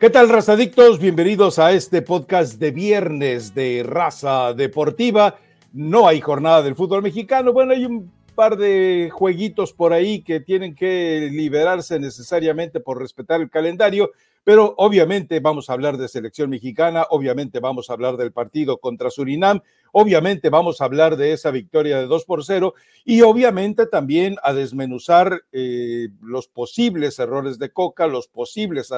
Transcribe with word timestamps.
¿Qué 0.00 0.08
tal, 0.08 0.30
razadictos? 0.30 0.98
Bienvenidos 0.98 1.58
a 1.58 1.72
este 1.72 2.00
podcast 2.00 2.54
de 2.54 2.70
viernes 2.70 3.54
de 3.54 3.82
Raza 3.84 4.54
Deportiva. 4.54 5.36
No 5.74 6.08
hay 6.08 6.22
jornada 6.22 6.62
del 6.62 6.74
fútbol 6.74 7.02
mexicano. 7.02 7.52
Bueno, 7.52 7.72
hay 7.72 7.84
un 7.84 8.10
par 8.34 8.56
de 8.56 9.10
jueguitos 9.12 9.74
por 9.74 9.92
ahí 9.92 10.22
que 10.22 10.40
tienen 10.40 10.74
que 10.74 11.28
liberarse 11.30 12.00
necesariamente 12.00 12.80
por 12.80 12.98
respetar 12.98 13.42
el 13.42 13.50
calendario, 13.50 14.12
pero 14.44 14.74
obviamente 14.78 15.40
vamos 15.40 15.68
a 15.68 15.74
hablar 15.74 15.98
de 15.98 16.08
selección 16.08 16.50
mexicana, 16.50 17.04
obviamente 17.10 17.60
vamos 17.60 17.90
a 17.90 17.92
hablar 17.92 18.16
del 18.16 18.32
partido 18.32 18.78
contra 18.78 19.10
Surinam, 19.10 19.60
obviamente 19.92 20.48
vamos 20.48 20.80
a 20.80 20.84
hablar 20.84 21.16
de 21.16 21.32
esa 21.32 21.50
victoria 21.50 21.98
de 21.98 22.06
2 22.06 22.24
por 22.24 22.44
0 22.44 22.74
y 23.04 23.20
obviamente 23.22 23.86
también 23.86 24.36
a 24.42 24.52
desmenuzar 24.52 25.42
eh, 25.52 26.08
los 26.22 26.48
posibles 26.48 27.18
errores 27.18 27.58
de 27.58 27.70
Coca, 27.70 28.06
los 28.06 28.28
posibles 28.28 28.90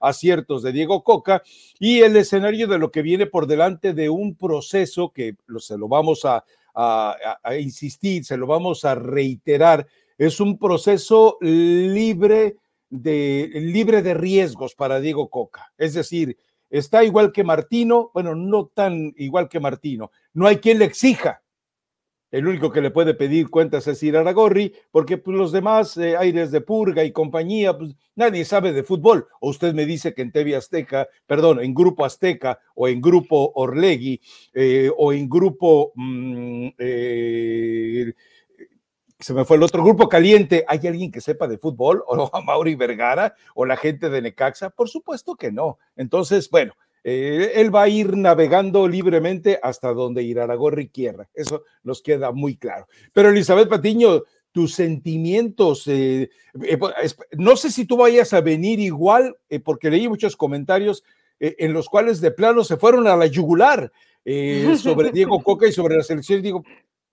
aciertos 0.00 0.62
de 0.62 0.72
Diego 0.72 1.04
Coca 1.04 1.42
y 1.78 2.00
el 2.00 2.16
escenario 2.16 2.66
de 2.66 2.78
lo 2.78 2.90
que 2.90 3.02
viene 3.02 3.26
por 3.26 3.46
delante 3.46 3.92
de 3.92 4.08
un 4.08 4.36
proceso 4.36 5.12
que 5.12 5.36
se 5.58 5.76
lo 5.76 5.88
vamos 5.88 6.24
a, 6.24 6.44
a 6.74 7.56
insistir, 7.56 8.24
se 8.24 8.36
lo 8.36 8.46
vamos 8.46 8.84
a 8.84 8.94
reiterar, 8.94 9.86
es 10.16 10.40
un 10.40 10.58
proceso 10.58 11.36
libre 11.40 12.56
de, 12.90 13.50
libre 13.54 14.02
de 14.02 14.14
riesgos 14.14 14.74
para 14.74 15.00
Diego 15.00 15.28
Coca. 15.28 15.72
Es 15.76 15.94
decir, 15.94 16.36
está 16.70 17.04
igual 17.04 17.32
que 17.32 17.44
Martino, 17.44 18.10
bueno, 18.14 18.34
no 18.34 18.66
tan 18.66 19.12
igual 19.16 19.48
que 19.48 19.60
Martino. 19.60 20.10
No 20.32 20.46
hay 20.46 20.58
quien 20.58 20.78
le 20.78 20.84
exija. 20.84 21.42
El 22.30 22.46
único 22.46 22.70
que 22.70 22.82
le 22.82 22.90
puede 22.90 23.14
pedir 23.14 23.48
cuentas 23.48 23.86
es 23.86 24.02
ir 24.02 24.14
a 24.14 24.20
Aragorri, 24.20 24.74
porque 24.90 25.16
pues, 25.16 25.34
los 25.34 25.50
demás, 25.50 25.96
eh, 25.96 26.14
aires 26.14 26.50
de 26.50 26.60
purga 26.60 27.02
y 27.02 27.10
compañía, 27.10 27.76
pues 27.76 27.96
nadie 28.16 28.44
sabe 28.44 28.74
de 28.74 28.82
fútbol. 28.82 29.26
O 29.40 29.48
usted 29.48 29.72
me 29.72 29.86
dice 29.86 30.12
que 30.12 30.20
en 30.20 30.32
TV 30.32 30.54
Azteca, 30.54 31.08
perdón, 31.26 31.60
en 31.60 31.72
Grupo 31.72 32.04
Azteca 32.04 32.60
o 32.74 32.86
en 32.86 33.00
Grupo 33.00 33.52
Orlegui 33.54 34.20
eh, 34.52 34.90
o 34.94 35.14
en 35.14 35.26
Grupo 35.26 35.92
mm, 35.94 36.68
eh, 36.78 38.12
se 39.20 39.34
me 39.34 39.44
fue 39.44 39.56
el 39.56 39.62
otro 39.62 39.82
grupo 39.82 40.08
caliente. 40.08 40.64
¿Hay 40.68 40.86
alguien 40.86 41.10
que 41.10 41.20
sepa 41.20 41.48
de 41.48 41.58
fútbol? 41.58 42.04
¿O 42.08 42.30
a 42.32 42.40
Mauri 42.40 42.74
Vergara? 42.74 43.34
¿O 43.54 43.64
la 43.64 43.76
gente 43.76 44.10
de 44.10 44.22
Necaxa? 44.22 44.70
Por 44.70 44.88
supuesto 44.88 45.34
que 45.34 45.50
no. 45.50 45.78
Entonces, 45.96 46.48
bueno, 46.50 46.74
eh, 47.04 47.52
él 47.54 47.74
va 47.74 47.82
a 47.82 47.88
ir 47.88 48.16
navegando 48.16 48.86
libremente 48.86 49.58
hasta 49.62 49.92
donde 49.92 50.22
Iraragorri 50.22 50.88
quiera. 50.88 51.28
Eso 51.34 51.64
nos 51.82 52.02
queda 52.02 52.32
muy 52.32 52.56
claro. 52.56 52.86
Pero 53.12 53.30
Elizabeth 53.30 53.68
Patiño, 53.68 54.22
tus 54.52 54.74
sentimientos, 54.74 55.86
eh, 55.86 56.30
eh, 56.62 56.78
no 57.32 57.56
sé 57.56 57.70
si 57.70 57.86
tú 57.86 57.96
vayas 57.96 58.32
a 58.32 58.40
venir 58.40 58.78
igual, 58.80 59.36
porque 59.64 59.90
leí 59.90 60.08
muchos 60.08 60.36
comentarios 60.36 61.04
en 61.40 61.72
los 61.72 61.88
cuales 61.88 62.20
de 62.20 62.32
plano 62.32 62.64
se 62.64 62.76
fueron 62.76 63.06
a 63.06 63.16
la 63.16 63.26
yugular 63.26 63.92
sobre 64.76 65.12
Diego 65.12 65.40
Coca 65.40 65.68
y 65.68 65.72
sobre 65.72 65.96
la 65.96 66.02
selección. 66.02 66.42
Digo, 66.42 66.64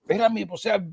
espérame, 0.06 0.46
o 0.48 0.56
sea, 0.56 0.84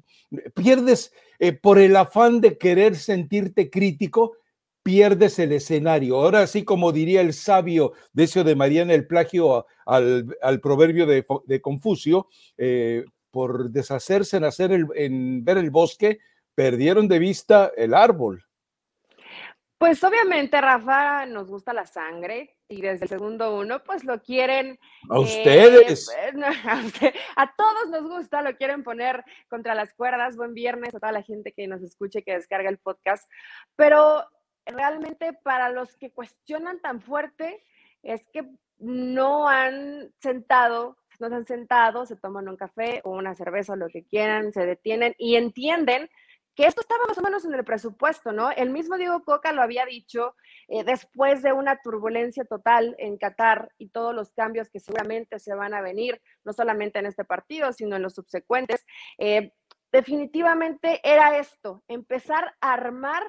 pierdes 0.56 1.14
eh, 1.38 1.54
por 1.54 1.78
el 1.78 1.96
afán 1.96 2.42
de 2.42 2.58
querer 2.58 2.96
sentirte 2.96 3.70
crítico, 3.70 4.38
pierdes 4.82 5.38
el 5.40 5.52
escenario. 5.52 6.16
Ahora 6.16 6.48
sí, 6.48 6.66
como 6.66 6.92
diría 6.92 7.22
el 7.22 7.34
sabio 7.34 7.94
Decio 8.12 8.44
de 8.44 8.56
Mariana, 8.56 8.94
el 8.94 9.06
plagio 9.06 9.68
al, 9.86 10.60
proverbio 10.62 11.06
de, 11.06 11.62
Confucio, 11.62 12.28
eh, 12.58 13.06
por 13.30 13.70
deshacerse 13.70 14.38
en, 14.38 14.44
hacer 14.46 14.72
en 14.96 15.46
ver 15.46 15.58
el 15.58 15.70
bosque, 15.70 16.20
perdieron 16.56 17.08
de 17.08 17.20
vista 17.20 17.72
el 17.78 17.94
árbol. 17.94 18.44
Pues 19.78 20.04
obviamente, 20.04 20.60
Rafa, 20.60 21.26
nos 21.26 21.50
gusta 21.50 21.74
la 21.74 21.86
sangre 21.86 22.56
y 22.74 22.82
desde 22.82 23.06
el 23.06 23.10
segundo 23.10 23.56
uno, 23.56 23.84
pues 23.84 24.04
lo 24.04 24.22
quieren. 24.22 24.80
A 25.10 25.18
eh, 25.18 25.20
ustedes. 25.20 26.10
a, 27.36 27.56
todos 27.56 27.90
nos 27.90 28.10
gusta, 28.10 28.42
lo 28.42 28.56
quieren 28.58 28.84
poner 28.84 29.24
contra 29.50 29.76
las 29.76 29.94
cuerdas. 29.94 30.36
Buen 30.36 30.54
viernes 30.54 30.96
a 30.96 31.00
toda 31.00 31.12
la 31.12 31.24
gente 31.24 31.52
que 31.52 31.68
nos 31.68 31.82
escuche, 31.82 32.24
que 32.24 32.34
descarga 32.34 32.70
el 32.70 32.80
podcast. 32.80 33.30
Pero 33.76 34.26
realmente 34.66 35.34
para 35.34 35.70
los 35.70 35.96
que 35.98 36.12
cuestionan 36.12 36.80
tan 36.80 37.02
fuerte, 37.02 37.64
es 38.02 38.28
que 38.30 38.50
no 38.80 39.48
han 39.48 40.12
sentado, 40.20 40.98
no 41.20 41.30
se 41.30 41.36
han 41.36 41.46
sentado, 41.46 42.06
se 42.06 42.16
toman 42.16 42.50
un 42.50 42.58
café 42.58 43.02
o 43.04 43.12
una 43.12 43.36
cerveza 43.36 43.76
lo 43.76 43.88
que 43.88 44.04
quieran, 44.04 44.52
se 44.52 44.66
detienen 44.66 45.16
y 45.18 45.36
entienden 45.36 46.10
que 46.56 46.66
esto 46.66 46.82
estaba 46.82 47.04
más 47.08 47.18
o 47.18 47.22
menos 47.22 47.46
en 47.46 47.54
el 47.54 47.64
presupuesto, 47.64 48.32
¿no? 48.32 48.52
El 48.52 48.70
mismo 48.70 48.98
Diego 48.98 49.24
Coca 49.24 49.52
lo 49.52 49.62
había 49.62 49.86
dicho 49.86 50.36
eh, 50.68 50.84
después 50.84 51.42
de 51.42 51.54
una 51.54 51.82
turbulencia 51.82 52.46
total 52.46 52.96
en 53.00 53.18
Qatar 53.18 53.72
y 53.78 53.90
todos 53.90 54.14
los 54.14 54.34
cambios 54.34 54.70
que 54.70 54.80
seguramente 54.80 55.40
se 55.40 55.56
van 55.56 55.74
a 55.74 55.82
venir, 55.82 56.22
no 56.44 56.54
solamente 56.54 57.00
en 57.00 57.08
este 57.08 57.26
partido, 57.26 57.74
sino 57.74 57.96
en 57.96 58.04
los 58.04 58.14
subsecuentes. 58.14 58.86
Eh, 59.18 59.52
definitivamente 59.92 61.02
era 61.04 61.38
esto, 61.38 61.84
empezar 61.88 62.56
a 62.62 62.74
armar 62.74 63.24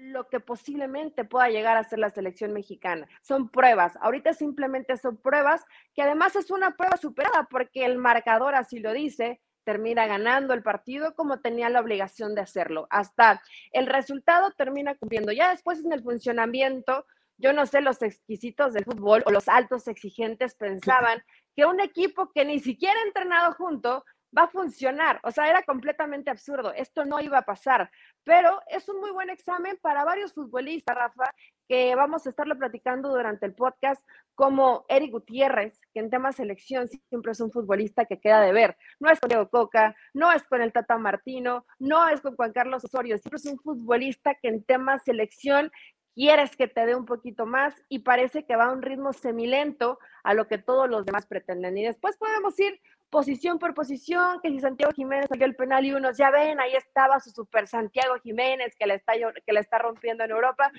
lo 0.00 0.28
que 0.28 0.40
posiblemente 0.40 1.24
pueda 1.24 1.50
llegar 1.50 1.76
a 1.76 1.84
ser 1.84 1.98
la 1.98 2.10
selección 2.10 2.52
mexicana. 2.52 3.06
Son 3.22 3.50
pruebas, 3.50 3.98
ahorita 4.00 4.32
simplemente 4.32 4.96
son 4.96 5.18
pruebas 5.18 5.64
que 5.94 6.02
además 6.02 6.36
es 6.36 6.50
una 6.50 6.76
prueba 6.76 6.96
superada 6.96 7.46
porque 7.50 7.84
el 7.84 7.98
marcador 7.98 8.54
así 8.54 8.78
lo 8.78 8.92
dice, 8.92 9.40
termina 9.64 10.06
ganando 10.06 10.54
el 10.54 10.62
partido 10.62 11.14
como 11.14 11.40
tenía 11.40 11.68
la 11.68 11.80
obligación 11.80 12.34
de 12.34 12.42
hacerlo. 12.42 12.86
Hasta 12.90 13.42
el 13.72 13.86
resultado 13.86 14.52
termina 14.56 14.94
cumpliendo. 14.96 15.32
Ya 15.32 15.50
después 15.50 15.84
en 15.84 15.92
el 15.92 16.02
funcionamiento, 16.02 17.06
yo 17.38 17.52
no 17.52 17.66
sé, 17.66 17.80
los 17.80 18.02
exquisitos 18.02 18.72
del 18.72 18.84
fútbol 18.84 19.22
o 19.26 19.30
los 19.30 19.48
altos 19.48 19.88
exigentes 19.88 20.54
pensaban 20.54 21.22
que 21.56 21.66
un 21.66 21.80
equipo 21.80 22.30
que 22.32 22.44
ni 22.44 22.60
siquiera 22.60 22.98
ha 23.00 23.06
entrenado 23.06 23.54
junto 23.54 24.04
va 24.36 24.44
a 24.44 24.48
funcionar. 24.48 25.20
O 25.22 25.30
sea, 25.30 25.48
era 25.48 25.62
completamente 25.62 26.30
absurdo. 26.30 26.72
Esto 26.72 27.04
no 27.04 27.20
iba 27.20 27.38
a 27.38 27.44
pasar. 27.44 27.90
Pero 28.24 28.60
es 28.68 28.88
un 28.88 29.00
muy 29.00 29.10
buen 29.10 29.30
examen 29.30 29.78
para 29.80 30.04
varios 30.04 30.32
futbolistas, 30.32 30.96
Rafa, 30.96 31.30
que 31.68 31.94
vamos 31.94 32.26
a 32.26 32.30
estarlo 32.30 32.56
platicando 32.58 33.10
durante 33.10 33.46
el 33.46 33.54
podcast, 33.54 34.04
como 34.34 34.84
Eric 34.88 35.12
Gutiérrez, 35.12 35.80
que 35.92 36.00
en 36.00 36.10
tema 36.10 36.32
selección 36.32 36.88
siempre 36.88 37.32
es 37.32 37.40
un 37.40 37.50
futbolista 37.50 38.04
que 38.04 38.20
queda 38.20 38.40
de 38.40 38.52
ver. 38.52 38.76
No 38.98 39.10
es 39.10 39.20
con 39.20 39.28
Diego 39.28 39.48
Coca, 39.48 39.94
no 40.12 40.32
es 40.32 40.42
con 40.44 40.62
el 40.62 40.72
Tata 40.72 40.98
Martino, 40.98 41.66
no 41.78 42.08
es 42.08 42.20
con 42.20 42.36
Juan 42.36 42.52
Carlos 42.52 42.84
Osorio, 42.84 43.18
siempre 43.18 43.36
es 43.36 43.46
un 43.46 43.58
futbolista 43.58 44.34
que 44.34 44.48
en 44.48 44.64
tema 44.64 44.98
selección 44.98 45.70
quieres 46.14 46.56
que 46.56 46.68
te 46.68 46.86
dé 46.86 46.94
un 46.94 47.06
poquito 47.06 47.46
más 47.46 47.74
y 47.88 48.00
parece 48.00 48.44
que 48.44 48.56
va 48.56 48.64
a 48.64 48.72
un 48.72 48.82
ritmo 48.82 49.12
semilento 49.12 49.98
a 50.24 50.34
lo 50.34 50.48
que 50.48 50.58
todos 50.58 50.88
los 50.88 51.06
demás 51.06 51.26
pretenden. 51.26 51.78
Y 51.78 51.84
después 51.84 52.16
podemos 52.16 52.58
ir 52.58 52.80
posición 53.10 53.58
por 53.58 53.74
posición, 53.74 54.40
que 54.40 54.50
si 54.50 54.60
Santiago 54.60 54.92
Jiménez 54.94 55.26
salió 55.28 55.44
el 55.46 55.56
penal 55.56 55.84
y 55.84 55.92
unos, 55.92 56.16
ya 56.16 56.30
ven, 56.30 56.60
ahí 56.60 56.74
estaba 56.74 57.20
su 57.20 57.30
super 57.30 57.66
Santiago 57.66 58.14
Jiménez 58.22 58.74
que 58.78 58.86
le 58.86 58.94
está, 58.94 59.14
que 59.14 59.52
le 59.52 59.60
está 59.60 59.78
rompiendo 59.78 60.24
en 60.24 60.30
Europa. 60.30 60.70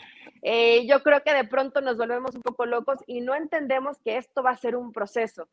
Eh, 0.41 0.85
yo 0.87 1.03
creo 1.03 1.21
que 1.23 1.33
de 1.33 1.43
pronto 1.43 1.81
nos 1.81 1.97
volvemos 1.97 2.35
un 2.35 2.41
poco 2.41 2.65
locos 2.65 2.99
y 3.05 3.21
no 3.21 3.35
entendemos 3.35 3.97
que 4.03 4.17
esto 4.17 4.41
va 4.41 4.51
a 4.51 4.55
ser 4.55 4.75
un 4.75 4.91
proceso 4.91 5.49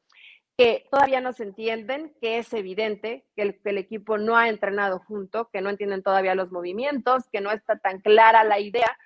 que 0.57 0.89
todavía 0.91 1.21
no 1.21 1.33
se 1.33 1.45
entienden, 1.45 2.13
que 2.21 2.39
es 2.39 2.53
evidente 2.53 3.25
que 3.37 3.43
el, 3.43 3.61
que 3.61 3.71
el 3.71 3.79
equipo 3.79 4.19
no 4.19 4.37
ha 4.37 4.49
entrenado 4.49 4.99
junto, 4.99 5.49
que 5.53 5.61
no 5.61 5.71
entienden 5.71 6.03
todavía 6.03 6.35
los 6.35 6.51
movimientos, 6.51 7.29
que 7.31 7.41
no 7.41 7.53
está 7.53 7.79
tan 7.79 8.01
clara 8.01 8.43
la 8.43 8.59
idea, 8.59 8.99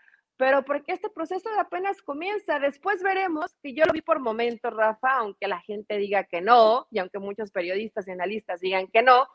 pero 0.43 0.65
porque 0.65 0.91
este 0.91 1.09
proceso 1.09 1.49
apenas 1.57 2.03
comienza. 2.03 2.59
Después 2.59 3.01
veremos, 3.01 3.55
que 3.63 3.75
yo 3.75 3.85
lo 3.85 3.93
vi 3.93 4.03
por 4.03 4.19
momentos, 4.19 4.75
Rafa, 4.75 5.19
aunque 5.19 5.47
la 5.47 5.61
gente 5.61 5.99
diga 5.99 6.25
que 6.25 6.41
no, 6.41 6.89
y 6.91 6.99
aunque 6.99 7.21
muchos 7.21 7.53
periodistas 7.53 8.09
y 8.09 8.11
analistas 8.11 8.59
digan 8.59 8.89
que 8.89 9.03
no, 9.03 9.29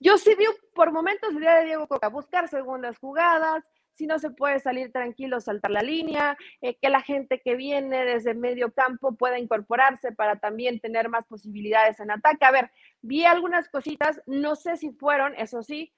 yo 0.00 0.18
sí 0.18 0.34
vi 0.34 0.44
por 0.74 0.92
momentos 0.92 1.30
el 1.30 1.40
día 1.40 1.54
de 1.54 1.64
Diego 1.64 1.88
Coca 1.88 2.08
buscar 2.08 2.46
segundas 2.48 2.98
jugadas, 2.98 3.66
si 3.94 4.06
no 4.06 4.18
se 4.18 4.32
puede 4.32 4.60
salir 4.60 4.92
tranquilo, 4.92 5.40
saltar 5.40 5.70
la 5.70 5.80
línea, 5.80 6.36
eh, 6.60 6.76
que 6.76 6.90
la 6.90 7.00
gente 7.00 7.40
que 7.40 7.56
viene 7.56 8.04
desde 8.04 8.34
medio 8.34 8.70
campo 8.70 9.16
pueda 9.16 9.38
incorporarse 9.38 10.12
para 10.12 10.40
también 10.40 10.78
tener 10.78 11.08
más 11.08 11.24
posibilidades 11.24 12.00
en 12.00 12.10
ataque. 12.10 12.44
A 12.44 12.50
ver, 12.50 12.70
vi 13.00 13.24
algunas 13.24 13.70
cositas, 13.70 14.20
no 14.26 14.56
sé 14.56 14.76
si 14.76 14.90
fueron, 14.90 15.34
eso 15.36 15.62
sí, 15.62 15.94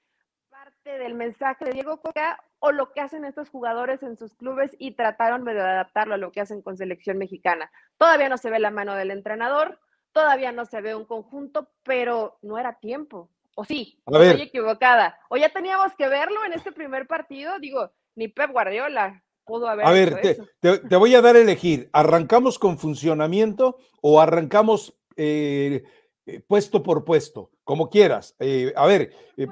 parte 0.63 0.97
del 0.97 1.13
mensaje 1.13 1.65
de 1.65 1.71
Diego 1.71 1.97
Coca 1.97 2.41
o 2.59 2.71
lo 2.71 2.93
que 2.93 3.01
hacen 3.01 3.25
estos 3.25 3.49
jugadores 3.49 4.01
en 4.01 4.15
sus 4.15 4.33
clubes 4.35 4.71
y 4.79 4.91
trataron 4.91 5.43
de 5.43 5.59
adaptarlo 5.59 6.13
a 6.13 6.17
lo 6.17 6.31
que 6.31 6.39
hacen 6.39 6.61
con 6.61 6.77
selección 6.77 7.17
mexicana. 7.17 7.69
Todavía 7.97 8.29
no 8.29 8.37
se 8.37 8.49
ve 8.49 8.59
la 8.59 8.71
mano 8.71 8.95
del 8.95 9.11
entrenador, 9.11 9.79
todavía 10.13 10.53
no 10.53 10.65
se 10.65 10.79
ve 10.79 10.95
un 10.95 11.05
conjunto, 11.05 11.69
pero 11.83 12.37
no 12.41 12.57
era 12.57 12.79
tiempo. 12.79 13.29
O 13.55 13.65
sí, 13.65 14.01
estoy 14.05 14.41
equivocada. 14.41 15.19
O 15.29 15.35
ya 15.35 15.49
teníamos 15.49 15.93
que 15.97 16.07
verlo 16.07 16.45
en 16.45 16.53
este 16.53 16.71
primer 16.71 17.07
partido, 17.07 17.59
digo, 17.59 17.91
ni 18.15 18.29
Pep 18.29 18.51
Guardiola 18.51 19.21
pudo 19.43 19.67
haber. 19.67 19.85
A 19.85 19.91
ver, 19.91 20.21
te, 20.61 20.95
voy 20.95 21.13
a 21.13 21.21
dar 21.21 21.35
a 21.35 21.39
elegir, 21.39 21.89
¿arrancamos 21.91 22.57
con 22.57 22.77
funcionamiento 22.77 23.77
o 24.01 24.21
arrancamos 24.21 24.97
eh, 25.17 25.83
eh, 26.25 26.39
puesto 26.47 26.83
por 26.83 27.03
puesto? 27.03 27.51
Como 27.63 27.89
quieras. 27.89 28.35
Eh, 28.39 28.73
a 28.75 28.85
ver, 28.85 29.11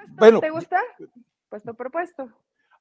bueno. 0.10 0.40
¿Te 0.40 0.50
gusta? 0.50 0.80
Puesto 1.50 1.74
por 1.74 1.92
puesto. 1.92 2.30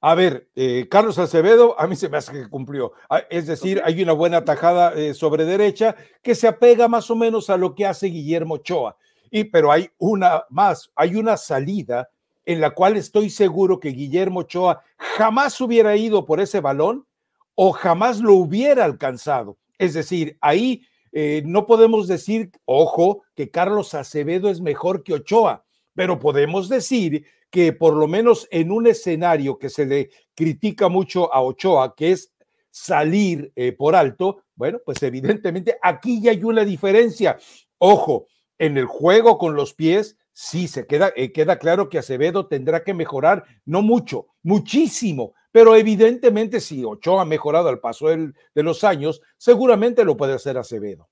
A 0.03 0.15
ver, 0.15 0.49
eh, 0.57 0.89
Carlos 0.91 1.19
Acevedo, 1.19 1.79
a 1.79 1.87
mí 1.87 1.95
se 1.95 2.09
me 2.09 2.17
hace 2.17 2.33
que 2.33 2.49
cumplió. 2.49 2.93
Ah, 3.11 3.23
es 3.29 3.47
decir, 3.47 3.83
hay 3.85 4.03
una 4.03 4.15
buena 4.15 4.45
tajada 4.45 4.95
eh, 4.95 5.13
sobre 5.13 5.45
derecha 5.45 5.95
que 6.23 6.35
se 6.35 6.49
apega 6.49 6.89
más 6.89 7.11
o 7.11 7.17
menos 7.17 7.51
a 7.51 7.59
lo 7.59 7.75
que 7.75 7.85
hace 7.85 8.07
Guillermo 8.07 8.55
Ochoa. 8.55 8.97
Y, 9.31 9.45
pero 9.45 9.71
hay 9.71 9.91
una 9.99 10.45
más, 10.49 10.91
hay 10.97 11.17
una 11.17 11.37
salida 11.37 12.09
en 12.47 12.63
la 12.63 12.71
cual 12.71 12.97
estoy 12.97 13.29
seguro 13.29 13.79
que 13.79 13.91
Guillermo 13.91 14.41
Ochoa 14.41 14.83
jamás 14.97 15.61
hubiera 15.61 15.95
ido 15.97 16.25
por 16.25 16.41
ese 16.41 16.61
balón 16.61 17.07
o 17.55 17.73
jamás 17.73 18.21
lo 18.21 18.35
hubiera 18.35 18.87
alcanzado. 18.87 19.59
Es 19.77 19.93
decir, 19.93 20.39
ahí 20.41 20.83
eh, 21.13 21.43
no 21.45 21.67
podemos 21.67 22.07
decir, 22.09 22.51
ojo, 22.65 23.23
que 23.35 23.51
Carlos 23.51 23.95
Acevedo 23.95 24.49
es 24.49 24.61
mejor 24.61 25.03
que 25.03 25.15
Ochoa, 25.15 25.65
pero 25.95 26.19
podemos 26.19 26.69
decir 26.69 27.25
que 27.51 27.73
por 27.73 27.95
lo 27.95 28.07
menos 28.07 28.47
en 28.51 28.71
un 28.71 28.87
escenario 28.87 29.59
que 29.59 29.71
se 29.71 29.87
le 29.87 30.11
critica 30.35 30.89
mucho 30.89 31.33
a 31.35 31.43
Ochoa, 31.43 31.95
que 31.97 32.13
es 32.13 32.33
salir 32.71 33.53
eh, 33.57 33.73
por 33.73 33.97
alto, 33.97 34.45
bueno, 34.55 34.79
pues 34.85 35.03
evidentemente 35.03 35.79
aquí 35.83 36.23
ya 36.23 36.31
hay 36.31 36.45
una 36.45 36.65
diferencia. 36.65 37.39
Ojo, 37.79 38.27
en 38.59 38.79
el 38.79 38.87
juego 38.87 39.39
con 39.39 39.55
los 39.55 39.75
pies, 39.75 40.17
sí 40.33 40.69
se 40.69 40.87
queda, 40.87 41.13
eh, 41.17 41.33
queda 41.33 41.59
claro 41.59 41.89
que 41.89 41.99
Acevedo 41.99 42.47
tendrá 42.47 42.85
que 42.85 42.95
mejorar, 42.95 43.45
no 43.65 43.83
mucho, 43.83 44.29
muchísimo, 44.43 45.35
pero 45.53 45.77
evidentemente 45.77 46.61
si 46.61 46.85
Ochoa 46.85 47.23
ha 47.23 47.27
mejorado 47.27 47.69
al 47.69 47.81
paso 47.81 48.09
de 48.09 48.63
los 48.63 48.85
años, 48.85 49.21
seguramente 49.37 50.05
lo 50.05 50.17
puede 50.17 50.35
hacer 50.35 50.59
Acevedo. 50.59 51.09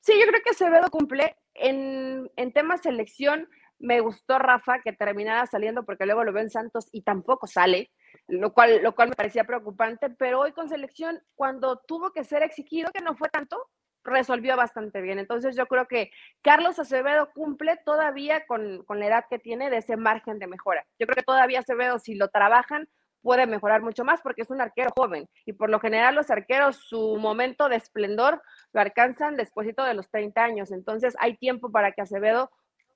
Sí, 0.00 0.12
yo 0.18 0.26
creo 0.26 0.42
que 0.42 0.50
Acevedo 0.50 0.90
cumple 0.90 1.36
en, 1.54 2.30
en 2.36 2.52
tema 2.52 2.76
selección 2.78 3.48
me 3.78 4.00
gustó 4.00 4.38
Rafa 4.38 4.80
que 4.82 4.92
terminara 4.92 5.46
saliendo 5.46 5.84
porque 5.84 6.06
luego 6.06 6.24
lo 6.24 6.32
veo 6.32 6.42
en 6.42 6.50
Santos 6.50 6.88
y 6.92 7.02
tampoco 7.02 7.46
sale, 7.46 7.90
lo 8.28 8.52
cual, 8.52 8.82
lo 8.82 8.94
cual 8.94 9.10
me 9.10 9.14
parecía 9.14 9.44
preocupante, 9.44 10.10
pero 10.10 10.40
hoy 10.40 10.52
con 10.52 10.68
selección, 10.68 11.20
cuando 11.34 11.78
tuvo 11.86 12.12
que 12.12 12.24
ser 12.24 12.42
exigido, 12.42 12.90
que 12.92 13.02
no 13.02 13.16
fue 13.16 13.28
tanto, 13.28 13.68
resolvió 14.04 14.56
bastante 14.56 15.00
bien. 15.00 15.18
Entonces 15.18 15.56
yo 15.56 15.66
creo 15.66 15.86
que 15.86 16.10
Carlos 16.42 16.78
Acevedo 16.78 17.30
cumple 17.32 17.78
todavía 17.84 18.46
con, 18.46 18.84
con 18.84 19.00
la 19.00 19.06
edad 19.06 19.24
que 19.28 19.38
tiene 19.38 19.70
de 19.70 19.78
ese 19.78 19.96
margen 19.96 20.38
de 20.38 20.46
mejora. 20.46 20.86
Yo 20.98 21.06
creo 21.06 21.16
que 21.16 21.22
todavía 21.22 21.60
Acevedo, 21.60 21.98
si 21.98 22.14
lo 22.14 22.28
trabajan, 22.28 22.88
puede 23.22 23.46
mejorar 23.46 23.82
mucho 23.82 24.04
más 24.04 24.20
porque 24.20 24.42
es 24.42 24.50
un 24.50 24.60
arquero 24.60 24.90
joven 24.94 25.28
y 25.46 25.54
por 25.54 25.70
lo 25.70 25.80
general 25.80 26.14
los 26.14 26.30
arqueros 26.30 26.76
su 26.76 27.16
momento 27.16 27.70
de 27.70 27.76
esplendor 27.76 28.42
lo 28.72 28.80
alcanzan 28.80 29.34
después 29.36 29.66
de 29.66 29.94
los 29.94 30.10
30 30.10 30.44
años. 30.44 30.70
Entonces 30.70 31.16
hay 31.18 31.36
tiempo 31.36 31.72
para 31.72 31.92
que 31.92 32.02
Acevedo 32.02 32.50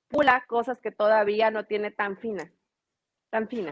pula 0.07 0.43
cosas 0.47 0.79
que 0.79 0.91
todavía 0.91 1.49
no 1.49 1.65
tiene 1.65 1.91
tan 1.91 2.17
fina. 2.17 2.51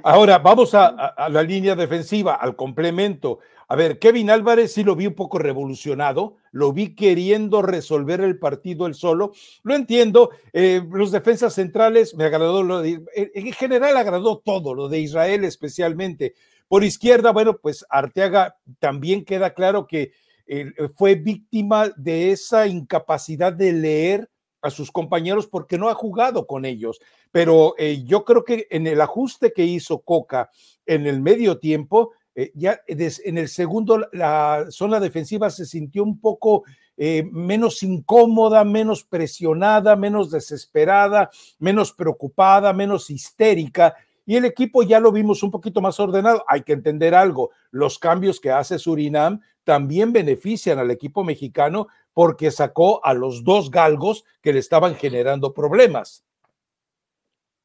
Ahora, 0.04 0.38
vamos 0.38 0.74
a, 0.74 1.16
la 1.30 1.42
línea 1.42 1.76
defensiva, 1.76 2.36
al 2.36 2.56
complemento. 2.56 3.40
A 3.68 3.76
ver, 3.76 3.98
Kevin 3.98 4.30
Álvarez 4.30 4.74
sí 4.74 4.84
lo 4.84 4.96
vi 4.96 5.08
un 5.08 5.16
poco 5.16 5.40
revolucionado, 5.40 6.38
lo 6.52 6.72
vi 6.72 6.96
queriendo 6.96 7.62
resolver 7.62 8.22
el 8.22 8.38
partido 8.38 8.86
él 8.86 8.94
solo. 8.94 9.34
Lo 9.64 9.76
entiendo, 9.76 10.30
eh, 10.54 10.82
los 10.90 11.12
defensas 11.12 11.54
centrales 11.56 12.16
me 12.16 12.26
agradó, 12.26 12.64
lo 12.64 12.82
de, 12.82 13.02
en 13.16 13.52
general 13.54 13.98
agradó 13.98 14.38
todo, 14.38 14.74
lo 14.74 14.90
de 14.90 15.00
Israel 15.00 15.44
especialmente. 15.44 16.36
Por 16.68 16.84
izquierda, 16.84 17.32
bueno, 17.32 17.58
pues 17.58 17.86
Arteaga 17.90 18.58
también 18.80 19.26
queda 19.26 19.54
claro 19.54 19.88
que 19.88 20.12
eh, 20.46 20.72
fue 20.96 21.16
víctima 21.16 21.92
de 21.98 22.32
esa 22.32 22.68
incapacidad 22.68 23.52
de 23.52 23.74
leer 23.74 24.30
a 24.62 24.70
sus 24.70 24.92
compañeros 24.92 25.48
porque 25.48 25.78
no 25.78 25.90
ha 25.90 25.94
jugado 25.94 26.48
con 26.48 26.66
ellos. 26.66 27.00
Pero 27.32 27.76
eh, 27.78 28.04
yo 28.06 28.26
creo 28.26 28.44
que 28.44 28.68
en 28.70 28.88
el 28.88 29.02
ajuste 29.02 29.54
que 29.54 29.66
hizo 29.66 30.00
Coca 30.00 30.50
en 30.86 31.08
el 31.08 31.22
medio 31.22 31.60
tiempo, 31.60 32.12
eh, 32.36 32.52
ya 32.54 32.82
en 32.88 33.38
el 33.38 33.50
segundo 33.50 34.08
la 34.12 34.68
zona 34.70 35.00
defensiva 35.00 35.50
se 35.50 35.66
sintió 35.66 36.04
un 36.04 36.20
poco 36.20 36.64
eh, 36.96 37.28
menos 37.32 37.84
incómoda, 37.84 38.64
menos 38.64 39.04
presionada, 39.04 39.96
menos 39.96 40.32
desesperada, 40.32 41.30
menos 41.60 41.94
preocupada, 41.94 42.74
menos 42.74 43.12
histérica. 43.12 43.96
Y 44.28 44.36
el 44.36 44.44
equipo 44.44 44.84
ya 44.84 45.00
lo 45.00 45.14
vimos 45.14 45.42
un 45.42 45.52
poquito 45.52 45.80
más 45.80 46.02
ordenado. 46.02 46.44
Hay 46.50 46.64
que 46.64 46.74
entender 46.74 47.16
algo, 47.16 47.52
los 47.72 47.98
cambios 47.98 48.42
que 48.42 48.52
hace 48.52 48.78
Surinam 48.78 49.40
también 49.64 50.12
benefician 50.12 50.80
al 50.80 50.92
equipo 50.92 51.24
mexicano 51.24 51.88
porque 52.12 52.52
sacó 52.52 53.04
a 53.06 53.14
los 53.14 53.46
dos 53.46 53.72
galgos 53.72 54.26
que 54.42 54.52
le 54.52 54.60
estaban 54.60 54.96
generando 54.96 55.54
problemas. 55.54 56.26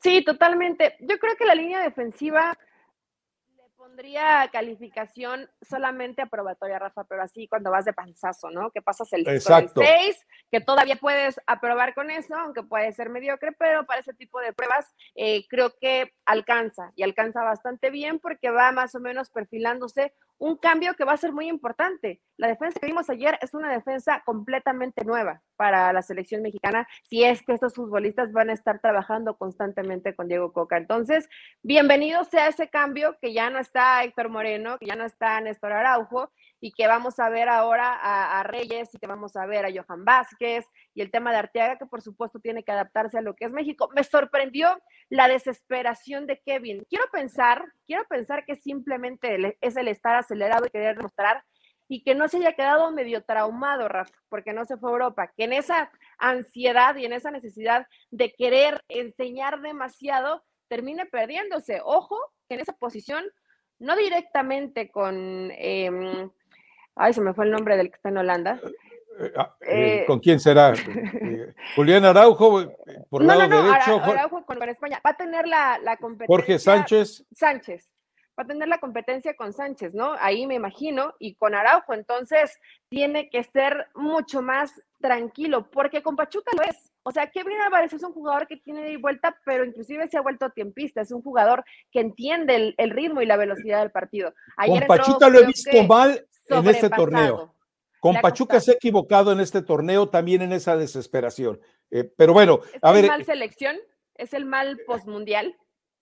Sí, 0.03 0.23
totalmente. 0.25 0.95
Yo 1.01 1.19
creo 1.19 1.35
que 1.37 1.47
la 1.47 1.57
línea 1.57 1.83
defensiva 1.83 2.57
pondría 3.93 4.49
calificación 4.51 5.51
solamente 5.61 6.23
aprobatoria, 6.23 6.79
Rafa, 6.79 7.05
pero 7.05 7.23
así 7.23 7.47
cuando 7.47 7.71
vas 7.71 7.85
de 7.85 7.93
panzazo, 7.93 8.51
¿no? 8.51 8.71
Que 8.71 8.81
pasas 8.81 9.13
el 9.13 9.25
6, 9.27 10.27
que 10.51 10.61
todavía 10.61 10.97
puedes 10.97 11.39
aprobar 11.47 11.95
con 11.95 12.11
eso, 12.11 12.35
aunque 12.35 12.63
puede 12.63 12.91
ser 12.93 13.11
mediocre, 13.11 13.53
pero 13.53 13.85
para 13.85 14.01
ese 14.01 14.15
tipo 14.15 14.41
de 14.41 14.55
pruebas 14.55 14.95
eh, 15.15 15.47
creo 15.49 15.75
que 15.79 16.11
alcanza 16.25 16.91
y 16.97 17.03
alcanza 17.03 17.45
bastante 17.45 17.91
bien 17.91 18.19
porque 18.19 18.51
va 18.51 18.73
más 18.73 18.95
o 18.95 19.01
menos 19.01 19.29
perfilándose 19.29 20.15
un 20.39 20.57
cambio 20.57 20.95
que 20.95 21.05
va 21.05 21.13
a 21.13 21.17
ser 21.17 21.33
muy 21.33 21.49
importante. 21.49 22.21
La 22.37 22.49
defensa 22.49 22.81
que 22.81 22.87
vimos 22.87 23.09
ayer 23.09 23.39
es 23.41 23.55
una 23.55 23.71
defensa 23.71 24.23
completamente 24.25 25.05
nueva 25.05 25.43
para 25.57 25.93
la 25.93 26.03
selección 26.03 26.43
mexicana, 26.43 26.89
si 27.05 27.23
es 27.23 27.43
que 27.43 27.53
estos 27.53 27.75
futbolistas 27.75 28.33
van 28.33 28.51
a 28.51 28.53
estar 28.53 28.81
trabajando 28.81 29.37
constantemente 29.37 30.15
con 30.15 30.29
Diego 30.29 30.53
Coca. 30.53 30.77
Entonces, 30.77 31.29
bienvenido 31.63 32.25
sea 32.25 32.49
ese 32.49 32.69
cambio, 32.69 33.17
que 33.21 33.33
ya 33.33 33.51
no 33.51 33.59
está 33.59 34.03
Héctor 34.03 34.29
Moreno, 34.31 34.79
que 34.79 34.87
ya 34.87 34.97
no 34.97 35.05
está 35.05 35.41
Néstor 35.41 35.73
Araujo, 35.73 36.33
y 36.65 36.71
que 36.71 36.87
vamos 36.87 37.19
a 37.19 37.29
ver 37.29 37.49
ahora 37.49 37.99
a, 38.39 38.45
Reyes 38.45 38.95
y 38.95 38.99
que 38.99 39.09
vamos 39.09 39.35
a 39.35 39.47
ver 39.47 39.67
a 39.67 39.69
Johan 39.69 40.05
Vázquez 40.05 40.65
y 40.95 41.03
el 41.03 41.11
tema 41.11 41.33
de 41.33 41.39
Arteaga, 41.39 41.77
que 41.77 41.87
por 41.87 42.03
supuesto 42.03 42.39
tiene 42.39 42.63
que 42.63 42.71
adaptarse 42.71 43.19
a 43.19 43.21
lo 43.21 43.35
que 43.35 43.47
es 43.47 43.51
México. 43.51 43.91
Me 43.97 44.05
sorprendió 44.05 44.81
la 45.09 45.27
desesperación 45.27 46.29
de 46.29 46.41
Kevin. 46.47 46.87
Quiero 46.89 47.05
pensar, 47.11 47.65
quiero 47.85 48.05
pensar 48.09 48.45
que 48.45 48.55
simplemente 48.55 49.59
es 49.61 49.77
el 49.77 49.89
estar 49.89 50.15
acelerado 50.15 50.65
y 50.65 50.71
querer 50.71 50.97
demostrar 50.97 51.43
y 51.89 52.05
que 52.05 52.15
no 52.15 52.29
se 52.29 52.37
haya 52.37 52.53
quedado 52.53 52.93
medio 52.93 53.25
traumado, 53.25 53.89
Rafa, 53.89 54.15
porque 54.29 54.53
no 54.53 54.65
se 54.65 54.77
fue 54.77 54.91
a 54.91 54.93
Europa, 54.93 55.33
que 55.37 55.45
en 55.45 55.55
esa 55.55 55.91
ansiedad 56.17 56.95
y 56.95 57.07
en 57.07 57.13
esa 57.13 57.33
necesidad 57.33 57.89
de 58.13 58.33
querer 58.35 58.85
enseñar 58.89 59.61
demasiado, 59.63 60.45
termine 60.69 61.07
perdiéndose. 61.07 61.81
Ojo, 61.83 62.17
que 62.49 62.55
en 62.55 62.61
esa 62.61 62.75
posición, 62.75 63.25
no 63.81 63.97
directamente 63.97 64.93
con... 64.93 65.51
Em, 65.57 66.31
Ay, 66.95 67.13
se 67.13 67.21
me 67.21 67.35
fue 67.35 67.47
el 67.47 67.51
nombre 67.51 67.77
del 67.77 67.89
que 67.89 67.97
está 67.97 68.09
en 68.11 68.19
Holanda. 68.19 68.61
Eh, 69.19 69.33
ah, 69.37 69.57
eh, 69.61 70.05
¿Con 70.07 70.21
quién 70.21 70.41
será? 70.41 70.73
Eh, 70.85 71.55
Julián 71.77 72.05
Araujo, 72.05 72.65
por 73.09 73.23
lado 73.23 73.41
derecho. 73.41 74.03
Araujo 74.03 74.45
con, 74.45 74.69
España. 74.69 75.01
Va 75.05 75.11
a 75.11 75.17
tener 75.17 75.47
la, 75.47 75.79
la, 75.83 75.97
competencia. 75.97 76.27
Jorge 76.27 76.59
Sánchez. 76.59 77.25
Sánchez. 77.33 77.89
Va 78.39 78.45
a 78.45 78.47
tener 78.47 78.69
la 78.69 78.79
competencia 78.79 79.35
con 79.35 79.53
Sánchez, 79.53 79.95
¿no? 79.95 80.15
Ahí 80.19 80.47
me 80.47 80.55
imagino. 80.55 81.15
Y 81.19 81.35
con 81.35 81.55
Araujo. 81.55 81.95
Entonces, 81.95 82.59
tiene 82.89 83.31
que 83.31 83.45
ser 83.45 83.87
mucho 83.95 84.43
más 84.43 84.83
tranquilo, 85.01 85.71
porque 85.71 86.03
con 86.03 86.17
Pachuca 86.17 86.51
lo 86.57 86.63
es. 86.63 86.91
O 87.05 87.11
sea, 87.11 87.31
Kevin 87.31 87.61
Álvarez 87.61 87.93
es 87.93 88.03
un 88.03 88.13
jugador 88.13 88.47
que 88.47 88.57
tiene 88.57 88.83
de 88.83 88.97
vuelta, 88.97 89.37
pero 89.45 89.65
inclusive 89.65 90.09
se 90.09 90.17
ha 90.17 90.23
vuelto 90.23 90.51
tiempista. 90.51 91.01
Es 91.01 91.11
un 91.13 91.23
jugador 91.23 91.65
que 91.91 92.01
entiende 92.01 92.75
el, 92.77 92.91
ritmo 92.91 93.21
y 93.23 93.27
la 93.27 93.37
velocidad 93.37 93.81
del 93.81 93.91
partido. 93.91 94.33
Ayer 94.57 94.87
con 94.87 94.97
Pachuca 94.97 95.29
lo 95.29 95.41
he 95.41 95.47
visto 95.47 95.83
mal 95.85 96.27
en 96.49 96.69
este 96.69 96.91
torneo. 96.91 97.55
Con 98.01 98.17
Pachuca 98.21 98.59
se 98.61 98.73
ha 98.73 98.75
equivocado 98.75 99.31
en 99.31 99.39
este 99.39 99.63
torneo, 99.63 100.09
también 100.09 100.43
en 100.43 100.53
esa 100.53 100.77
desesperación. 100.77 101.61
Eh, 101.91 102.03
pero 102.17 102.33
bueno, 102.33 102.61
a 102.81 102.91
ver. 102.91 103.05
¿Es 103.05 103.11
el 103.11 103.17
mal 103.17 103.25
selección? 103.25 103.77
¿Es 104.17 104.35
el 104.35 104.45
mal 104.45 104.81
postmundial? 104.87 105.57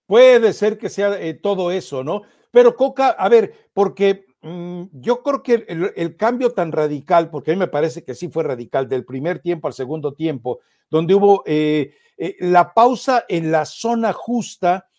Puede 0.06 0.52
ser 0.52 0.78
que 0.78 0.88
sea 0.88 1.20
eh, 1.20 1.34
todo 1.34 1.70
eso, 1.70 2.02
¿no? 2.02 2.22
Pero 2.50 2.74
Coca, 2.74 3.10
a 3.10 3.28
ver, 3.28 3.68
porque 3.74 4.24
mm, 4.40 4.84
yo 4.92 5.22
creo 5.22 5.42
que 5.42 5.66
el, 5.68 6.16
cambio 6.16 6.52
tan 6.52 6.72
radical, 6.72 7.30
porque 7.30 7.50
a 7.50 7.54
mí 7.54 7.58
me 7.60 7.68
parece 7.68 8.02
que 8.02 8.14
sí 8.14 8.28
fue 8.28 8.44
radical, 8.44 8.88
del 8.88 9.04
primer 9.04 9.40
tiempo 9.40 9.68
al 9.68 9.74
segundo 9.74 10.14
tiempo, 10.14 10.60
donde 10.88 11.14
hubo 11.14 11.42
eh, 11.44 11.94
la 12.40 12.72
pausa 12.72 13.24
en 13.28 13.52
la 13.52 13.64
zona 13.66 14.12
justa 14.12 14.89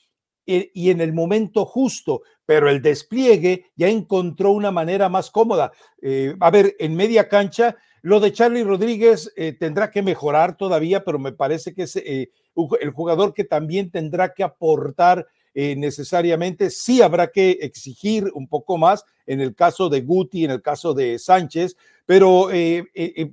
y 0.46 0.90
en 0.90 1.02
el 1.02 1.14
momento 1.14 1.66
justo, 1.66 2.22
pero 2.46 2.70
el 2.70 2.82
despliegue 2.82 3.68
ya 3.78 3.88
encontró 3.88 4.52
una 4.52 4.72
manera 4.72 5.08
más 5.08 5.32
cómoda. 5.32 5.72
Eh, 6.02 6.36
a 6.40 6.52
ver, 6.52 6.76
en 6.80 6.96
media 6.96 7.30
cancha, 7.30 7.78
lo 8.02 8.20
de 8.20 8.34
Charlie 8.34 8.64
Rodríguez 8.66 9.32
eh, 9.38 9.54
tendrá 9.54 9.90
que 9.90 10.02
mejorar 10.02 10.58
todavía, 10.58 11.06
pero 11.06 11.18
me 11.18 11.32
parece 11.32 11.74
que 11.74 11.84
es 11.84 11.96
eh, 11.96 12.30
el 12.82 12.90
jugador 12.92 13.34
que 13.34 13.46
también 13.46 13.90
tendrá 13.90 14.34
que 14.34 14.44
aportar 14.44 15.28
necesariamente. 15.54 16.70
Sí 16.70 17.02
habrá 17.02 17.28
que 17.28 17.52
exigir 17.62 18.32
un 18.34 18.48
poco 18.48 18.78
más 18.78 19.04
en 19.26 19.42
el 19.42 19.54
caso 19.54 19.90
de 19.90 20.00
Guti, 20.00 20.46
en 20.46 20.52
el 20.52 20.62
caso 20.62 20.94
de 20.94 21.20
Sánchez, 21.20 21.76
pero 22.06 22.48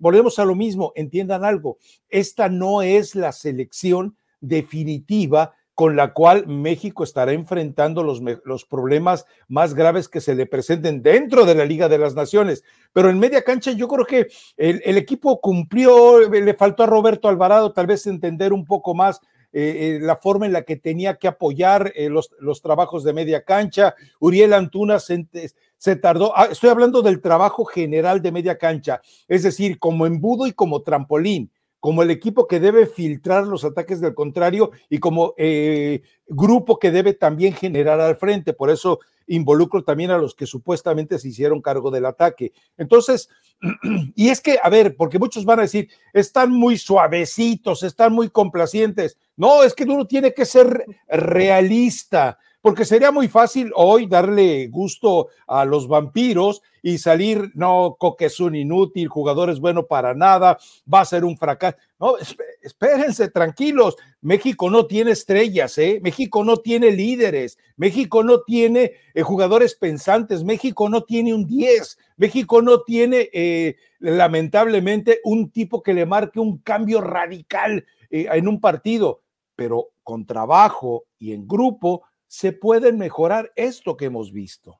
volvemos 0.00 0.38
a 0.40 0.44
lo 0.44 0.56
mismo, 0.56 0.92
entiendan 0.96 1.44
algo, 1.44 1.78
esta 2.08 2.48
no 2.48 2.82
es 2.82 3.14
la 3.14 3.30
selección 3.30 4.16
definitiva 4.40 5.54
con 5.78 5.94
la 5.94 6.12
cual 6.12 6.48
México 6.48 7.04
estará 7.04 7.30
enfrentando 7.30 8.02
los, 8.02 8.64
problemas 8.64 9.26
más 9.46 9.74
graves 9.74 10.08
que 10.08 10.20
se 10.20 10.34
le 10.34 10.44
presenten 10.44 11.04
dentro 11.04 11.44
de 11.44 11.54
la 11.54 11.64
Liga 11.64 11.88
de 11.88 11.98
las 11.98 12.16
Naciones. 12.16 12.64
Pero 12.92 13.10
en 13.10 13.20
media 13.20 13.44
cancha 13.44 13.70
yo 13.70 13.86
creo 13.86 14.04
que 14.04 14.26
el, 14.56 14.98
equipo 14.98 15.40
cumplió, 15.40 16.28
le 16.28 16.54
faltó 16.54 16.82
a 16.82 16.86
Roberto 16.86 17.28
Alvarado 17.28 17.72
tal 17.72 17.86
vez 17.86 18.08
entender 18.08 18.52
un 18.52 18.64
poco 18.64 18.92
más 18.92 19.20
eh, 19.52 19.98
eh, 19.98 19.98
la 20.02 20.16
forma 20.16 20.46
en 20.46 20.52
la 20.52 20.62
que 20.62 20.74
tenía 20.74 21.14
que 21.14 21.28
apoyar 21.28 21.92
eh, 21.94 22.08
los, 22.08 22.32
los, 22.40 22.60
trabajos 22.60 23.04
de 23.04 23.12
media 23.12 23.44
cancha. 23.44 23.94
Uriel 24.18 24.54
Antuna 24.54 24.98
se, 24.98 25.28
se 25.76 25.94
tardó, 25.94 26.36
ah, 26.36 26.48
estoy 26.50 26.70
hablando 26.70 27.02
del 27.02 27.20
trabajo 27.20 27.64
general 27.64 28.20
de 28.20 28.32
media 28.32 28.58
cancha, 28.58 29.00
es 29.28 29.44
decir, 29.44 29.78
como 29.78 30.06
embudo 30.06 30.48
y 30.48 30.52
como 30.52 30.82
trampolín 30.82 31.52
como 31.80 32.02
el 32.02 32.10
equipo 32.10 32.46
que 32.46 32.60
debe 32.60 32.86
filtrar 32.86 33.46
los 33.46 33.64
ataques 33.64 34.00
del 34.00 34.14
contrario 34.14 34.72
y 34.88 34.98
como 34.98 35.34
eh, 35.36 36.02
grupo 36.26 36.78
que 36.78 36.90
debe 36.90 37.12
también 37.14 37.54
generar 37.54 38.00
al 38.00 38.16
frente. 38.16 38.52
Por 38.52 38.70
eso 38.70 38.98
involucro 39.28 39.84
también 39.84 40.10
a 40.10 40.18
los 40.18 40.34
que 40.34 40.46
supuestamente 40.46 41.18
se 41.18 41.28
hicieron 41.28 41.62
cargo 41.62 41.90
del 41.90 42.06
ataque. 42.06 42.52
Entonces, 42.76 43.28
y 44.16 44.28
es 44.30 44.40
que, 44.40 44.58
a 44.62 44.68
ver, 44.70 44.96
porque 44.96 45.18
muchos 45.18 45.44
van 45.44 45.60
a 45.60 45.62
decir, 45.62 45.88
están 46.12 46.50
muy 46.50 46.78
suavecitos, 46.78 47.82
están 47.82 48.12
muy 48.12 48.30
complacientes. 48.30 49.16
No, 49.36 49.62
es 49.62 49.74
que 49.74 49.84
uno 49.84 50.06
tiene 50.06 50.34
que 50.34 50.46
ser 50.46 50.84
realista 51.08 52.38
porque 52.68 52.84
sería 52.84 53.10
muy 53.10 53.28
fácil 53.28 53.72
hoy 53.74 54.04
darle 54.04 54.66
gusto 54.66 55.28
a 55.46 55.64
los 55.64 55.88
vampiros 55.88 56.60
y 56.82 56.98
salir, 56.98 57.50
no, 57.54 57.96
Coque 57.98 58.26
es 58.26 58.40
un 58.40 58.54
inútil, 58.54 59.08
jugador 59.08 59.48
es 59.48 59.58
bueno 59.58 59.86
para 59.86 60.12
nada, 60.12 60.58
va 60.92 61.00
a 61.00 61.06
ser 61.06 61.24
un 61.24 61.38
fracaso. 61.38 61.78
No, 61.98 62.16
espérense, 62.60 63.30
tranquilos. 63.30 63.96
México 64.20 64.68
no 64.68 64.84
tiene 64.84 65.12
estrellas, 65.12 65.78
¿eh? 65.78 65.98
México 66.02 66.44
no 66.44 66.58
tiene 66.58 66.90
líderes, 66.90 67.56
México 67.78 68.22
no 68.22 68.42
tiene 68.42 68.92
eh, 69.14 69.22
jugadores 69.22 69.74
pensantes, 69.74 70.44
México 70.44 70.90
no 70.90 71.04
tiene 71.04 71.32
un 71.32 71.46
10, 71.46 71.96
México 72.18 72.60
no 72.60 72.82
tiene, 72.82 73.30
eh, 73.32 73.76
lamentablemente, 73.98 75.20
un 75.24 75.50
tipo 75.50 75.82
que 75.82 75.94
le 75.94 76.04
marque 76.04 76.38
un 76.38 76.58
cambio 76.58 77.00
radical 77.00 77.86
eh, 78.10 78.26
en 78.30 78.46
un 78.46 78.60
partido, 78.60 79.22
pero 79.56 79.88
con 80.02 80.26
trabajo 80.26 81.04
y 81.18 81.32
en 81.32 81.48
grupo 81.48 82.02
se 82.28 82.52
puede 82.52 82.92
mejorar 82.92 83.50
esto 83.56 83.96
que 83.96 84.04
hemos 84.04 84.32
visto. 84.32 84.78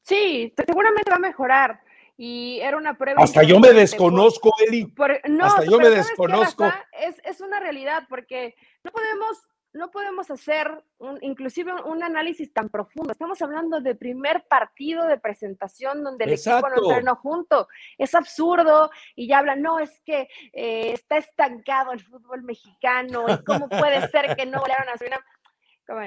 Sí, 0.00 0.52
seguramente 0.66 1.10
va 1.10 1.16
a 1.16 1.20
mejorar. 1.20 1.80
Y 2.18 2.60
era 2.60 2.76
una 2.76 2.96
prueba. 2.96 3.22
Hasta 3.22 3.42
yo 3.42 3.60
me 3.60 3.72
desconozco, 3.72 4.50
Eli. 4.66 4.92
no, 5.28 5.44
Hasta 5.44 5.64
yo 5.64 5.78
me 5.78 5.90
desconozco. 5.90 6.64
es, 6.92 7.20
es, 7.24 7.40
una 7.40 7.60
realidad 7.60 8.04
porque 8.08 8.54
no 8.84 8.90
podemos, 8.90 9.46
no 9.74 9.90
podemos 9.90 10.30
hacer 10.30 10.82
un, 10.96 11.18
inclusive 11.20 11.74
un 11.74 12.02
análisis 12.02 12.54
tan 12.54 12.70
profundo. 12.70 13.12
Estamos 13.12 13.42
hablando 13.42 13.80
de 13.80 13.94
primer 13.94 14.46
partido 14.48 15.06
de 15.06 15.18
presentación 15.18 16.02
donde 16.02 16.24
el 16.24 16.32
equipo 16.32 16.68
no 16.70 16.88
entrenó 16.88 17.16
junto. 17.16 17.68
Es 17.98 18.14
absurdo 18.14 18.90
y 19.14 19.28
ya 19.28 19.38
hablan, 19.38 19.60
no, 19.60 19.78
es 19.78 20.00
que 20.00 20.28
eh, 20.54 20.92
está 20.94 21.18
estancado 21.18 21.92
el 21.92 22.00
fútbol 22.00 22.44
mexicano 22.44 23.26
y 23.28 23.44
cómo 23.44 23.68
puede 23.68 24.08
ser 24.08 24.34
que 24.36 24.46
no 24.46 24.60
volaron 24.60 24.88
a 24.88 24.96
Surinam 24.96 25.20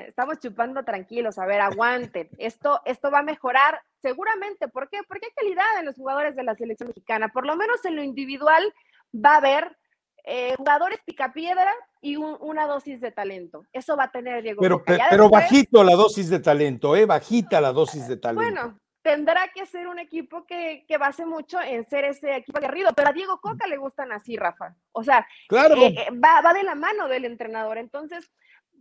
estamos 0.07 0.39
chupando 0.39 0.83
tranquilos, 0.83 1.37
a 1.37 1.45
ver, 1.45 1.61
aguanten. 1.61 2.29
Esto, 2.37 2.81
esto 2.85 3.11
va 3.11 3.19
a 3.19 3.23
mejorar 3.23 3.81
seguramente. 4.01 4.67
¿Por 4.67 4.89
qué? 4.89 4.99
Porque 5.07 5.27
hay 5.27 5.31
calidad 5.33 5.79
en 5.79 5.85
los 5.85 5.95
jugadores 5.95 6.35
de 6.35 6.43
la 6.43 6.55
selección 6.55 6.89
mexicana. 6.89 7.29
Por 7.29 7.45
lo 7.45 7.55
menos 7.55 7.83
en 7.85 7.95
lo 7.95 8.03
individual 8.03 8.73
va 9.13 9.33
a 9.33 9.37
haber 9.37 9.77
eh, 10.25 10.55
jugadores 10.57 10.99
picapiedra 11.05 11.71
y 12.01 12.15
una 12.17 12.67
dosis 12.67 13.01
de 13.01 13.11
talento. 13.11 13.65
Eso 13.73 13.95
va 13.95 14.05
a 14.05 14.11
tener 14.11 14.43
Diego. 14.43 14.61
Pero, 14.61 14.83
pero 14.85 15.29
bajito 15.29 15.83
la 15.83 15.95
dosis 15.95 16.29
de 16.29 16.39
talento, 16.39 16.95
¿eh? 16.95 17.05
Bajita 17.05 17.59
la 17.61 17.71
dosis 17.71 18.07
de 18.07 18.17
talento. 18.17 18.43
Bueno, 18.43 18.79
tendrá 19.01 19.47
que 19.53 19.65
ser 19.65 19.87
un 19.87 19.99
equipo 19.99 20.45
que, 20.45 20.85
que, 20.87 20.97
base 20.97 21.25
mucho 21.25 21.59
en 21.61 21.85
ser 21.85 22.05
ese 22.05 22.37
equipo 22.37 22.57
aguerrido, 22.57 22.91
pero 22.95 23.09
a 23.09 23.13
Diego 23.13 23.39
Coca 23.39 23.65
le 23.67 23.77
gustan 23.77 24.11
así, 24.11 24.37
Rafa. 24.37 24.75
O 24.91 25.03
sea, 25.03 25.25
claro. 25.47 25.75
Eh, 25.75 25.95
eh, 25.97 26.07
va, 26.11 26.41
va 26.41 26.53
de 26.53 26.63
la 26.63 26.75
mano 26.75 27.07
del 27.07 27.25
entrenador. 27.25 27.77
Entonces, 27.77 28.31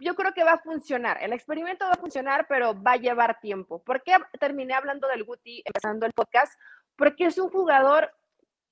yo 0.01 0.15
creo 0.15 0.33
que 0.33 0.45
va 0.45 0.53
a 0.53 0.59
funcionar. 0.59 1.19
El 1.23 1.33
experimento 1.33 1.85
va 1.85 1.93
a 1.93 2.01
funcionar, 2.01 2.47
pero 2.49 2.81
va 2.81 2.93
a 2.93 2.97
llevar 2.97 3.41
tiempo. 3.41 3.83
¿Por 3.83 4.03
qué 4.03 4.13
terminé 4.39 4.75
hablando 4.75 5.09
del 5.09 5.25
Guti 5.25 5.63
empezando 5.65 6.07
el 6.07 6.13
podcast? 6.13 6.59
Porque 6.97 7.27
es 7.27 7.39
un 7.39 7.51
jugador 7.51 8.13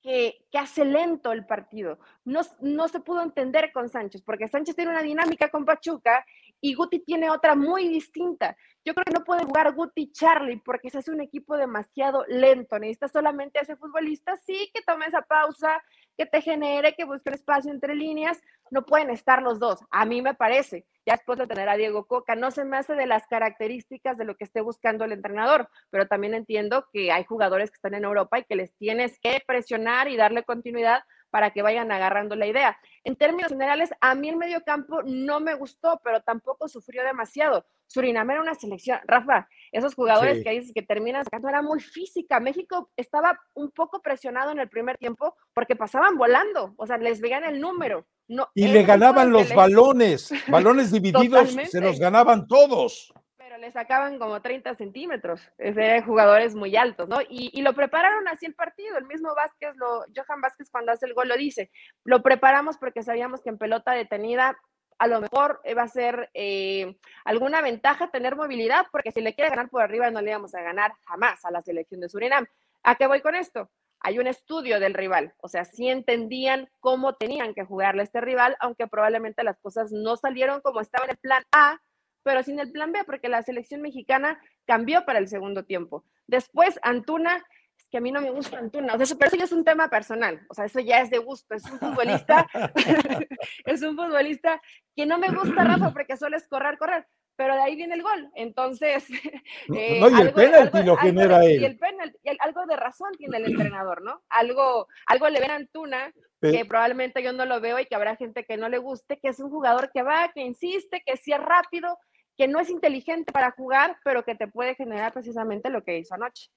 que, 0.02 0.46
que, 0.52 0.58
hace 0.58 0.84
lento 0.84 1.32
el 1.32 1.46
partido. 1.46 1.98
No, 2.24 2.42
no 2.60 2.86
se 2.88 3.00
pudo 3.00 3.22
entender 3.22 3.72
con 3.72 3.88
Sánchez, 3.88 4.22
porque 4.22 4.46
Sánchez 4.46 4.76
tiene 4.76 4.92
una 4.92 5.02
dinámica 5.02 5.50
con 5.50 5.64
Pachuca 5.64 6.24
y 6.60 6.74
Guti 6.74 7.00
tiene 7.00 7.28
otra 7.30 7.54
muy 7.56 7.88
distinta. 7.88 8.56
Yo 8.84 8.94
creo 8.94 9.04
que 9.04 9.18
no 9.18 9.24
puede 9.24 9.44
jugar 9.44 9.74
Guti 9.74 10.12
Charlie 10.12 10.62
porque 10.64 10.90
se 10.90 10.98
hace 10.98 11.10
un 11.10 11.20
equipo 11.20 11.56
demasiado 11.56 12.24
lento. 12.28 12.78
Necesita 12.78 13.08
solamente 13.08 13.58
a 13.58 13.62
ese 13.62 13.76
futbolista, 13.76 14.36
sí, 14.36 14.70
que 14.72 14.82
tome 14.82 15.06
esa 15.06 15.22
pausa, 15.22 15.82
que 16.16 16.24
te 16.24 16.40
genere, 16.40 16.94
que 16.94 17.04
busque 17.04 17.30
espacio 17.30 17.72
entre 17.72 17.96
líneas. 17.96 18.40
No 18.70 18.86
pueden 18.86 19.10
estar 19.10 19.42
los 19.42 19.58
dos, 19.58 19.80
a 19.90 20.04
mí 20.04 20.22
me 20.22 20.34
parece. 20.34 20.86
Ya 21.06 21.14
después 21.14 21.38
de 21.38 21.46
tener 21.46 21.68
a 21.68 21.76
Diego 21.76 22.04
Coca, 22.06 22.34
no 22.34 22.50
se 22.50 22.64
me 22.64 22.76
hace 22.76 22.94
de 22.94 23.06
las 23.06 23.28
características 23.28 24.18
de 24.18 24.24
lo 24.24 24.36
que 24.36 24.42
esté 24.42 24.60
buscando 24.60 25.04
el 25.04 25.12
entrenador, 25.12 25.68
pero 25.88 26.08
también 26.08 26.34
entiendo 26.34 26.88
que 26.92 27.12
hay 27.12 27.22
jugadores 27.22 27.70
que 27.70 27.76
están 27.76 27.94
en 27.94 28.04
Europa 28.04 28.40
y 28.40 28.44
que 28.44 28.56
les 28.56 28.74
tienes 28.74 29.16
que 29.20 29.40
presionar 29.46 30.08
y 30.08 30.16
darle 30.16 30.42
continuidad 30.42 31.04
para 31.36 31.50
que 31.50 31.60
vayan 31.60 31.92
agarrando 31.92 32.34
la 32.34 32.46
idea. 32.46 32.78
En 33.04 33.14
términos 33.14 33.52
generales, 33.52 33.90
a 34.00 34.14
mí 34.14 34.30
el 34.30 34.38
medio 34.38 34.62
campo 34.64 35.02
no 35.04 35.38
me 35.38 35.54
gustó, 35.54 36.00
pero 36.02 36.22
tampoco 36.22 36.66
sufrió 36.66 37.04
demasiado. 37.04 37.66
Surinam 37.88 38.30
era 38.30 38.40
una 38.40 38.54
selección. 38.54 39.00
Rafa, 39.04 39.46
esos 39.70 39.94
jugadores 39.94 40.42
que 40.42 40.52
dices 40.52 40.72
que 40.74 40.80
terminan 40.80 41.24
sacando 41.24 41.50
era 41.50 41.60
muy 41.60 41.80
física. 41.80 42.40
México 42.40 42.90
estaba 42.96 43.38
un 43.52 43.70
poco 43.70 44.00
presionado 44.00 44.50
en 44.50 44.60
el 44.60 44.70
primer 44.70 44.96
tiempo 44.96 45.34
porque 45.52 45.76
pasaban 45.76 46.16
volando, 46.16 46.72
o 46.78 46.86
sea, 46.86 46.96
les 46.96 47.20
veían 47.20 47.44
el 47.44 47.60
número. 47.60 48.06
No, 48.28 48.48
y 48.54 48.68
le 48.68 48.82
ganaban 48.84 49.30
los 49.30 49.54
balones, 49.54 50.32
balones 50.48 50.90
divididos, 50.90 51.54
se 51.70 51.82
los 51.82 51.98
ganaban 51.98 52.46
todos 52.46 53.12
le 53.58 53.72
sacaban 53.72 54.18
como 54.18 54.40
30 54.40 54.74
centímetros, 54.74 55.40
de 55.58 56.02
jugadores 56.02 56.54
muy 56.54 56.76
altos, 56.76 57.08
¿no? 57.08 57.18
Y, 57.28 57.60
lo 57.62 57.74
prepararon 57.74 58.28
así 58.28 58.46
el 58.46 58.54
partido, 58.54 58.96
el 58.98 59.06
mismo 59.06 59.34
Vázquez, 59.34 59.76
lo, 59.76 60.04
Johan 60.14 60.40
Vázquez 60.40 60.70
cuando 60.70 60.92
hace 60.92 61.06
el 61.06 61.14
gol 61.14 61.28
lo 61.28 61.36
dice, 61.36 61.70
lo 62.04 62.22
preparamos 62.22 62.76
porque 62.78 63.02
sabíamos 63.02 63.42
que 63.42 63.48
en 63.48 63.58
pelota 63.58 63.92
detenida 63.92 64.56
a 64.98 65.06
lo 65.08 65.20
mejor 65.20 65.60
va 65.76 65.82
a 65.82 65.88
ser 65.88 66.30
eh, 66.32 66.96
alguna 67.24 67.60
ventaja 67.60 68.10
tener 68.10 68.36
movilidad, 68.36 68.86
porque 68.92 69.12
si 69.12 69.20
le 69.20 69.34
quiere 69.34 69.50
ganar 69.50 69.68
por 69.68 69.82
arriba 69.82 70.10
no 70.10 70.22
le 70.22 70.30
íbamos 70.30 70.54
a 70.54 70.62
ganar 70.62 70.92
jamás 71.06 71.44
a 71.44 71.50
la 71.50 71.62
selección 71.62 72.00
de 72.00 72.08
Surinam. 72.08 72.46
¿A 72.82 72.94
qué 72.94 73.06
voy 73.06 73.20
con 73.20 73.34
esto? 73.34 73.70
Hay 74.00 74.18
un 74.18 74.26
estudio 74.26 74.78
del 74.78 74.94
rival, 74.94 75.34
o 75.38 75.48
sea, 75.48 75.64
sí 75.64 75.88
entendían 75.88 76.68
cómo 76.80 77.14
tenían 77.14 77.54
que 77.54 77.64
jugarle 77.64 78.02
a 78.02 78.04
este 78.04 78.20
rival, 78.20 78.56
aunque 78.60 78.86
probablemente 78.86 79.42
las 79.42 79.58
cosas 79.58 79.90
no 79.90 80.16
salieron 80.16 80.60
como 80.60 80.80
estaba 80.80 81.04
en 81.06 81.10
el 81.10 81.16
plan 81.16 81.42
A, 81.50 81.80
pero 82.26 82.42
sin 82.42 82.58
el 82.58 82.72
plan 82.72 82.90
B, 82.90 83.04
porque 83.06 83.28
la 83.28 83.40
selección 83.44 83.80
mexicana 83.80 84.40
cambió 84.66 85.04
para 85.04 85.20
el 85.20 85.28
segundo 85.28 85.64
tiempo. 85.64 86.04
Después, 86.26 86.76
Antuna, 86.82 87.36
es 87.78 87.88
que 87.88 87.98
a 87.98 88.00
mí 88.00 88.10
no 88.10 88.20
me 88.20 88.32
gusta 88.32 88.58
Antuna, 88.58 88.94
o 88.94 88.98
sea, 88.98 89.16
pero 89.16 89.28
eso 89.28 89.36
ya 89.36 89.44
es 89.44 89.52
un 89.52 89.64
tema 89.64 89.88
personal, 89.88 90.44
o 90.48 90.54
sea, 90.54 90.64
eso 90.64 90.80
ya 90.80 91.02
es 91.02 91.08
de 91.08 91.18
gusto, 91.18 91.54
es 91.54 91.64
un 91.70 91.78
futbolista, 91.78 92.44
es 93.64 93.80
un 93.82 93.94
futbolista 93.94 94.60
que 94.96 95.06
no 95.06 95.18
me 95.18 95.28
gusta, 95.28 95.62
Rafa, 95.62 95.92
porque 95.92 96.16
suele 96.16 96.38
es 96.38 96.48
correr, 96.48 96.76
correr, 96.78 97.06
pero 97.36 97.54
de 97.54 97.60
ahí 97.60 97.76
viene 97.76 97.94
el 97.94 98.02
gol. 98.02 98.28
Entonces, 98.34 99.06
eh, 99.72 100.00
no, 100.00 100.10
y 100.10 100.20
el 100.20 100.32
penalti 100.32 100.82
lo 100.82 100.96
genera 100.96 101.44
él. 101.44 101.62
Y 101.62 101.64
el 101.64 101.78
penalti, 101.78 102.18
y 102.24 102.36
algo 102.40 102.66
de 102.66 102.74
razón 102.74 103.12
tiene 103.16 103.36
el 103.36 103.44
entrenador, 103.52 104.02
¿no? 104.02 104.20
Algo, 104.30 104.88
algo 105.06 105.28
le 105.28 105.38
ven 105.38 105.52
a 105.52 105.54
Antuna 105.54 106.12
que 106.40 106.64
probablemente 106.64 107.22
yo 107.22 107.32
no 107.32 107.44
lo 107.44 107.60
veo 107.60 107.78
y 107.78 107.86
que 107.86 107.94
habrá 107.94 108.16
gente 108.16 108.44
que 108.44 108.56
no 108.56 108.68
le 108.68 108.78
guste, 108.78 109.18
que 109.18 109.28
es 109.28 109.40
un 109.40 109.50
jugador 109.50 109.90
que 109.92 110.02
va, 110.02 110.30
que 110.34 110.42
insiste, 110.42 111.02
que 111.04 111.16
sí 111.16 111.32
es 111.32 111.40
rápido, 111.40 111.98
que 112.36 112.48
no 112.48 112.60
es 112.60 112.70
inteligente 112.70 113.32
para 113.32 113.50
jugar, 113.52 113.96
pero 114.04 114.24
que 114.24 114.34
te 114.34 114.48
puede 114.48 114.74
generar 114.74 115.12
precisamente 115.12 115.70
lo 115.70 115.82
que 115.82 115.98
hizo 115.98 116.14
anoche. 116.14 116.50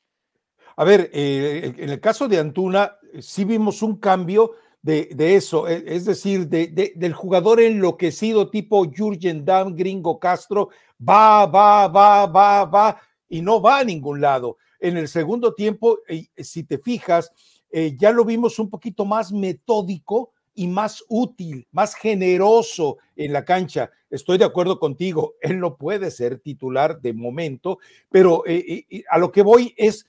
A 0.76 0.84
ver, 0.84 1.10
eh, 1.14 1.74
en 1.78 1.90
el 1.90 2.00
caso 2.00 2.28
de 2.28 2.40
Antuna, 2.40 2.98
sí 3.20 3.46
vimos 3.46 3.82
un 3.82 3.98
cambio 3.98 4.56
de, 4.82 5.36
eso, 5.36 5.68
e, 5.68 5.84
es 5.88 6.06
decir, 6.06 6.48
del 6.48 7.14
jugador 7.14 7.60
enloquecido 7.60 8.50
tipo 8.50 8.86
Jürgen 8.90 9.44
Damm, 9.44 9.76
Gringo 9.76 10.20
Castro, 10.20 10.70
va, 10.98 11.46
va, 11.46 11.88
va, 11.88 12.26
va, 12.26 12.66
va, 12.66 13.02
y 13.28 13.42
no 13.42 13.62
va 13.62 13.80
a 13.80 13.84
ningún 13.84 14.22
lado. 14.22 14.58
En 14.80 14.98
el 14.98 15.08
segundo 15.08 15.54
tiempo, 15.54 16.00
eh, 16.08 16.28
si 16.38 16.64
te 16.64 16.78
fijas, 16.78 17.32
eh, 17.72 17.96
ya 18.00 18.12
lo 18.12 18.24
vimos 18.26 18.58
un 18.60 18.70
poquito 18.70 19.06
más 19.06 19.32
metódico, 19.32 20.32
y 20.60 20.68
más 20.68 21.06
útil, 21.08 21.66
más 21.72 21.96
generoso 21.96 22.98
en 23.16 23.32
la 23.32 23.46
cancha. 23.46 23.92
Estoy 24.10 24.38
de 24.38 24.44
acuerdo 24.44 24.78
contigo, 24.78 25.36
él 25.42 25.58
no 25.58 25.78
puede 25.78 26.12
ser 26.12 26.40
titular 26.40 27.00
de 27.00 27.14
momento, 27.14 27.80
pero 28.10 28.44
eh, 28.46 28.86
a 29.10 29.18
lo 29.18 29.32
que 29.32 29.42
voy 29.42 29.74
es, 29.78 30.06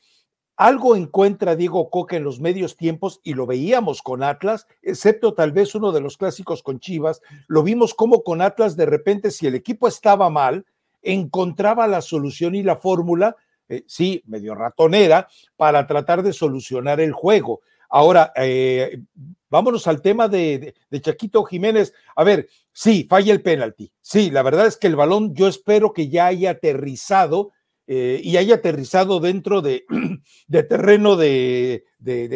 algo 0.56 0.96
encuentra 0.96 1.54
Diego 1.54 1.88
Coca 1.88 2.16
en 2.16 2.24
los 2.24 2.40
medios 2.40 2.76
tiempos 2.76 3.20
y 3.22 3.34
lo 3.34 3.46
veíamos 3.46 4.02
con 4.02 4.24
Atlas, 4.24 4.66
excepto 4.82 5.34
tal 5.34 5.52
vez 5.52 5.76
uno 5.76 5.92
de 5.92 6.00
los 6.00 6.16
clásicos 6.16 6.64
con 6.64 6.80
Chivas, 6.80 7.22
lo 7.46 7.62
vimos 7.62 7.94
como 7.94 8.24
con 8.24 8.42
Atlas 8.42 8.76
de 8.76 8.86
repente 8.86 9.30
si 9.30 9.46
el 9.46 9.54
equipo 9.54 9.86
estaba 9.86 10.30
mal, 10.30 10.66
encontraba 11.00 11.86
la 11.86 12.02
solución 12.02 12.56
y 12.56 12.64
la 12.64 12.76
fórmula, 12.76 13.36
eh, 13.68 13.84
sí, 13.86 14.20
medio 14.26 14.56
ratonera, 14.56 15.28
para 15.56 15.86
tratar 15.86 16.24
de 16.24 16.32
solucionar 16.32 17.00
el 17.00 17.12
juego. 17.12 17.60
Ahora, 17.88 18.32
eh, 18.36 19.00
vámonos 19.50 19.86
al 19.86 20.00
tema 20.00 20.28
de, 20.28 20.74
Chaquito 21.00 21.44
Jiménez. 21.44 21.92
A 22.16 22.24
ver, 22.24 22.48
sí, 22.72 23.06
falla 23.08 23.32
el 23.32 23.42
penalti. 23.42 23.92
Sí, 24.00 24.30
la 24.30 24.42
verdad 24.42 24.66
es 24.66 24.76
que 24.76 24.86
el 24.86 24.96
balón 24.96 25.34
yo 25.34 25.48
espero 25.48 25.92
que 25.92 26.08
ya 26.08 26.26
haya 26.26 26.50
aterrizado 26.50 27.50
eh, 27.86 28.20
y 28.22 28.36
haya 28.36 28.56
aterrizado 28.56 29.20
dentro 29.20 29.60
de, 29.60 29.84
terreno 30.68 31.16
de, 31.16 31.84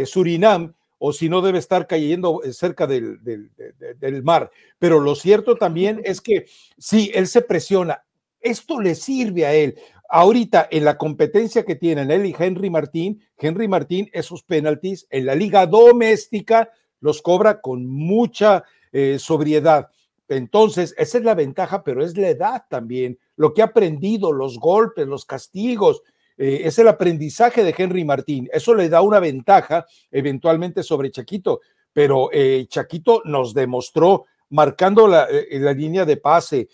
Surinam, 0.07 0.75
o 0.99 1.13
si 1.13 1.29
no 1.29 1.43
debe 1.43 1.59
estar 1.59 1.87
cayendo 1.87 2.41
cerca 2.53 2.87
del, 2.87 3.23
del, 3.23 3.51
del, 3.99 4.23
mar. 4.23 4.51
Pero 4.79 5.01
lo 5.01 5.15
cierto 5.15 5.57
también 5.57 6.01
es 6.05 6.21
que 6.21 6.47
sí, 6.79 7.11
él 7.15 7.27
se 7.27 7.43
presiona. 7.43 8.05
Esto 8.41 8.81
le 8.81 8.95
sirve 8.95 9.47
a 9.47 9.55
él. 9.55 9.77
Ahorita 10.09 10.69
en 10.71 10.85
la 10.85 10.97
competencia 10.97 11.65
que 11.65 11.77
tienen 11.77 12.11
él 12.11 12.27
y 12.27 12.35
Henry 12.39 12.71
Martín, 12.71 13.23
Henry 13.37 13.69
Martín 13.69 14.09
esos 14.13 14.43
penaltis 14.43 15.07
en 15.11 15.27
la 15.27 15.35
liga 15.35 15.67
doméstica 15.67 16.71
los 17.05 17.21
cobra 17.21 17.61
con 17.61 17.87
mucha 17.87 18.65
eh, 18.91 19.19
sobriedad. 19.19 19.91
Entonces, 20.27 20.95
esa 20.97 21.19
es 21.19 21.25
la 21.25 21.35
ventaja, 21.35 21.85
pero 21.85 22.03
es 22.03 22.17
la 22.17 22.31
edad 22.31 22.65
también, 22.71 23.19
lo 23.37 23.53
que 23.53 23.61
ha 23.61 23.67
aprendido, 23.67 24.33
los 24.33 24.59
golpes, 24.59 25.07
los 25.07 25.27
castigos, 25.27 26.03
eh, 26.39 26.63
es 26.65 26.79
el 26.79 26.89
aprendizaje 26.89 27.63
de 27.63 27.75
Henry 27.77 28.07
Martín. 28.07 28.49
Eso 28.51 28.75
le 28.75 28.89
da 28.89 29.03
una 29.03 29.21
ventaja 29.21 29.85
eventualmente 30.11 30.83
sobre 30.83 31.11
Chaquito, 31.11 31.61
pero 31.93 32.31
eh, 32.33 32.65
Chaquito 32.71 33.21
nos 33.27 33.53
demostró 33.53 34.25
marcando 34.49 35.07
la, 35.07 35.29
la 35.51 35.73
línea 35.73 36.07
de 36.07 36.17
pase, 36.17 36.69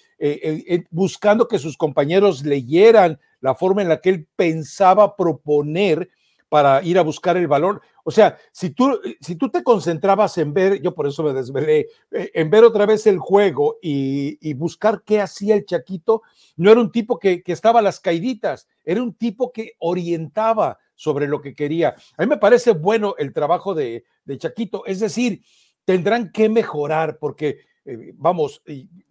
buscando 0.91 1.49
que 1.49 1.59
sus 1.59 1.77
compañeros 1.77 2.45
leyeran 2.45 3.19
la 3.41 3.55
forma 3.55 3.83
en 3.83 3.89
la 3.89 4.01
que 4.01 4.11
él 4.11 4.29
pensaba 4.37 5.17
proponer 5.17 6.09
para 6.51 6.83
ir 6.83 6.99
a 6.99 7.03
buscar 7.03 7.39
el 7.39 7.47
balón. 7.47 7.81
O 8.05 8.11
sea, 8.11 8.39
si 8.53 8.71
tú, 8.71 9.01
si 9.21 9.37
tú 9.37 9.51
te 9.51 9.63
concentrabas 9.63 10.39
en 10.39 10.53
ver, 10.53 10.81
yo 10.81 10.95
por 10.95 11.07
eso 11.07 11.23
me 11.23 11.33
desvelé, 11.33 11.89
eh, 12.11 12.31
en 12.35 12.51
ver 12.51 12.65
otra 12.65 12.87
vez 12.87 13.07
el 13.07 13.19
juego 13.19 13.79
y, 13.83 14.55
buscar 14.55 15.03
qué 15.05 15.21
hacía 15.21 15.55
el 15.55 15.65
Chaquito, 15.65 16.23
no 16.57 16.71
era 16.71 16.81
un 16.81 16.93
tipo 16.93 17.19
que, 17.19 17.43
estaba 17.47 17.81
a 17.81 17.83
las 17.83 18.01
caiditas, 18.01 18.69
era 18.85 19.03
un 19.03 19.15
tipo 19.15 19.53
que 19.53 19.75
orientaba 19.79 20.79
sobre 20.95 21.27
lo 21.29 21.41
que 21.41 21.55
quería. 21.55 21.95
A 22.17 22.23
mí 22.23 22.29
me 22.29 22.39
parece 22.39 22.73
bueno 22.73 23.15
el 23.19 23.33
trabajo 23.33 23.75
de, 23.75 24.05
Chaquito, 24.39 24.85
es 24.87 25.01
decir, 25.01 25.43
tendrán 25.85 26.31
que 26.31 26.49
mejorar 26.49 27.19
porque, 27.19 27.61
eh, 27.85 28.13
vamos, 28.15 28.63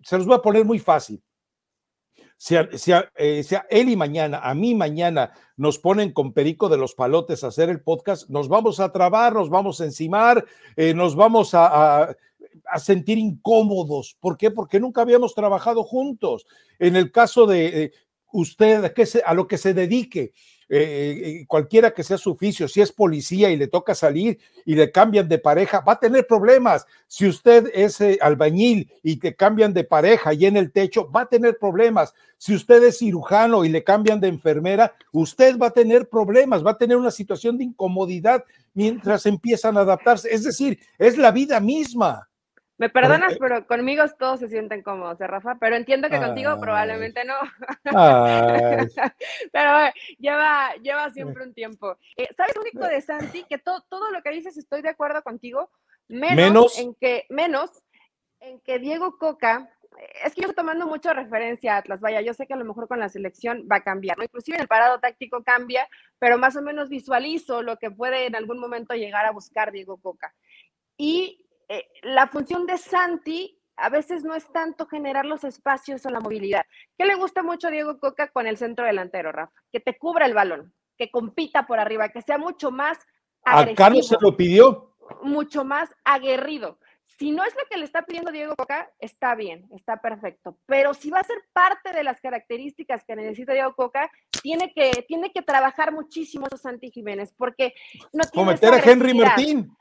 se 0.04 0.18
los 0.18 0.26
voy 0.26 0.36
a 0.36 0.42
poner 0.42 0.66
muy 0.66 0.80
fácil 0.80 1.22
si 2.40 2.56
a, 2.56 3.12
eh, 3.18 3.44
él 3.70 3.90
y 3.90 3.98
mañana, 3.98 4.40
a 4.40 4.54
mí 4.54 4.74
mañana, 4.74 5.34
nos 5.58 5.78
ponen 5.78 6.14
con 6.14 6.32
Perico 6.32 6.70
de 6.70 6.78
los 6.78 6.96
Palotes 6.96 7.44
a 7.44 7.48
hacer 7.48 7.68
el 7.68 7.82
podcast, 7.82 8.30
nos 8.30 8.48
vamos 8.48 8.80
a 8.80 8.94
trabar, 8.94 9.34
nos 9.34 9.50
vamos 9.50 9.82
a 9.82 9.86
encimar, 9.86 10.46
eh, 10.78 10.94
nos 10.94 11.18
vamos 11.18 11.52
a, 11.54 12.16
sentir 12.78 13.18
incómodos. 13.18 14.16
¿Por 14.22 14.38
qué? 14.38 14.52
Porque 14.52 14.80
nunca 14.80 15.02
habíamos 15.02 15.36
trabajado 15.36 15.84
juntos. 15.84 16.46
En 16.78 16.96
el 16.96 17.12
caso 17.12 17.46
de 17.46 17.84
eh, 17.84 17.92
usted, 18.32 18.94
a 19.26 19.34
lo 19.34 19.48
que 19.48 19.58
se 19.58 19.74
dedique, 19.74 20.34
eh, 20.72 21.42
eh, 21.42 21.46
cualquiera 21.48 21.92
que 21.92 22.04
sea 22.04 22.20
su 22.20 22.30
oficio, 22.30 22.68
si 22.68 22.80
es 22.80 22.92
policía 22.92 23.50
y 23.50 23.58
le 23.58 23.68
toca 23.68 23.96
salir 23.96 24.38
y 24.66 24.76
le 24.76 24.92
cambian 24.92 25.28
de 25.28 25.40
pareja, 25.40 25.80
va 25.80 25.94
a 25.94 26.00
tener 26.00 26.28
problemas. 26.28 26.86
Si 27.08 27.28
usted 27.28 27.72
es 27.74 28.00
eh, 28.02 28.20
albañil 28.22 28.92
y 29.02 29.18
te 29.18 29.36
cambian 29.36 29.74
de 29.74 29.84
pareja 29.84 30.32
y 30.34 30.46
en 30.46 30.58
el 30.58 30.72
techo, 30.72 31.10
va 31.10 31.22
a 31.22 31.26
tener 31.26 31.58
problemas. 31.58 32.14
Si 32.38 32.54
usted 32.54 32.84
es 32.84 33.00
cirujano 33.00 33.66
y 33.66 33.70
le 33.70 33.84
cambian 33.84 34.20
de 34.20 34.28
enfermera, 34.28 34.94
usted 35.12 35.58
va 35.58 35.68
a 35.68 35.72
tener 35.72 36.08
problemas, 36.08 36.64
va 36.64 36.72
a 36.72 36.78
tener 36.78 36.98
una 36.98 37.12
situación 37.12 37.58
de 37.58 37.64
incomodidad 37.64 38.44
mientras 38.76 39.26
empiezan 39.26 39.76
a 39.76 39.82
adaptarse. 39.82 40.32
Es 40.32 40.44
decir, 40.44 40.80
es 41.00 41.18
la 41.18 41.32
vida 41.32 41.60
misma. 41.60 42.29
Me 42.80 42.90
perdonas, 42.90 43.38
pero 43.38 43.68
conmigo 43.68 44.06
todos 44.18 44.40
se 44.40 44.48
sienten 44.48 44.82
cómodos, 44.82 45.20
¿eh, 45.20 45.28
Rafa? 45.28 45.58
Pero 45.60 45.76
entiendo 45.76 46.10
que 46.10 46.18
contigo 46.18 46.58
probablemente 46.62 47.26
no. 47.26 47.36
pero 49.52 49.94
lleva, 50.18 50.74
lleva 50.82 51.10
siempre 51.10 51.44
un 51.44 51.54
tiempo. 51.54 51.98
Eh, 52.16 52.30
¿Sabes 52.38 52.56
lo 52.56 52.62
único 52.62 52.88
de 52.88 53.02
Santi? 53.02 53.44
Que 53.44 53.58
todo 53.58 54.12
lo 54.14 54.22
que 54.24 54.30
dices 54.30 54.56
estoy 54.56 54.82
de 54.82 54.88
acuerdo 54.88 55.22
contigo, 55.24 55.70
menos, 56.08 56.80
en 56.80 56.96
que, 56.96 57.26
menos 57.28 57.84
en 58.40 58.62
que 58.62 58.80
Diego 58.80 59.18
Coca, 59.18 59.70
es 60.24 60.34
que 60.34 60.44
yo 60.44 60.48
estoy 60.48 60.56
tomando 60.56 60.88
mucho 60.88 61.12
referencia 61.12 61.76
a 61.76 61.78
Atlas, 61.80 62.00
vaya, 62.00 62.22
yo 62.22 62.34
sé 62.34 62.48
que 62.48 62.54
a 62.54 62.58
lo 62.58 62.64
mejor 62.64 62.88
con 62.88 63.02
la 63.02 63.10
selección 63.10 63.68
va 63.70 63.78
a 63.78 63.84
cambiar, 63.84 64.18
¿no? 64.18 64.24
Inclusive 64.24 64.56
en 64.56 64.62
el 64.62 64.70
parado 64.70 65.02
táctico 65.02 65.44
cambia, 65.44 65.86
pero 66.18 66.38
más 66.38 66.56
o 66.56 66.62
menos 66.62 66.88
visualizo 66.88 67.62
lo 67.62 67.76
que 67.76 67.92
puede 67.92 68.28
en 68.28 68.38
algún 68.38 68.58
momento 68.58 68.94
llegar 68.94 69.26
a 69.26 69.32
buscar 69.32 69.74
Diego 69.74 69.98
Coca. 69.98 70.34
Y 70.96 71.46
eh, 71.70 71.88
la 72.02 72.28
función 72.28 72.66
de 72.66 72.78
Santi 72.80 73.56
a 73.78 73.90
veces 73.90 74.24
no 74.24 74.36
es 74.36 74.52
tanto 74.52 74.88
generar 74.88 75.26
los 75.26 75.44
espacios 75.44 76.06
o 76.06 76.10
la 76.10 76.20
movilidad. 76.20 76.66
¿Qué 76.98 77.06
le 77.06 77.16
gusta 77.16 77.44
mucho 77.44 77.68
a 77.68 77.72
Diego 77.72 78.00
Coca 78.00 78.28
con 78.30 78.48
el 78.48 78.58
centro 78.58 78.86
delantero, 78.86 79.32
Rafa? 79.32 79.54
Que 79.72 79.80
te 79.80 79.98
cubra 79.98 80.26
el 80.26 80.34
balón, 80.34 80.74
que 80.98 81.12
compita 81.12 81.66
por 81.66 81.80
arriba, 81.80 82.10
que 82.10 82.24
sea 82.24 82.38
mucho 82.38 82.72
más 82.72 82.98
agresivo. 83.44 83.74
A 83.74 83.76
Carlos 83.76 84.08
se 84.08 84.18
lo 84.20 84.36
pidió. 84.36 84.96
Mucho 85.22 85.64
más 85.64 85.90
aguerrido. 86.04 86.80
Si 87.06 87.32
no 87.32 87.44
es 87.44 87.54
lo 87.56 87.62
que 87.70 87.78
le 87.78 87.86
está 87.86 88.04
pidiendo 88.04 88.32
Diego 88.32 88.56
Coca, 88.56 88.92
está 89.00 89.36
bien, 89.36 89.68
está 89.72 90.02
perfecto. 90.02 90.58
Pero 90.66 90.94
si 90.94 91.10
va 91.10 91.20
a 91.20 91.24
ser 91.24 91.38
parte 91.54 91.92
de 91.92 92.04
las 92.04 92.20
características 92.22 93.04
que 93.06 93.16
necesita 93.16 93.54
Diego 93.54 93.76
Coca, 93.76 94.12
tiene 94.42 94.74
que, 94.74 95.06
tiene 95.08 95.32
que 95.32 95.42
trabajar 95.42 95.92
muchísimo 95.92 96.48
Santi 96.56 96.92
Jiménez, 96.92 97.34
porque 97.38 97.74
no 98.14 98.24
tiene. 98.24 98.46
Cometer 98.46 98.74
a 98.74 98.80
Henry 98.80 99.14
Martín 99.14 99.76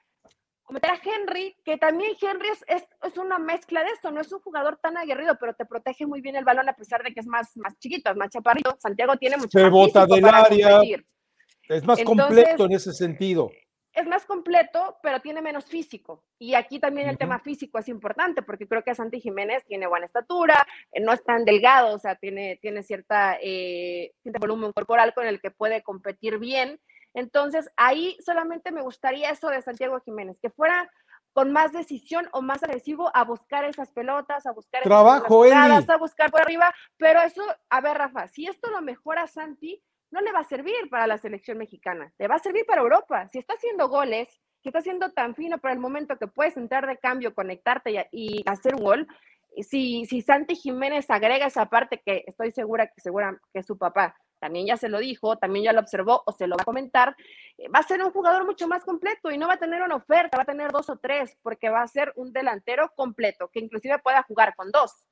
meter 0.73 0.91
a 0.91 1.01
Henry, 1.03 1.57
que 1.65 1.77
también 1.77 2.13
Henry 2.21 2.49
es, 2.49 2.87
es, 3.03 3.17
una 3.17 3.39
mezcla 3.39 3.83
de 3.83 3.91
esto, 3.91 4.11
no 4.11 4.21
es 4.21 4.33
un 4.33 4.41
jugador 4.41 4.79
tan 4.83 4.97
aguerrido, 4.97 5.37
pero 5.39 5.55
te 5.55 5.65
protege 5.65 6.07
muy 6.07 6.21
bien 6.21 6.37
el 6.37 6.45
balón 6.45 6.69
a 6.69 6.75
pesar 6.75 7.03
de 7.03 7.13
que 7.13 7.21
es 7.21 7.27
más, 7.27 7.57
más 7.57 7.79
chiquito, 7.79 8.11
es 8.11 8.17
más 8.17 8.31
chaparrito. 8.31 8.77
Santiago 8.79 9.17
tiene 9.17 9.37
mucho 9.37 9.59
Se 9.59 9.69
bota 9.69 10.07
del 10.07 10.25
área. 10.25 10.81
Es 11.69 11.85
más 11.85 12.03
completo 12.03 12.65
en 12.65 12.73
ese 12.73 12.93
sentido. 12.93 13.51
Es 13.93 14.07
más 14.07 14.25
completo, 14.27 14.97
pero 15.03 15.21
tiene 15.21 15.43
menos 15.43 15.65
físico. 15.65 16.23
Y 16.39 16.55
aquí 16.55 16.79
también 16.79 17.09
el 17.09 17.19
tema 17.19 17.41
físico 17.41 17.79
es 17.79 17.89
importante, 17.89 18.43
porque 18.43 18.69
creo 18.69 18.85
que 18.85 18.95
Santi 18.95 19.21
Jiménez 19.21 19.65
tiene 19.67 19.87
buena 19.87 20.07
estatura, 20.07 20.67
eh, 20.93 21.01
no 21.01 21.13
es 21.13 21.25
tan 21.25 21.45
delgado, 21.45 21.95
o 21.95 21.99
sea, 21.99 22.15
tiene, 22.15 22.59
tiene 22.63 22.83
cierta, 22.83 23.39
eh, 23.43 24.13
cierto 24.23 24.39
volumen 24.39 24.73
corporal 24.73 25.15
con 25.15 25.27
el 25.27 25.41
que 25.41 25.51
puede 25.51 25.83
competir 25.83 26.39
bien 26.39 26.79
entonces, 27.15 27.71
ahí 27.77 28.17
solamente 28.25 28.71
me 28.71 28.83
gustaría 28.83 29.31
eso 29.31 29.49
de 29.49 29.63
Santiago 29.63 30.01
Jiménez, 30.01 30.39
que 30.41 30.51
fuera 30.51 30.91
con 31.33 31.53
más 31.53 31.73
decisión 31.73 32.29
o 32.33 32.43
más 32.43 32.63
agresivo 32.63 33.11
a 33.15 33.25
buscar 33.25 33.65
esas 33.65 33.91
pelotas, 33.93 34.47
a 34.47 34.53
buscar 34.53 34.83
trabajo, 34.83 35.45
esas 35.45 35.89
a 35.89 35.97
buscar 35.97 36.31
por 36.31 36.41
arriba, 36.41 36.75
pero 36.97 37.21
eso, 37.21 37.43
a 37.71 37.81
ver, 37.81 37.97
Rafa, 37.97 38.29
si 38.29 38.47
esto 38.47 38.71
lo 38.71 38.83
mejora 38.83 39.27
Santi, 39.27 39.83
no 40.11 40.21
le 40.21 40.33
va 40.33 40.41
a 40.41 40.45
servir 40.45 40.89
para 40.91 41.07
la 41.07 41.19
selección 41.19 41.59
mexicana, 41.59 42.13
le 42.19 42.29
va 42.29 42.37
a 42.37 42.41
servir 42.41 42.65
para 42.67 42.81
Europa. 42.81 43.29
Si 43.31 43.39
está 43.39 43.55
haciendo 43.55 43.89
goles, 43.89 44.29
si 44.63 44.71
está 44.71 44.81
siendo 44.81 45.13
tan 45.13 45.35
fino 45.35 45.59
para 45.59 45.75
el 45.75 45.81
momento 45.81 46.19
que 46.19 46.27
puedes 46.27 46.57
entrar 46.57 46.87
de 46.87 46.99
cambio, 46.99 47.35
conectarte 47.35 48.09
y, 48.11 48.43
hacer 48.47 48.75
un 48.75 48.83
gol, 48.83 49.09
si, 49.63 50.07
si 50.07 50.23
Santi 50.23 50.57
Jiménez 50.57 51.11
agrega 51.11 51.47
esa 51.47 51.67
parte 51.67 52.01
que 52.05 52.25
estoy 52.27 52.51
segura 52.53 52.87
que 52.87 53.01
segura 53.01 53.39
que 53.53 53.63
su 53.63 53.77
papá 53.77 54.17
también 54.39 54.67
ya 54.67 54.77
se 54.77 54.89
lo 54.89 54.99
dijo, 54.99 55.37
también 55.37 55.65
ya 55.65 55.73
lo 55.73 55.81
observó 55.81 56.23
o 56.27 56.33
se 56.33 56.47
lo 56.47 56.57
va 56.57 56.63
a 56.63 56.65
comentar, 56.65 57.17
eh, 57.57 57.69
va 57.69 57.81
a 57.81 57.83
ser 57.83 58.03
un 58.03 58.11
jugador 58.11 58.45
mucho 58.45 58.69
más 58.69 58.85
completo 58.85 59.31
y 59.31 59.39
no 59.39 59.49
va 59.49 59.55
a 59.55 59.59
tener 59.59 59.83
una 59.83 59.97
oferta, 59.97 60.37
va 60.37 60.43
a 60.45 60.47
tener 60.47 60.71
dos 60.73 60.89
o 60.91 60.97
tres, 60.97 61.37
porque 61.43 61.71
va 61.71 61.83
a 61.83 61.89
ser 61.89 62.13
un 62.17 62.33
delantero 62.33 62.93
completo, 62.95 63.49
que 63.49 63.61
inclusive 63.61 63.99
pueda 63.99 64.23
jugar 64.23 64.55
con 64.55 64.71
dos 64.71 65.09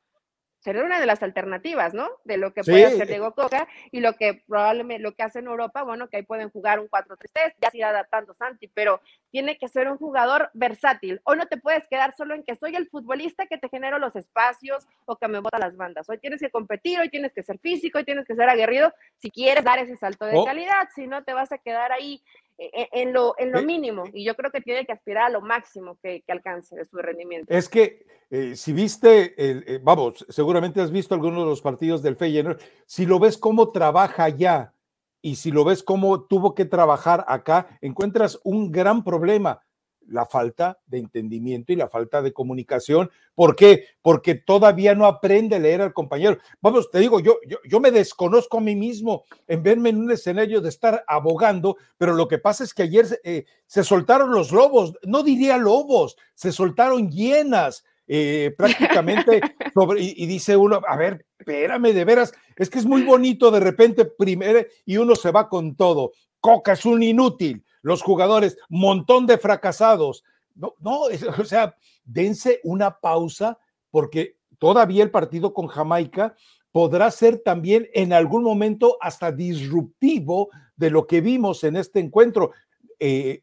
sería 0.67 0.83
una 0.83 0.99
de 0.99 1.07
las 1.07 1.23
alternativas, 1.23 1.95
¿no? 1.95 2.09
De 2.25 2.39
lo 2.39 2.53
que 2.53 2.65
puede 2.65 2.87
hacer 2.87 3.07
Diego 3.07 3.33
Coca 3.35 3.69
y 3.93 4.01
lo 4.01 4.15
que 4.15 4.43
probablemente 4.49 5.01
lo 5.01 5.15
que 5.15 5.23
hace 5.23 5.39
en 5.39 5.47
Europa, 5.47 5.85
bueno, 5.85 6.09
que 6.09 6.17
ahí 6.17 6.23
pueden 6.25 6.51
jugar 6.51 6.81
un 6.81 6.89
4-3-3, 6.89 7.55
ya 7.63 7.71
se 7.71 7.79
irá 7.79 7.91
adaptando 7.91 8.35
Santi, 8.35 8.67
pero 8.67 9.01
tiene 9.31 9.59
que 9.59 9.69
ser 9.69 9.89
un 9.89 9.97
jugador 9.97 10.51
versátil. 10.55 11.21
Hoy 11.23 11.37
no 11.37 11.47
te 11.47 11.57
puedes 11.57 11.87
quedar 11.87 12.17
solo 12.17 12.35
en 12.35 12.43
que 12.43 12.57
soy 12.57 12.75
el 12.75 12.89
futbolista 12.89 13.47
que 13.47 13.59
te 13.59 13.69
genero 13.69 14.01
los 14.01 14.17
espacios 14.17 14.89
o 15.05 15.15
que 15.15 15.29
me 15.29 15.39
bota 15.39 15.61
las 15.61 15.77
bandas. 15.77 16.09
Hoy 16.09 16.19
tienes 16.19 16.41
que 16.41 16.51
competir, 16.51 16.99
hoy 16.99 17.11
tienes 17.11 17.33
que 17.33 17.45
ser 17.45 17.61
físico, 17.61 17.99
hoy 17.99 18.05
tienes 18.05 18.27
que 18.27 18.35
ser 18.35 18.49
aguerrido 18.49 18.93
si 19.19 19.31
quieres 19.31 19.63
dar 19.63 19.79
ese 19.79 19.97
salto 19.97 20.27
de 20.27 20.37
oh. 20.37 20.45
calidad, 20.45 20.89
si 20.97 21.07
no 21.07 21.23
te 21.23 21.33
vas 21.33 21.53
a 21.53 21.59
quedar 21.59 21.93
ahí 21.93 22.25
en 22.59 23.13
lo, 23.13 23.35
en 23.39 23.53
lo 23.53 23.63
mínimo 23.63 24.05
y 24.13 24.25
yo 24.25 24.35
creo 24.35 24.51
que 24.51 24.61
tiene 24.61 24.87
que 24.87 24.93
aspirar 24.93 25.25
a 25.25 25.31
lo 25.31 25.41
máximo 25.41 25.99
que, 26.03 26.25
alcance 26.29 26.75
de 26.75 26.85
su 26.85 26.97
rendimiento. 26.97 27.53
Es 27.53 27.69
que 27.69 28.07
eh, 28.31 28.57
si 28.57 28.73
viste, 28.73 29.35
eh, 29.37 29.79
vamos, 29.83 30.25
seguramente 30.29 30.81
has 30.81 30.91
visto 30.91 31.15
algunos 31.15 31.45
de 31.45 31.51
los 31.51 31.61
partidos 31.61 32.03
del 32.03 32.17
Feyenoord, 32.17 32.61
si 32.87 33.07
lo 33.07 33.19
ves 33.19 33.37
cómo 33.37 33.71
trabaja 33.73 34.29
ya 34.29 34.73
y 35.21 35.37
si 35.37 35.51
lo 35.51 35.65
ves 35.65 35.83
cómo 35.83 36.23
tuvo 36.25 36.55
que 36.55 36.65
trabajar 36.65 37.25
acá, 37.29 37.79
encuentras 37.81 38.41
un 38.45 38.71
gran 38.71 39.05
problema 39.05 39.66
la 40.09 40.27
falta 40.27 40.79
de 40.87 40.99
entendimiento 40.99 41.73
y 41.73 41.77
la 41.77 41.89
falta 41.89 42.23
de 42.23 42.33
comunicación. 42.33 43.11
¿Por 43.35 43.57
qué? 43.57 43.87
Porque 44.03 44.35
todavía 44.35 44.95
no 44.95 45.07
aprende 45.07 45.57
a 45.57 45.59
leer 45.59 45.83
al 45.83 45.93
compañero. 45.93 46.39
Vamos, 46.61 46.91
te 46.91 46.99
digo, 46.99 47.21
yo, 47.21 47.39
yo, 47.69 47.81
me 47.81 47.91
desconozco 47.91 48.59
a 48.59 48.61
mí 48.61 48.77
mismo 48.77 49.25
en 49.47 49.63
verme 49.63 49.91
en 49.91 49.99
un 49.99 50.11
escenario 50.11 50.61
de 50.61 50.69
estar 50.69 51.05
abogando, 51.07 51.77
pero 51.99 52.15
lo 52.15 52.29
que 52.29 52.39
pasa 52.39 52.65
es 52.65 52.73
que 52.73 52.85
ayer 52.85 53.21
eh, 53.25 53.45
se 53.67 53.85
soltaron 53.85 54.33
los 54.33 54.53
lobos, 54.53 54.95
no 55.03 55.23
diría 55.23 55.57
lobos, 55.57 56.17
se 56.35 56.53
soltaron 56.53 57.11
hienas. 57.11 57.85
Eh, 58.09 58.55
prácticamente 58.57 59.41
y, 59.99 60.23
y, 60.23 60.27
dice 60.27 60.57
uno, 60.57 60.81
a 60.87 60.97
ver, 60.97 61.27
espérame, 61.41 61.93
de 61.93 62.05
veras, 62.05 62.33
es 62.55 62.71
que 62.71 62.79
es 62.79 62.87
muy 62.87 63.03
bonito 63.03 63.51
de 63.51 63.59
repente 63.59 64.05
primero 64.05 64.61
y 64.85 64.97
uno 64.97 65.17
se 65.17 65.33
va 65.33 65.49
con 65.49 65.75
todo. 65.75 66.13
Coca 66.41 66.75
es 66.75 66.85
un 66.85 67.03
inútil, 67.03 67.65
los 67.87 68.03
jugadores, 68.03 68.59
montón 68.69 69.29
de 69.29 69.39
fracasados. 69.39 70.25
No, 70.57 70.75
no, 70.81 71.03
o 71.39 71.45
sea, 71.45 71.77
dense 72.05 72.61
una 72.65 72.99
pausa 72.99 73.61
porque 73.93 74.39
todavía 74.59 75.05
el 75.05 75.13
partido 75.13 75.55
con 75.55 75.69
Jamaica 75.69 76.35
podrá 76.73 77.13
ser 77.13 77.39
también 77.39 77.89
en 77.95 78.13
algún 78.13 78.43
momento 78.43 78.97
hasta 79.01 79.31
disruptivo 79.31 80.51
de 80.75 80.91
lo 80.91 81.07
que 81.07 81.21
vimos 81.21 81.63
en 81.63 81.77
este 81.77 82.01
encuentro. 82.01 82.51
Eh, 82.99 83.41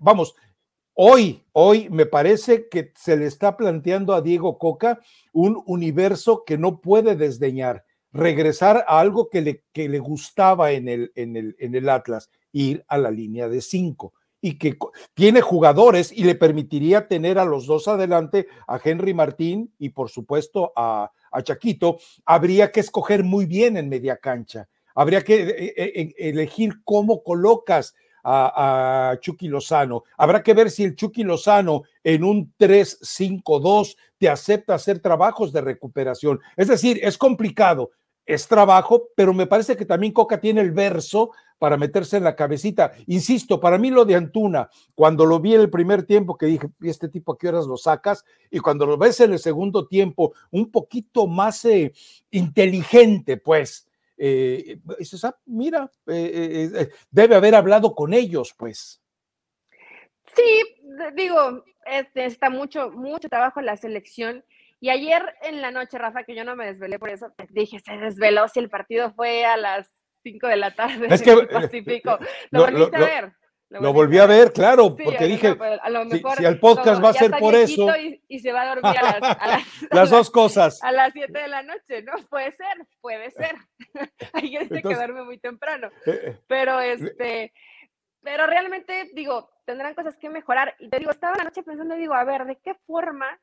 vamos, 0.00 0.34
hoy, 0.94 1.44
hoy 1.52 1.88
me 1.88 2.06
parece 2.06 2.68
que 2.68 2.92
se 2.96 3.16
le 3.16 3.26
está 3.26 3.56
planteando 3.56 4.12
a 4.12 4.22
Diego 4.22 4.58
Coca 4.58 4.98
un 5.32 5.62
universo 5.66 6.42
que 6.44 6.58
no 6.58 6.80
puede 6.80 7.14
desdeñar, 7.14 7.84
regresar 8.10 8.84
a 8.88 8.98
algo 8.98 9.30
que 9.30 9.40
le, 9.40 9.62
que 9.72 9.88
le 9.88 10.00
gustaba 10.00 10.72
en 10.72 10.88
el, 10.88 11.12
en, 11.14 11.36
el, 11.36 11.54
en 11.60 11.76
el 11.76 11.88
Atlas, 11.88 12.28
ir 12.52 12.84
a 12.88 12.98
la 12.98 13.10
línea 13.10 13.48
de 13.48 13.60
cinco 13.60 14.12
y 14.40 14.58
que 14.58 14.76
tiene 15.14 15.40
jugadores 15.40 16.12
y 16.12 16.24
le 16.24 16.34
permitiría 16.34 17.06
tener 17.06 17.38
a 17.38 17.44
los 17.44 17.66
dos 17.66 17.86
adelante, 17.86 18.48
a 18.66 18.80
Henry 18.82 19.14
Martín 19.14 19.72
y 19.78 19.90
por 19.90 20.10
supuesto 20.10 20.72
a, 20.74 21.10
a 21.30 21.42
Chaquito, 21.42 21.98
habría 22.26 22.72
que 22.72 22.80
escoger 22.80 23.22
muy 23.22 23.46
bien 23.46 23.76
en 23.76 23.88
media 23.88 24.16
cancha. 24.16 24.68
Habría 24.94 25.22
que 25.22 25.42
eh, 25.42 25.74
eh, 25.76 26.14
elegir 26.18 26.82
cómo 26.84 27.22
colocas 27.22 27.94
a, 28.24 29.10
a, 29.10 29.20
Chucky 29.20 29.48
Lozano. 29.48 30.04
Habrá 30.16 30.42
que 30.42 30.54
ver 30.54 30.70
si 30.70 30.84
el 30.84 30.96
Chucky 30.96 31.22
Lozano 31.22 31.82
en 32.04 32.24
un 32.24 32.52
3-5-2 32.58 33.96
te 34.18 34.28
acepta 34.28 34.74
hacer 34.74 34.98
trabajos 35.00 35.52
de 35.52 35.60
recuperación. 35.60 36.40
Es 36.56 36.68
decir, 36.68 37.00
es 37.02 37.16
complicado, 37.16 37.90
es 38.26 38.46
trabajo, 38.46 39.08
pero 39.14 39.32
me 39.32 39.46
parece 39.46 39.76
que 39.76 39.84
también 39.84 40.12
Coca 40.12 40.40
tiene 40.40 40.60
el 40.60 40.70
verso 40.70 41.32
para 41.58 41.76
meterse 41.76 42.16
en 42.16 42.24
la 42.24 42.34
cabecita. 42.34 42.92
Insisto, 43.06 43.60
para 43.60 43.78
mí 43.78 43.90
lo 43.90 44.04
de 44.04 44.16
Antuna, 44.16 44.68
cuando 44.94 45.24
lo 45.24 45.38
vi 45.38 45.54
en 45.54 45.60
el 45.60 45.70
primer 45.70 46.04
tiempo, 46.04 46.36
que 46.36 46.46
dije, 46.46 46.68
este 46.82 47.08
tipo 47.08 47.32
a 47.32 47.38
qué 47.38 47.48
horas 47.48 47.66
lo 47.66 47.76
sacas? 47.76 48.24
Y 48.50 48.58
cuando 48.58 48.84
lo 48.84 48.98
ves 48.98 49.20
en 49.20 49.32
el 49.32 49.38
segundo 49.38 49.86
tiempo, 49.86 50.32
un 50.50 50.70
poquito 50.70 51.26
más 51.26 51.64
eh, 51.64 51.92
inteligente, 52.30 53.36
pues, 53.36 53.86
eh, 54.24 54.78
ah, 55.24 55.36
mira, 55.46 55.90
eh, 56.06 56.70
eh, 56.74 56.88
debe 57.10 57.34
haber 57.34 57.54
hablado 57.54 57.94
con 57.94 58.12
ellos, 58.12 58.54
pues. 58.56 59.00
Sí, 60.34 60.62
digo, 61.16 61.64
está 62.14 62.48
mucho, 62.48 62.90
mucho 62.90 63.28
trabajo 63.28 63.60
en 63.60 63.66
la 63.66 63.76
selección 63.76 64.44
y 64.82 64.90
ayer 64.90 65.22
en 65.42 65.62
la 65.62 65.70
noche, 65.70 65.96
Rafa, 65.96 66.24
que 66.24 66.34
yo 66.34 66.42
no 66.44 66.56
me 66.56 66.66
desvelé 66.66 66.98
por 66.98 67.08
eso, 67.08 67.32
dije, 67.50 67.78
se 67.78 67.96
desveló 67.98 68.48
si 68.48 68.58
el 68.58 68.68
partido 68.68 69.12
fue 69.12 69.44
a 69.44 69.56
las 69.56 69.94
5 70.24 70.48
de 70.48 70.56
la 70.56 70.74
tarde 70.74 71.06
es 71.08 71.22
que, 71.22 71.30
eh, 71.30 71.46
Pacífico. 71.46 72.18
Lo, 72.50 72.64
volviste 72.64 72.96
a 72.96 72.98
ver. 72.98 73.32
Lo, 73.68 73.92
volví 73.92 74.18
a 74.18 74.26
ver, 74.26 74.52
claro, 74.52 74.96
porque 74.96 75.26
dije, 75.26 75.54
pues, 75.54 75.78
a 75.80 75.88
lo 75.88 76.04
mejor, 76.04 76.36
si, 76.36 76.44
el 76.44 76.58
podcast 76.58 77.02
va 77.02 77.10
a 77.10 77.12
ser 77.12 77.30
por 77.30 77.54
eso. 77.54 77.86
Y, 78.28 78.40
se 78.40 78.50
va 78.50 78.62
a 78.62 78.74
dormir 78.74 78.98
a 78.98 79.20
las, 79.20 79.36
a 79.38 79.64
las, 79.92 80.10
dos 80.10 80.30
cosas. 80.32 80.82
A 80.82 80.90
las 80.90 81.12
7 81.12 81.32
de 81.32 81.46
la 81.46 81.62
noche, 81.62 82.02
¿no? 82.02 82.14
Puede 82.28 82.50
ser, 82.50 82.84
puede 83.00 83.30
ser. 83.30 83.54
Hay 84.32 84.48
gente 84.48 84.82
que 84.82 84.94
duerme 84.96 85.22
muy 85.22 85.38
temprano. 85.38 85.90
Eh, 86.06 86.20
eh, 86.24 86.38
pero 86.48 86.80
este, 86.80 87.52
pero 88.20 88.48
realmente, 88.48 89.12
digo, 89.14 89.48
tendrán 89.64 89.94
cosas 89.94 90.16
que 90.16 90.28
mejorar. 90.28 90.74
Y 90.80 90.88
te 90.88 90.98
digo, 90.98 91.12
estaba 91.12 91.36
la 91.36 91.44
noche 91.44 91.62
pensando, 91.62 91.94
digo, 91.94 92.14
a 92.14 92.24
ver, 92.24 92.46
¿de 92.46 92.56
qué 92.56 92.74
forma 92.84 93.38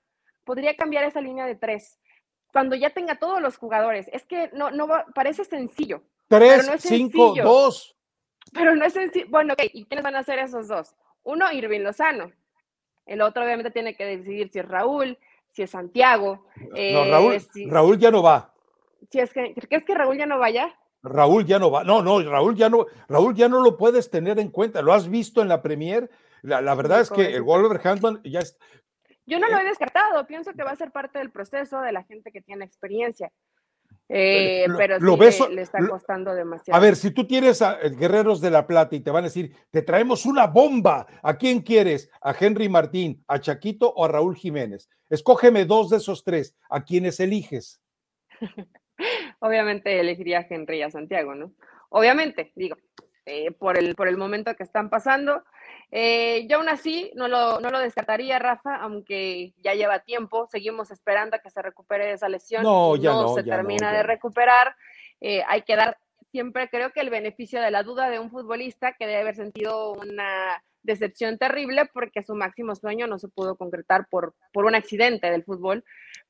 podría 0.50 0.76
cambiar 0.76 1.04
esa 1.04 1.22
línea 1.22 1.46
de 1.46 1.54
tres 1.54 2.00
cuando 2.52 2.76
ya 2.76 2.90
tenga 2.90 3.20
todos 3.20 3.40
los 3.40 3.56
jugadores. 3.56 4.10
Es 4.12 4.26
que 4.26 4.50
no, 4.52 4.72
no 4.72 4.88
parece 5.14 5.46
sencillo. 5.46 6.02
Tres, 6.28 6.68
cinco, 6.80 7.36
dos. 7.36 7.96
Pero 8.52 8.76
no 8.76 8.84
es 8.84 8.94
sencillo. 8.94 9.28
Bueno, 9.30 9.54
ok, 9.54 9.66
¿y 9.72 9.86
quiénes 9.86 10.04
van 10.04 10.16
a 10.16 10.24
ser 10.24 10.40
esos 10.40 10.68
dos? 10.68 10.96
Uno, 11.22 11.52
Irving 11.52 11.82
Lozano. 11.82 12.32
El 13.06 13.22
otro, 13.22 13.44
obviamente, 13.44 13.70
tiene 13.70 13.94
que 13.96 14.04
decidir 14.06 14.50
si 14.52 14.58
es 14.58 14.68
Raúl, 14.68 15.20
si 15.52 15.62
es 15.62 15.70
Santiago. 15.70 16.48
No, 16.56 17.06
Raúl, 17.06 17.34
eh, 17.36 17.68
Raúl 17.68 18.00
ya 18.00 18.10
no 18.10 18.24
va. 18.24 18.52
Si 19.12 19.20
es 19.20 19.32
que, 19.32 19.54
¿Crees 19.54 19.86
que 19.86 19.94
Raúl 19.94 20.18
ya 20.18 20.26
no 20.26 20.40
vaya? 20.40 20.76
Raúl 21.04 21.46
ya 21.46 21.60
no 21.60 21.70
va. 21.70 21.84
No, 21.84 22.02
no, 22.02 22.24
Raúl 22.24 22.56
ya 22.56 22.70
no, 22.70 22.88
Raúl 23.08 23.36
ya 23.36 23.48
no 23.50 23.62
lo 23.62 23.78
puedes 23.78 24.10
tener 24.10 24.40
en 24.40 24.50
cuenta. 24.50 24.82
Lo 24.82 24.94
has 24.94 25.12
visto 25.12 25.44
en 25.44 25.48
la 25.48 25.62
Premier. 25.62 26.10
La, 26.42 26.74
verdad 26.74 27.02
es 27.02 27.12
que 27.12 27.36
el 27.36 27.44
Wolverhampton 27.44 28.22
ya 28.24 28.40
es, 28.40 28.58
yo 29.30 29.40
no 29.40 29.48
lo 29.48 29.58
he 29.58 29.64
descartado, 29.64 30.26
pienso 30.26 30.54
que 30.54 30.64
va 30.64 30.72
a 30.72 30.76
ser 30.76 30.92
parte 30.92 31.20
del 31.20 31.32
proceso 31.32 31.82
de 31.82 31.92
la 31.92 32.04
gente 32.04 32.32
que 32.32 32.42
tiene 32.42 32.66
experiencia. 32.66 33.32
Eh, 34.12 34.66
pero 34.76 35.00
sí 35.00 35.54
le, 35.54 35.62
está 35.62 35.88
costando 35.88 36.34
demasiado. 36.34 36.76
A 36.76 36.82
ver, 36.82 36.96
si 36.96 37.12
tú 37.12 37.28
tienes 37.28 37.62
a 37.62 37.80
eh, 37.80 37.92
Guerreros 37.92 38.42
de 38.42 38.50
la 38.50 38.66
Plata 38.66 38.96
y 38.96 39.02
te 39.02 39.12
van 39.12 39.24
a 39.24 39.28
decir, 39.28 39.56
te 39.70 39.84
traemos 39.84 40.26
una 40.26 40.48
bomba, 40.48 41.06
¿a 41.22 41.38
quién 41.38 41.62
quieres? 41.62 42.10
¿A 42.22 42.34
Henry 42.38 42.70
Martín, 42.70 43.24
a 43.28 43.40
Chaquito 43.40 43.94
o 43.94 44.06
a 44.06 44.08
Raúl 44.08 44.36
Jiménez? 44.36 44.90
Escógeme 45.10 45.66
dos 45.66 45.92
de 45.92 45.98
esos 45.98 46.24
tres, 46.24 46.56
¿a 46.72 46.84
quiénes 46.84 47.20
eliges? 47.20 47.82
Obviamente 49.40 50.00
elegiría 50.00 50.40
a 50.40 50.48
Henry 50.50 50.80
y 50.80 50.82
a 50.82 50.90
Santiago, 50.90 51.36
¿no? 51.36 51.54
Obviamente, 51.90 52.52
digo, 52.56 52.78
eh, 53.26 53.52
por, 53.52 53.78
el, 53.78 53.94
por 53.94 54.08
el 54.08 54.18
momento 54.18 54.56
que 54.56 54.64
están 54.64 54.90
pasando. 54.90 55.44
Eh, 55.92 56.46
yo 56.48 56.58
aún 56.58 56.70
así 56.70 57.12
no 57.16 57.28
lo, 57.28 57.60
no 57.60 57.72
lo 57.72 57.80
descartaría, 57.80 58.38
Rafa, 58.38 58.76
aunque 58.76 59.54
ya 59.58 59.74
lleva 59.74 60.00
tiempo. 60.00 60.48
Seguimos 60.52 60.92
esperando 60.92 61.36
a 61.36 61.40
que 61.40 61.50
se 61.50 61.62
recupere 61.62 62.12
esa 62.12 62.30
lesión. 62.30 62.64
No, 62.64 62.96
ya 62.96 63.12
no, 63.12 63.34
se 63.34 63.44
termina 63.44 63.92
de 63.92 64.04
recuperar. 64.04 64.76
Eh, 65.20 65.44
hay 65.48 65.64
que 65.64 65.76
dar 65.76 65.98
siempre, 66.32 66.70
creo 66.70 66.92
que 66.92 67.02
el 67.02 67.10
beneficio 67.10 67.62
de 67.62 67.72
la 67.72 67.84
duda 67.84 68.10
de 68.10 68.20
un 68.20 68.30
futbolista 68.30 68.94
que 68.94 69.08
debe 69.08 69.22
haber 69.22 69.36
sentido 69.36 69.94
una 69.94 70.64
decepción 70.84 71.38
terrible 71.38 71.90
porque 71.92 72.24
su 72.24 72.36
máximo 72.36 72.76
sueño 72.76 73.08
no 73.08 73.20
se 73.20 73.28
pudo 73.28 73.58
concretar 73.58 74.08
por, 74.10 74.36
por 74.54 74.66
un 74.66 74.76
accidente 74.76 75.30
del 75.32 75.44
fútbol. 75.44 75.84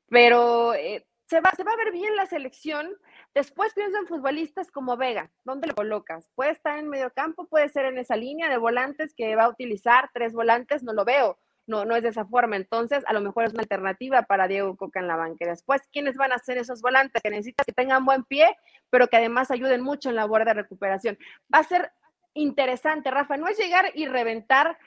Pero 0.07 0.73
eh, 0.73 1.05
se, 1.27 1.41
va, 1.41 1.51
se 1.55 1.63
va 1.63 1.73
a 1.73 1.77
ver 1.77 1.91
bien 1.91 2.15
la 2.15 2.25
selección 2.25 2.89
Después 3.33 3.73
pienso 3.73 3.97
en 3.97 4.07
futbolistas 4.07 4.71
como 4.71 4.97
Vega, 4.97 5.29
¿dónde 5.43 5.67
lo 5.67 5.75
colocas? 5.75 6.27
Puede 6.35 6.51
estar 6.51 6.79
en 6.79 6.89
medio 6.89 7.11
campo, 7.11 7.47
puede 7.47 7.69
ser 7.69 7.85
en 7.85 7.97
esa 7.97 8.15
línea 8.15 8.49
de 8.49 8.57
volantes 8.57 9.13
que 9.13 9.35
va 9.35 9.43
a 9.43 9.49
utilizar 9.49 10.09
tres 10.13 10.33
volantes, 10.33 10.83
no 10.83 10.93
lo 10.93 11.05
veo, 11.05 11.37
no, 11.67 11.85
no 11.85 11.95
es 11.95 12.03
de 12.03 12.09
esa 12.09 12.25
forma. 12.25 12.55
Entonces, 12.55 13.03
a 13.07 13.13
lo 13.13 13.21
mejor 13.21 13.45
es 13.45 13.53
una 13.53 13.61
alternativa 13.61 14.23
para 14.23 14.47
Diego 14.47 14.75
Coca 14.75 14.99
en 14.99 15.07
la 15.07 15.15
banca. 15.15 15.45
Después, 15.47 15.81
¿quiénes 15.91 16.17
van 16.17 16.31
a 16.31 16.39
ser 16.39 16.57
esos 16.57 16.81
volantes? 16.81 17.21
Que 17.21 17.29
necesitas 17.29 17.65
que 17.65 17.73
tengan 17.73 18.03
buen 18.03 18.23
pie, 18.23 18.57
pero 18.89 19.07
que 19.07 19.17
además 19.17 19.51
ayuden 19.51 19.81
mucho 19.81 20.09
en 20.09 20.15
la 20.15 20.23
labor 20.23 20.43
de 20.43 20.55
recuperación. 20.55 21.17
Va 21.53 21.59
a 21.59 21.63
ser 21.63 21.91
interesante, 22.33 23.11
Rafa, 23.11 23.37
no 23.37 23.47
es 23.47 23.57
llegar 23.57 23.91
y 23.93 24.07
reventar 24.07 24.77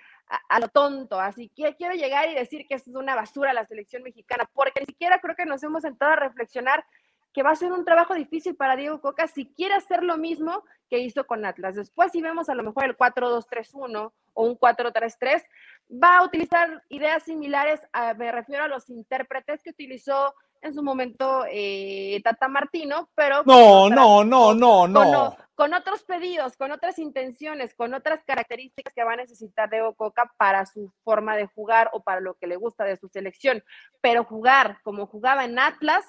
a, 0.49 0.61
lo 0.61 0.69
tonto, 0.69 1.21
así 1.21 1.51
que 1.55 1.75
quiero 1.77 1.95
llegar 1.95 2.29
y 2.31 2.35
decir 2.35 2.67
que 2.67 2.77
es 2.77 2.87
una 2.89 3.15
basura 3.15 3.53
la 3.53 3.67
selección 3.67 4.03
mexicana, 4.03 4.49
porque 4.55 4.81
ni 4.81 4.87
siquiera 4.87 5.19
creo 5.19 5.37
que 5.37 5.45
nos 5.45 5.63
hemos 5.63 5.83
sentado 5.83 6.13
a 6.13 6.17
reflexionar 6.17 6.85
que 7.33 7.43
va 7.43 7.51
a 7.51 7.57
ser 7.57 7.73
un 7.73 7.85
trabajo 7.85 8.15
difícil 8.15 8.55
para 8.55 8.77
Diego 8.77 9.01
Coca 9.01 9.27
si 9.27 9.47
quiere 9.47 9.75
hacer 9.75 10.03
lo 10.03 10.17
mismo 10.17 10.65
que 10.89 10.99
hizo 10.99 11.27
con 11.27 11.45
Atlas. 11.47 11.75
Después, 11.75 12.13
si 12.13 12.21
vemos 12.21 12.49
a 12.49 12.55
lo 12.55 12.63
mejor 12.63 12.85
el 12.85 12.97
4-2-3-1 12.97 14.13
o 14.35 14.45
un 14.45 14.59
4-3-3, 14.59 15.43
va 15.91 16.19
a 16.19 16.25
utilizar 16.25 16.83
ideas 16.89 17.23
similares, 17.23 17.81
me 18.19 18.31
refiero 18.31 18.65
a 18.65 18.69
los 18.69 18.91
intérpretes 18.91 19.63
que 19.63 19.71
utilizó 19.71 20.35
en 20.63 20.75
su 20.75 20.83
momento 20.83 21.45
eh, 21.51 22.21
Tata 22.23 22.47
Martino, 22.47 23.11
pero... 23.15 23.43
No, 23.45 23.91
no, 23.91 24.23
no, 24.23 24.55
no, 24.55 24.87
no. 24.87 25.37
Con, 25.55 25.75
otros 25.75 26.05
pedidos, 26.05 26.57
con 26.57 26.71
otras 26.71 26.99
intenciones, 26.99 27.75
con 27.75 27.95
otras 27.95 28.23
características 28.25 28.95
que 28.95 29.05
va 29.05 29.15
a 29.15 29.17
necesitar 29.17 29.69
Diego 29.71 29.95
Coca 29.95 30.33
para 30.39 30.65
su 30.67 30.93
forma 31.05 31.37
de 31.37 31.47
jugar 31.47 31.91
o 31.93 32.03
para 32.03 32.21
lo 32.21 32.35
que 32.35 32.47
le 32.47 32.57
gusta 32.57 32.85
de 32.85 32.97
su 32.97 33.09
selección. 33.09 33.63
Pero 34.01 34.25
jugar 34.25 34.79
como 34.83 35.07
jugaba 35.07 35.45
en 35.45 35.59
Atlas, 35.59 36.05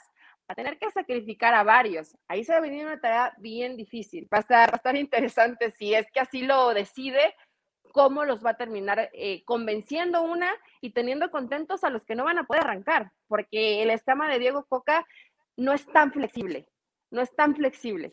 tener 0.54 0.78
que 0.78 0.92
sacrificar 0.92 1.54
a 1.54 1.64
varios. 1.64 2.16
Ahí 2.28 2.44
se 2.44 2.52
va 2.52 2.60
a 2.60 2.62
venir 2.62 2.86
una 2.86 3.00
tarea 3.00 3.34
bien 3.38 3.78
difícil. 3.78 4.28
Va 4.34 4.38
a 4.38 4.42
estar, 4.42 4.82
va 4.86 4.98
interesante 4.98 5.72
si 5.72 5.94
es 5.94 6.10
que 6.12 6.20
así 6.20 6.44
lo 6.44 6.74
decide, 6.74 7.36
cómo 7.94 8.26
los 8.26 8.44
va 8.44 8.52
a 8.52 8.58
terminar 8.58 9.10
eh, 9.14 9.44
convenciendo 9.46 10.24
una 10.24 10.52
y 10.82 10.92
teniendo 10.92 11.32
contentos 11.32 11.84
a 11.84 11.90
los 11.90 12.04
que 12.04 12.16
no 12.16 12.26
van 12.26 12.40
a 12.40 12.46
poder 12.46 12.64
arrancar, 12.64 13.12
porque 13.28 13.84
el 13.84 13.92
esquema 13.92 14.30
de 14.30 14.40
Diego 14.40 14.66
Coca 14.68 15.06
no 15.56 15.74
es 15.74 15.86
tan 15.86 16.12
flexible, 16.12 16.68
no 17.12 17.22
es 17.22 17.34
tan 17.36 17.56
flexible. 17.56 18.12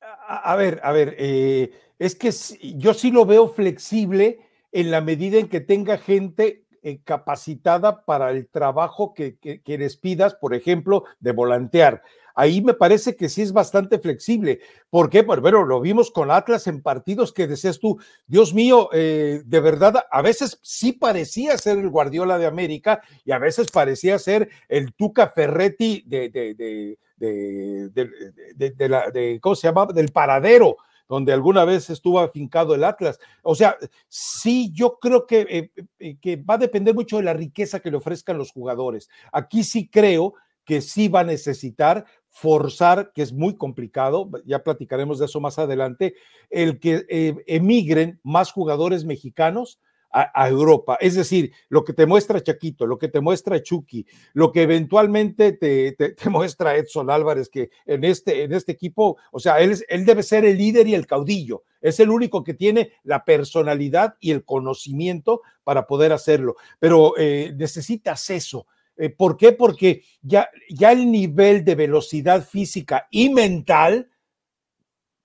a, 0.00 0.56
ver, 0.56 0.80
a 0.82 0.92
ver, 0.92 1.14
eh, 1.18 1.72
es 1.98 2.16
que 2.16 2.30
yo 2.76 2.92
sí 2.92 3.12
lo 3.12 3.24
veo 3.24 3.48
flexible 3.48 4.40
en 4.72 4.90
la 4.90 5.00
medida 5.00 5.38
en 5.38 5.48
que 5.48 5.60
tenga 5.60 5.96
gente 5.96 6.64
capacitada 7.04 8.04
para 8.04 8.30
el 8.30 8.48
trabajo 8.48 9.14
que, 9.14 9.36
que, 9.38 9.78
les 9.78 9.96
pidas, 9.96 10.34
por 10.34 10.54
ejemplo, 10.54 11.04
de 11.18 11.32
volantear. 11.32 12.02
Ahí 12.34 12.62
me 12.62 12.74
parece 12.74 13.16
que 13.16 13.28
sí 13.28 13.42
es 13.42 13.52
bastante 13.52 13.98
flexible. 13.98 14.60
¿Por 14.88 15.10
qué? 15.10 15.22
Pues 15.22 15.40
bueno, 15.40 15.64
lo 15.64 15.80
vimos 15.80 16.10
con 16.10 16.30
Atlas 16.30 16.66
en 16.66 16.80
partidos 16.80 17.32
que 17.32 17.46
decías 17.46 17.80
tú, 17.80 17.98
Dios 18.26 18.54
mío, 18.54 18.88
eh, 18.92 19.42
de 19.44 19.60
verdad, 19.60 20.04
a 20.10 20.22
veces 20.22 20.58
sí 20.62 20.92
parecía 20.92 21.58
ser 21.58 21.78
el 21.78 21.88
Guardiola 21.88 22.38
de 22.38 22.46
América 22.46 23.02
y 23.24 23.32
a 23.32 23.38
veces 23.38 23.70
parecía 23.70 24.18
ser 24.18 24.48
el 24.68 24.94
Tuca 24.94 25.28
Ferretti 25.28 26.02
de, 26.06 26.30
de, 26.30 26.96
de, 27.16 28.70
de 28.70 28.88
la, 28.88 29.12
¿cómo 29.40 29.54
se 29.54 29.68
llama? 29.68 29.86
Del 29.86 30.10
paradero 30.12 30.76
donde 31.10 31.32
alguna 31.32 31.64
vez 31.64 31.90
estuvo 31.90 32.20
afincado 32.20 32.72
el 32.72 32.84
Atlas. 32.84 33.18
O 33.42 33.56
sea, 33.56 33.76
sí, 34.06 34.70
yo 34.72 34.96
creo 35.00 35.26
que, 35.26 35.40
eh, 35.40 35.70
eh, 35.98 36.16
que 36.20 36.36
va 36.36 36.54
a 36.54 36.58
depender 36.58 36.94
mucho 36.94 37.16
de 37.16 37.24
la 37.24 37.32
riqueza 37.32 37.80
que 37.80 37.90
le 37.90 37.96
ofrezcan 37.96 38.38
los 38.38 38.52
jugadores. 38.52 39.10
Aquí 39.32 39.64
sí 39.64 39.88
creo 39.88 40.34
que 40.64 40.80
sí 40.80 41.08
va 41.08 41.20
a 41.20 41.24
necesitar 41.24 42.04
forzar, 42.28 43.10
que 43.12 43.22
es 43.22 43.32
muy 43.32 43.56
complicado, 43.56 44.30
ya 44.46 44.62
platicaremos 44.62 45.18
de 45.18 45.24
eso 45.24 45.40
más 45.40 45.58
adelante, 45.58 46.14
el 46.48 46.78
que 46.78 47.04
eh, 47.08 47.34
emigren 47.48 48.20
más 48.22 48.52
jugadores 48.52 49.04
mexicanos 49.04 49.80
a, 50.12 50.48
Europa. 50.48 50.98
Es 51.00 51.14
decir, 51.14 51.52
lo 51.68 51.84
que 51.84 51.92
te 51.92 52.06
muestra 52.06 52.42
Chaquito, 52.42 52.86
lo 52.86 52.98
que 52.98 53.08
te 53.08 53.20
muestra 53.20 53.62
Chucky, 53.62 54.06
lo 54.32 54.50
que 54.52 54.62
eventualmente 54.62 55.52
te, 55.52 55.96
muestra 56.30 56.76
Edson 56.76 57.10
Álvarez, 57.10 57.48
que 57.48 57.70
en 57.86 58.04
este, 58.04 58.44
en 58.44 58.52
este 58.52 58.72
equipo, 58.72 59.16
o 59.30 59.38
sea, 59.38 59.60
él, 59.60 59.76
él 59.88 60.04
debe 60.04 60.22
ser 60.22 60.44
el 60.44 60.58
líder 60.58 60.88
y 60.88 60.94
el 60.94 61.06
caudillo. 61.06 61.62
Es 61.80 62.00
el 62.00 62.10
único 62.10 62.44
que 62.44 62.54
tiene 62.54 62.92
la 63.04 63.24
personalidad 63.24 64.16
y 64.20 64.32
el 64.32 64.44
conocimiento 64.44 65.42
para 65.64 65.86
poder 65.86 66.12
hacerlo. 66.12 66.56
Pero 66.78 67.14
eh, 67.16 67.54
necesitas 67.56 68.28
eso. 68.30 68.66
Eh, 68.96 69.10
¿Por 69.10 69.36
qué? 69.36 69.52
Porque 69.52 70.02
ya, 70.20 70.50
ya 70.68 70.92
el 70.92 71.10
nivel 71.10 71.64
de 71.64 71.74
velocidad 71.74 72.46
física 72.46 73.06
y 73.10 73.30
mental 73.30 74.10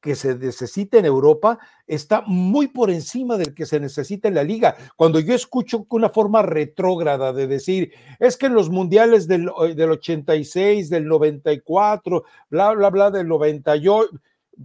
que 0.06 0.14
se 0.16 0.36
necesita 0.36 1.00
en 1.00 1.06
Europa 1.06 1.58
está 1.88 2.22
muy 2.28 2.68
por 2.68 2.92
encima 2.92 3.38
del 3.38 3.56
que 3.56 3.66
se 3.66 3.80
necesita 3.80 4.28
en 4.28 4.36
la 4.36 4.44
liga. 4.44 4.76
Cuando 4.96 5.20
yo 5.20 5.34
escucho 5.34 5.88
una 5.90 6.12
forma 6.12 6.44
retrógrada 6.44 7.34
de 7.34 7.48
decir, 7.48 7.92
es 8.20 8.38
que 8.38 8.46
en 8.46 8.54
los 8.54 8.70
mundiales 8.70 9.28
del, 9.28 9.50
eh, 9.64 9.74
del 9.74 9.90
86, 9.90 10.92
del 10.92 11.08
94, 11.08 12.24
bla, 12.52 12.74
bla, 12.74 12.92
bla, 12.92 13.10
del 13.10 13.28
98, 13.28 14.12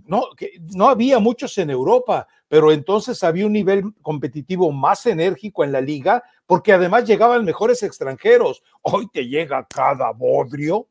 no, 0.04 0.24
que 0.36 0.60
no 0.74 0.90
había 0.90 1.18
muchos 1.18 1.56
en 1.56 1.70
Europa, 1.70 2.28
pero 2.46 2.70
entonces 2.70 3.24
había 3.24 3.46
un 3.46 3.54
nivel 3.54 3.94
competitivo 4.02 4.70
más 4.70 5.06
enérgico 5.06 5.64
en 5.64 5.72
la 5.72 5.80
liga, 5.80 6.22
porque 6.44 6.74
además 6.74 7.06
llegaban 7.06 7.46
mejores 7.46 7.82
extranjeros. 7.82 8.62
Hoy 8.82 9.08
te 9.10 9.26
llega 9.26 9.66
cada 9.66 10.10
bodrio 10.10 10.86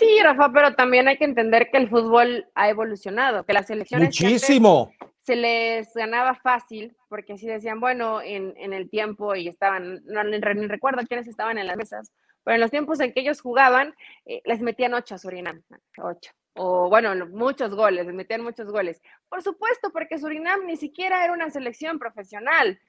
Sí, 0.00 0.18
Rafa, 0.22 0.50
pero 0.50 0.74
también 0.74 1.08
hay 1.08 1.18
que 1.18 1.26
entender 1.26 1.70
que 1.70 1.76
el 1.76 1.90
fútbol 1.90 2.46
ha 2.54 2.70
evolucionado, 2.70 3.44
que 3.44 3.52
las 3.52 3.66
selecciones 3.66 4.08
muchísimo 4.08 4.90
se 5.20 5.36
les 5.36 5.92
ganaba 5.94 6.34
fácil, 6.34 6.96
porque 7.08 7.34
así 7.34 7.46
decían, 7.46 7.80
bueno, 7.80 8.22
en, 8.22 8.72
el 8.72 8.88
tiempo 8.88 9.36
y 9.36 9.46
estaban, 9.46 10.00
no 10.06 10.24
ni 10.24 10.38
recuerdo 10.38 11.06
quiénes 11.06 11.28
estaban 11.28 11.58
en 11.58 11.66
las 11.66 11.76
mesas, 11.76 12.10
pero 12.42 12.54
en 12.54 12.60
los 12.60 12.70
tiempos 12.70 12.98
en 13.00 13.12
que 13.12 13.20
ellos 13.20 13.40
jugaban, 13.42 13.94
eh, 14.24 14.40
les 14.46 14.60
metían 14.60 14.94
ocho 14.94 15.14
a 15.14 15.18
Surinam, 15.18 15.62
ocho. 15.98 16.32
O 16.54 16.88
bueno, 16.88 17.14
muchos 17.26 17.74
goles, 17.74 18.06
les 18.06 18.14
metían 18.14 18.42
muchos 18.42 18.72
goles. 18.72 19.00
Por 19.28 19.42
supuesto, 19.42 19.92
porque 19.92 20.18
Surinam 20.18 20.66
ni 20.66 20.76
siquiera 20.76 21.22
era 21.22 21.32
una 21.32 21.50
selección 21.50 21.98
profesional 21.98 22.80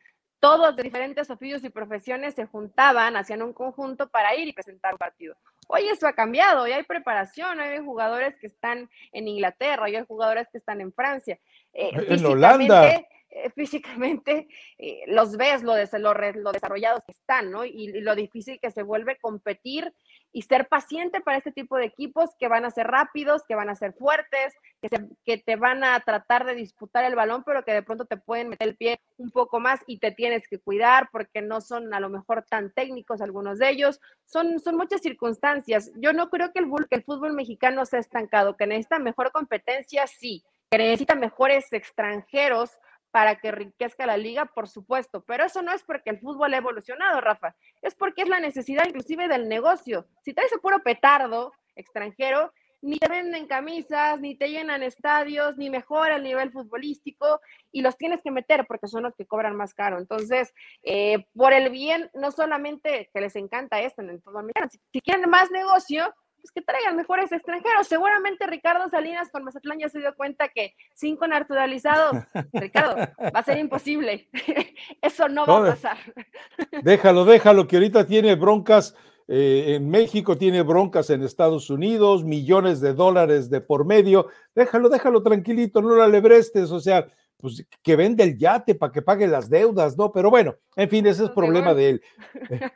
todos 0.41 0.75
de 0.75 0.83
diferentes 0.83 1.29
oficios 1.29 1.63
y 1.63 1.69
profesiones 1.69 2.33
se 2.33 2.47
juntaban, 2.47 3.15
hacían 3.15 3.43
un 3.43 3.53
conjunto 3.53 4.09
para 4.09 4.35
ir 4.35 4.47
y 4.47 4.53
presentar 4.53 4.93
un 4.93 4.97
partido. 4.97 5.35
Hoy 5.67 5.87
eso 5.87 6.07
ha 6.07 6.13
cambiado, 6.13 6.63
hoy 6.63 6.71
hay 6.71 6.83
preparación, 6.83 7.59
hoy 7.59 7.67
hay 7.67 7.79
jugadores 7.79 8.35
que 8.37 8.47
están 8.47 8.89
en 9.13 9.27
Inglaterra, 9.27 9.83
hoy 9.83 9.95
hay 9.95 10.03
jugadores 10.03 10.47
que 10.51 10.57
están 10.57 10.81
en 10.81 10.91
Francia. 10.91 11.39
Eh, 11.73 11.91
en 11.93 12.25
Holanda. 12.25 12.89
Eh, 13.33 13.49
físicamente 13.55 14.49
eh, 14.77 15.03
los 15.07 15.37
ves 15.37 15.63
lo, 15.63 15.73
lo, 15.77 16.51
desarrollados 16.51 17.01
que 17.05 17.13
están, 17.13 17.49
¿no? 17.49 17.63
Y, 17.63 18.01
lo 18.01 18.13
difícil 18.13 18.59
que 18.59 18.71
se 18.71 18.83
vuelve 18.83 19.17
competir 19.21 19.93
y 20.33 20.41
ser 20.41 20.67
paciente 20.67 21.21
para 21.21 21.37
este 21.37 21.53
tipo 21.53 21.77
de 21.77 21.85
equipos 21.85 22.31
que 22.37 22.49
van 22.49 22.65
a 22.65 22.71
ser 22.71 22.87
rápidos, 22.87 23.43
que 23.47 23.55
van 23.55 23.69
a 23.69 23.75
ser 23.77 23.93
fuertes, 23.93 24.53
que, 24.81 24.89
que 25.23 25.37
te 25.37 25.55
van 25.55 25.85
a 25.85 25.97
tratar 26.01 26.45
de 26.45 26.55
disputar 26.55 27.05
el 27.05 27.15
balón, 27.15 27.43
pero 27.45 27.63
que 27.63 27.71
de 27.71 27.83
pronto 27.83 28.03
te 28.03 28.17
pueden 28.17 28.49
meter 28.49 28.67
el 28.67 28.75
pie 28.75 28.99
un 29.17 29.31
poco 29.31 29.61
más 29.61 29.79
y 29.87 29.99
te 29.99 30.11
tienes 30.11 30.45
que 30.49 30.59
cuidar 30.59 31.07
porque 31.09 31.41
no 31.41 31.61
son 31.61 31.93
a 31.93 32.01
lo 32.01 32.09
mejor 32.09 32.43
tan 32.49 32.73
técnicos 32.73 33.21
algunos 33.21 33.59
de 33.59 33.69
ellos. 33.69 34.01
Son, 34.25 34.59
son 34.59 34.75
muchas 34.75 35.01
circunstancias. 35.01 35.89
Yo 35.95 36.11
no 36.11 36.29
creo 36.29 36.51
que 36.51 36.59
el, 36.59 36.69
que 36.89 36.97
el 36.97 37.03
fútbol 37.03 37.31
mexicano 37.31 37.85
sea 37.85 38.01
estancado, 38.01 38.57
que 38.57 38.67
necesita 38.67 38.99
mejor 38.99 39.31
competencia, 39.31 40.05
sí, 40.05 40.43
que 40.69 40.77
necesita 40.77 41.15
mejores 41.15 41.71
extranjeros 41.71 42.71
para 43.11 43.39
que 43.39 43.49
enriquezca 43.49 44.05
la 44.05 44.17
liga, 44.17 44.45
por 44.45 44.67
supuesto, 44.67 45.23
pero 45.25 45.43
eso 45.45 45.61
no 45.61 45.71
es 45.71 45.83
porque 45.83 46.09
el 46.09 46.19
fútbol 46.19 46.53
ha 46.53 46.57
evolucionado, 46.57 47.21
Rafa, 47.21 47.55
es 47.81 47.93
porque 47.95 48.23
es 48.23 48.29
la 48.29 48.39
necesidad 48.39 48.85
inclusive 48.87 49.27
del 49.27 49.49
negocio. 49.49 50.07
Si 50.21 50.33
traes 50.33 50.51
ese 50.51 50.61
puro 50.61 50.81
petardo 50.81 51.51
extranjero, 51.75 52.51
ni 52.81 52.97
te 52.97 53.07
venden 53.07 53.47
camisas, 53.47 54.19
ni 54.19 54.35
te 54.35 54.49
llenan 54.49 54.81
estadios, 54.81 55.57
ni 55.57 55.69
mejora 55.69 56.15
el 56.15 56.23
nivel 56.23 56.51
futbolístico 56.51 57.39
y 57.71 57.81
los 57.81 57.95
tienes 57.95 58.21
que 58.23 58.31
meter 58.31 58.65
porque 58.67 58.87
son 58.87 59.03
los 59.03 59.15
que 59.15 59.27
cobran 59.27 59.55
más 59.55 59.73
caro. 59.73 59.99
Entonces, 59.99 60.53
eh, 60.81 61.25
por 61.35 61.53
el 61.53 61.69
bien, 61.69 62.09
no 62.13 62.31
solamente 62.31 63.09
que 63.13 63.21
les 63.21 63.35
encanta 63.35 63.81
esto 63.81 64.01
en 64.01 64.09
el 64.09 64.21
fútbol 64.21 64.51
si 64.91 65.01
quieren 65.01 65.29
más 65.29 65.51
negocio, 65.51 66.13
pues 66.41 66.51
que 66.51 66.61
traigan 66.61 66.95
mejores 66.95 67.31
extranjeros. 67.31 67.87
Seguramente 67.87 68.47
Ricardo 68.47 68.89
Salinas 68.89 69.29
con 69.29 69.43
Mazatlán 69.43 69.79
ya 69.79 69.89
se 69.89 69.99
dio 69.99 70.15
cuenta 70.15 70.49
que 70.49 70.75
cinco 70.93 71.27
naturalizados, 71.27 72.17
Ricardo, 72.53 72.95
va 72.95 73.39
a 73.39 73.43
ser 73.43 73.59
imposible. 73.59 74.27
Eso 75.01 75.29
no 75.29 75.45
va 75.45 75.59
a 75.59 75.71
pasar. 75.71 75.97
déjalo, 76.83 77.25
déjalo, 77.25 77.67
que 77.67 77.77
ahorita 77.77 78.05
tiene 78.05 78.35
broncas 78.35 78.95
eh, 79.27 79.75
en 79.75 79.89
México, 79.89 80.37
tiene 80.37 80.61
broncas 80.63 81.09
en 81.09 81.23
Estados 81.23 81.69
Unidos, 81.69 82.23
millones 82.23 82.81
de 82.81 82.93
dólares 82.93 83.49
de 83.49 83.61
por 83.61 83.85
medio. 83.85 84.27
Déjalo, 84.55 84.89
déjalo 84.89 85.23
tranquilito, 85.23 85.81
no 85.81 85.95
la 85.95 86.07
lebrestes, 86.07 86.71
o 86.71 86.79
sea, 86.79 87.07
pues 87.37 87.65
que 87.81 87.95
vende 87.95 88.23
el 88.23 88.37
yate 88.37 88.75
para 88.75 88.91
que 88.91 89.01
pague 89.01 89.27
las 89.27 89.49
deudas, 89.49 89.97
¿no? 89.97 90.11
Pero 90.11 90.29
bueno, 90.29 90.55
en 90.75 90.89
fin, 90.89 91.05
ese 91.05 91.23
es 91.23 91.29
el 91.29 91.35
problema 91.35 91.73
de 91.73 91.89
él. 91.89 92.01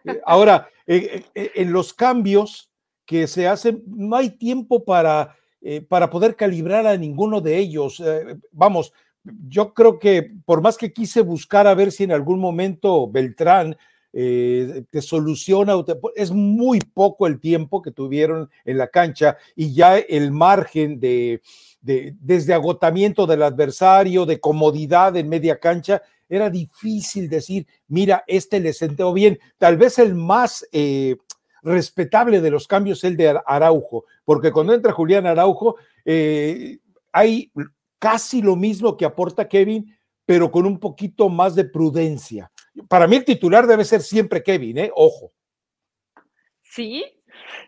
Eh, 0.06 0.22
ahora, 0.26 0.70
eh, 0.88 1.26
en 1.34 1.72
los 1.72 1.94
cambios, 1.94 2.72
que 3.06 3.28
se 3.28 3.48
hacen, 3.48 3.84
no 3.86 4.16
hay 4.16 4.32
tiempo 4.32 4.84
para, 4.84 5.36
eh, 5.62 5.82
para 5.82 6.10
poder 6.10 6.36
calibrar 6.36 6.88
a 6.88 6.98
ninguno 6.98 7.42
de 7.42 7.58
ellos. 7.58 8.00
Eh, 8.00 8.38
vamos, 8.52 8.94
yo 9.48 9.74
creo 9.74 10.00
que 10.00 10.32
por 10.46 10.62
más 10.62 10.78
que 10.78 10.94
quise 10.94 11.22
buscar 11.22 11.68
a 11.68 11.76
ver 11.76 11.92
si 11.92 12.04
en 12.04 12.12
algún 12.12 12.40
momento 12.40 13.10
Beltrán 13.10 13.78
eh, 14.14 14.84
te 14.90 15.02
soluciona, 15.02 15.74
es 16.16 16.32
muy 16.32 16.80
poco 16.80 17.28
el 17.28 17.40
tiempo 17.40 17.82
que 17.82 17.92
tuvieron 17.92 18.50
en 18.64 18.78
la 18.78 18.88
cancha 18.88 19.38
y 19.56 19.74
ya 19.74 19.98
el 19.98 20.32
margen 20.32 21.00
de, 21.00 21.42
de 21.82 22.16
desde 22.22 22.54
agotamiento 22.54 23.28
del 23.28 23.44
adversario, 23.44 24.26
de 24.26 24.40
comodidad 24.40 25.18
en 25.18 25.28
media 25.28 25.60
cancha, 25.60 26.02
era 26.30 26.50
difícil 26.50 27.30
decir, 27.30 27.68
mira, 27.88 28.24
este 28.26 28.60
le 28.60 28.74
sentó 28.74 29.14
bien. 29.14 29.38
Tal 29.58 29.78
vez 29.78 30.00
el 30.00 30.16
más 30.16 30.66
respetable 31.66 32.40
de 32.40 32.52
los 32.52 32.68
cambios 32.68 33.04
el 33.04 33.18
de 33.18 33.42
Araujo, 33.46 34.06
porque 34.24 34.52
cuando 34.52 34.74
entra 34.74 34.94
Julián 34.94 35.26
Araujo, 35.26 35.76
eh, 36.06 36.78
hay 37.12 37.52
casi 38.00 38.42
lo 38.42 38.56
mismo 38.56 38.96
que 38.96 39.06
aporta 39.06 39.50
Kevin, 39.50 39.98
pero 40.26 40.52
con 40.52 40.66
un 40.66 40.80
poquito 40.80 41.28
más 41.28 41.56
de 41.56 41.66
prudencia. 41.66 42.52
Para 42.88 43.08
mí 43.08 43.16
el 43.16 43.26
titular 43.26 43.68
debe 43.68 43.84
ser 43.84 44.02
siempre 44.02 44.44
Kevin, 44.44 44.78
¿eh? 44.78 44.92
Ojo. 44.96 45.34
Sí, 46.62 47.04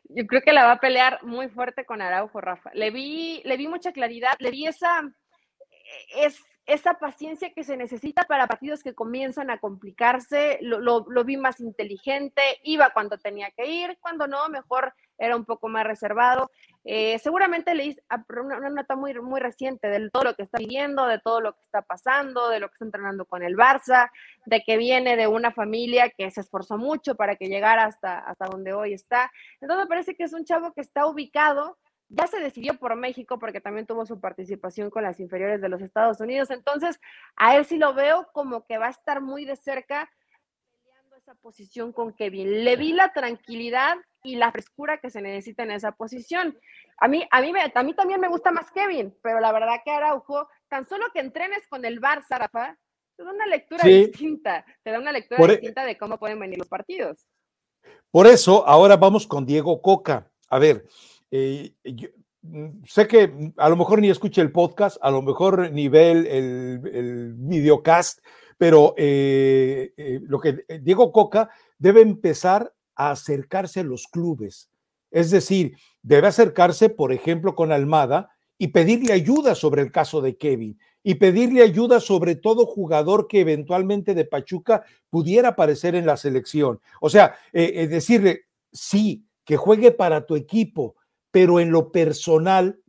yo 0.10 0.26
creo 0.28 0.42
que 0.42 0.54
la 0.54 0.66
va 0.66 0.74
a 0.74 0.80
pelear 0.80 1.24
muy 1.24 1.50
fuerte 1.50 1.86
con 1.86 2.02
Araujo, 2.02 2.40
Rafa. 2.40 2.72
Le 2.74 2.92
vi, 2.92 3.42
le 3.46 3.58
vi 3.58 3.68
mucha 3.68 3.92
claridad, 3.92 4.34
le 4.40 4.52
vi 4.52 4.68
esa, 4.68 5.02
es, 6.16 6.40
esa 6.68 6.96
paciencia 6.96 7.54
que 7.54 7.64
se 7.64 7.78
necesita 7.78 8.24
para 8.24 8.46
partidos 8.46 8.84
que 8.84 8.94
comienzan 8.94 9.50
a 9.50 9.58
complicarse, 9.58 10.60
lo, 10.62 11.06
vi 11.24 11.38
más 11.38 11.62
inteligente, 11.62 12.42
iba 12.64 12.90
cuando 12.90 13.18
tenía 13.18 13.50
que 13.52 13.66
ir, 13.66 13.98
cuando 14.02 14.28
no, 14.28 14.50
mejor 14.50 14.94
era 15.18 15.38
un 15.38 15.46
poco 15.46 15.70
más 15.70 15.86
reservado. 15.86 16.52
Eh, 16.84 17.20
seguramente 17.20 17.74
leí 17.74 17.98
una, 18.42 18.70
nota 18.70 18.98
muy, 18.98 19.14
muy 19.16 19.40
reciente 19.40 19.88
de 19.88 20.10
todo 20.10 20.26
lo 20.26 20.36
que 20.36 20.44
está 20.44 20.58
viviendo, 20.58 21.06
de 21.08 21.20
todo 21.20 21.40
lo 21.40 21.54
que 21.54 21.62
está 21.62 21.82
pasando, 21.84 22.50
de 22.50 22.60
lo 22.60 22.68
que 22.68 22.74
está 22.74 22.86
entrenando 22.86 23.24
con 23.24 23.44
el 23.44 23.56
Barça, 23.56 24.12
de 24.46 24.62
que 24.62 24.76
viene 24.76 25.16
de 25.16 25.28
una 25.28 25.52
familia 25.52 26.10
que 26.10 26.30
se 26.32 26.42
esforzó 26.42 26.78
mucho 26.78 27.16
para 27.16 27.38
que 27.38 27.48
llegara 27.48 27.86
hasta, 27.86 28.20
hasta 28.20 28.46
donde 28.46 28.74
hoy 28.74 28.94
está. 28.94 29.32
Entonces 29.62 29.86
me 29.86 29.90
parece 29.90 30.16
que 30.16 30.26
es 30.26 30.34
un 30.34 30.44
chavo 30.44 30.74
que 30.74 30.82
está 30.82 31.06
ubicado, 31.08 31.78
ya 32.10 32.28
se 32.28 32.40
decidió 32.40 32.78
por 32.80 32.96
México 32.96 33.38
porque 33.40 33.62
también 33.62 33.86
tuvo 33.86 34.06
su 34.06 34.20
participación 34.20 34.90
con 34.90 35.04
las 35.04 35.20
inferiores 35.20 35.62
de 35.62 35.70
los 35.70 35.82
Estados 35.82 36.20
Unidos. 36.20 36.50
Entonces, 36.52 37.00
a 37.36 37.56
él 37.58 37.66
sí 37.66 37.78
lo 37.78 37.94
veo 37.94 38.28
como 38.34 38.66
que 38.66 38.78
va 38.78 38.88
a 38.88 38.92
estar 38.92 39.22
muy 39.22 39.46
de 39.46 39.56
cerca 39.56 40.10
peleando 40.84 41.16
esa 41.18 41.36
posición 41.36 41.92
con 41.92 42.14
Kevin. 42.14 42.64
Le 42.64 42.76
vi 42.78 42.94
la 42.94 43.12
tranquilidad 43.12 43.98
y 44.24 44.36
la 44.36 44.52
frescura 44.52 45.00
que 45.00 45.10
se 45.10 45.22
necesita 45.22 45.64
en 45.64 45.72
esa 45.72 45.92
posición. 45.92 46.58
A 46.98 47.08
mí, 47.08 47.28
a 47.30 47.42
mí, 47.42 47.52
a 47.74 47.84
mí 47.84 47.94
también 47.94 48.20
me 48.20 48.30
gusta 48.30 48.52
más 48.52 48.72
Kevin, 48.72 49.16
pero 49.22 49.40
la 49.40 49.52
verdad 49.52 49.82
que 49.84 49.92
Araujo, 49.92 50.48
tan 50.68 50.88
solo 50.88 51.06
que 51.14 51.20
entrenes 51.20 51.68
con 51.68 51.86
el 51.86 52.02
Barça, 52.02 52.38
Rafa, 52.38 52.78
te 53.16 53.24
da 53.24 53.32
una 53.32 53.46
lectura 53.48 53.84
distinta, 53.84 54.66
te 54.84 54.92
da 54.92 55.00
una 55.00 55.12
lectura 55.12 55.44
e 55.44 55.48
distinta 55.48 55.84
de 55.84 55.98
cómo 55.98 56.18
pueden 56.18 56.40
venir 56.40 56.60
los 56.60 56.68
partidos. 56.68 57.28
Por 58.12 58.28
eso, 58.28 58.68
ahora 58.68 58.96
vamos 58.96 59.28
con 59.28 59.46
Diego 59.46 59.82
Coca. 59.82 60.30
A 60.50 60.60
ver, 60.60 60.86
eh, 61.32 61.76
mm, 62.42 62.84
sé 62.86 63.08
que 63.08 63.52
a 63.58 63.70
lo 63.70 63.76
mejor 63.76 64.02
ni 64.02 64.10
escuche 64.10 64.42
el 64.42 64.52
podcast, 64.52 64.98
a 65.02 65.12
lo 65.12 65.22
mejor 65.22 65.72
ni 65.72 65.88
ve 65.88 66.12
el, 66.12 67.34
videocast, 67.38 68.20
pero 68.58 68.96
eh, 68.98 69.94
eh, 69.98 70.20
lo 70.24 70.40
que 70.40 70.66
Diego 70.82 71.12
Coca 71.12 71.50
debe 71.78 72.02
empezar 72.02 72.74
a 72.96 73.12
acercarse 73.12 73.82
a 73.82 73.84
los 73.84 74.08
clubes. 74.08 74.70
Es 75.12 75.32
decir, 75.32 75.78
debe 76.02 76.28
acercarse, 76.28 76.90
por 76.90 77.14
ejemplo, 77.14 77.56
con 77.56 77.72
Almada 77.72 78.32
y 78.58 78.70
pedirle 78.70 79.14
ayuda 79.14 79.54
sobre 79.54 79.84
el 79.84 79.92
caso 79.92 80.22
de 80.22 80.38
Kevin 80.38 80.80
y 81.04 81.16
pedirle 81.16 81.62
ayuda 81.62 82.00
sobre 82.00 82.36
todo 82.36 82.66
jugador 82.66 83.28
que 83.28 83.40
eventualmente 83.40 84.16
de 84.16 84.26
Pachuca 84.26 84.84
pudiera 85.10 85.50
aparecer 85.50 85.96
en 85.96 86.06
la 86.06 86.18
selección. 86.18 86.82
O 87.00 87.10
sea, 87.10 87.36
decirle, 87.54 88.48
sí, 88.74 89.28
que 89.48 89.56
juegue 89.56 89.92
para 89.92 90.26
tu 90.26 90.36
equipo, 90.36 90.97
pero 91.38 91.60
en 91.60 91.70
lo 91.70 91.92
personal 91.92 92.80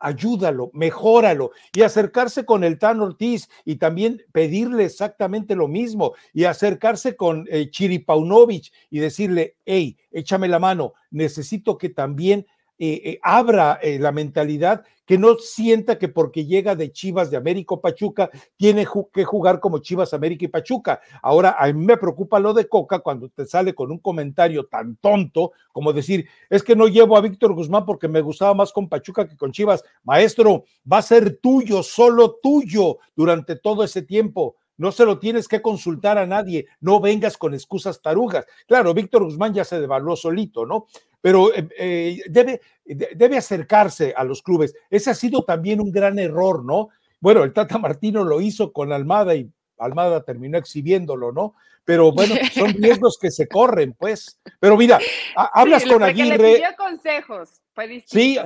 ayúdalo, 0.00 0.70
mejóralo 0.72 1.50
y 1.74 1.82
acercarse 1.82 2.46
con 2.46 2.64
el 2.64 2.78
Tan 2.78 3.02
Ortiz 3.02 3.50
y 3.66 3.76
también 3.76 4.22
pedirle 4.32 4.86
exactamente 4.86 5.54
lo 5.54 5.68
mismo 5.68 6.14
y 6.32 6.44
acercarse 6.44 7.16
con 7.16 7.46
eh, 7.50 7.68
Chiri 7.68 7.98
Paunovic 7.98 8.72
y 8.88 9.00
decirle, 9.00 9.58
hey, 9.66 9.98
échame 10.10 10.48
la 10.48 10.58
mano, 10.58 10.94
necesito 11.10 11.76
que 11.76 11.90
también 11.90 12.46
eh, 12.84 13.00
eh, 13.10 13.20
abra 13.22 13.78
eh, 13.80 13.96
la 14.00 14.10
mentalidad, 14.10 14.82
que 15.06 15.16
no 15.16 15.36
sienta 15.38 15.98
que 15.98 16.08
porque 16.08 16.46
llega 16.46 16.74
de 16.74 16.90
Chivas 16.90 17.30
de 17.30 17.36
América 17.36 17.76
o 17.76 17.80
Pachuca, 17.80 18.28
tiene 18.56 18.84
que 19.12 19.22
jugar 19.22 19.60
como 19.60 19.78
Chivas, 19.78 20.12
América 20.12 20.46
y 20.46 20.48
Pachuca. 20.48 21.00
Ahora, 21.22 21.54
a 21.56 21.72
mí 21.72 21.74
me 21.74 21.96
preocupa 21.96 22.40
lo 22.40 22.52
de 22.52 22.68
Coca 22.68 22.98
cuando 22.98 23.28
te 23.28 23.46
sale 23.46 23.72
con 23.72 23.92
un 23.92 23.98
comentario 23.98 24.66
tan 24.66 24.96
tonto 24.96 25.52
como 25.70 25.92
decir, 25.92 26.28
es 26.50 26.64
que 26.64 26.74
no 26.74 26.88
llevo 26.88 27.16
a 27.16 27.20
Víctor 27.20 27.54
Guzmán 27.54 27.86
porque 27.86 28.08
me 28.08 28.20
gustaba 28.20 28.52
más 28.52 28.72
con 28.72 28.88
Pachuca 28.88 29.28
que 29.28 29.36
con 29.36 29.52
Chivas. 29.52 29.84
Maestro, 30.02 30.64
va 30.90 30.98
a 30.98 31.02
ser 31.02 31.38
tuyo, 31.40 31.84
solo 31.84 32.40
tuyo 32.42 32.98
durante 33.14 33.54
todo 33.54 33.84
ese 33.84 34.02
tiempo 34.02 34.56
no 34.82 34.90
se 34.90 35.04
lo 35.04 35.20
tienes 35.20 35.46
que 35.46 35.62
consultar 35.62 36.18
a 36.18 36.26
nadie, 36.26 36.66
no 36.80 36.98
vengas 36.98 37.38
con 37.38 37.54
excusas 37.54 38.02
tarugas. 38.02 38.44
Claro, 38.66 38.92
Víctor 38.92 39.22
Guzmán 39.22 39.54
ya 39.54 39.64
se 39.64 39.80
devaluó 39.80 40.16
solito, 40.16 40.66
¿no? 40.66 40.86
Pero 41.20 41.54
eh, 41.54 41.68
eh, 41.78 42.20
debe, 42.28 42.60
debe 42.84 43.36
acercarse 43.36 44.12
a 44.16 44.24
los 44.24 44.42
clubes. 44.42 44.74
Ese 44.90 45.10
ha 45.10 45.14
sido 45.14 45.44
también 45.44 45.80
un 45.80 45.92
gran 45.92 46.18
error, 46.18 46.64
¿no? 46.64 46.88
Bueno, 47.20 47.44
el 47.44 47.52
Tata 47.52 47.78
Martino 47.78 48.24
lo 48.24 48.40
hizo 48.40 48.72
con 48.72 48.92
Almada 48.92 49.36
y 49.36 49.48
Almada 49.78 50.24
terminó 50.24 50.58
exhibiéndolo, 50.58 51.30
¿no? 51.30 51.54
Pero 51.84 52.10
bueno, 52.10 52.34
son 52.52 52.72
riesgos 52.74 53.18
que 53.20 53.30
se 53.30 53.46
corren, 53.46 53.94
pues. 53.96 54.40
Pero 54.58 54.76
mira, 54.76 54.98
hablas 55.36 55.84
con 55.84 56.02
Aguirre. 56.02 56.58
Le 56.58 56.76
consejos, 56.76 57.62
sí, 58.04 58.36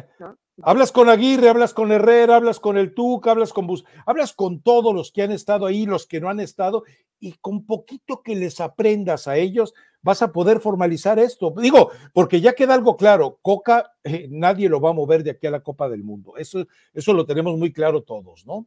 Hablas 0.63 0.91
con 0.91 1.11
Aguirre, 1.11 1.51
hablas 1.51 1.75
con 1.75 1.93
Herrera, 1.93 2.37
hablas 2.37 2.61
con 2.61 2.79
el 2.79 2.95
Tuca, 2.95 3.33
hablas 3.33 3.53
con 3.53 3.67
Bus, 3.67 3.85
hablas 4.07 4.33
con 4.33 4.63
todos 4.63 4.95
los 4.95 5.13
que 5.13 5.23
han 5.23 5.31
estado 5.31 5.67
ahí, 5.67 5.85
los 5.85 6.07
que 6.07 6.19
no 6.19 6.31
han 6.31 6.41
estado, 6.41 6.85
y 7.21 7.33
con 7.35 7.67
poquito 7.67 8.23
que 8.23 8.35
les 8.35 8.61
aprendas 8.61 9.29
a 9.29 9.37
ellos, 9.37 9.75
vas 10.01 10.23
a 10.23 10.33
poder 10.33 10.61
formalizar 10.61 11.19
esto. 11.19 11.53
Digo, 11.61 11.91
porque 12.15 12.41
ya 12.41 12.55
queda 12.55 12.73
algo 12.73 12.97
claro, 12.97 13.39
Coca 13.43 13.93
eh, 14.03 14.29
nadie 14.31 14.71
lo 14.71 14.81
va 14.81 14.91
a 14.91 14.95
mover 14.95 15.23
de 15.25 15.33
aquí 15.33 15.47
a 15.47 15.51
la 15.51 15.61
Copa 15.61 15.91
del 15.91 16.05
Mundo. 16.05 16.35
Eso, 16.39 16.67
eso 16.95 17.13
lo 17.13 17.27
tenemos 17.27 17.59
muy 17.59 17.73
claro 17.73 18.03
todos, 18.03 18.47
¿no? 18.47 18.67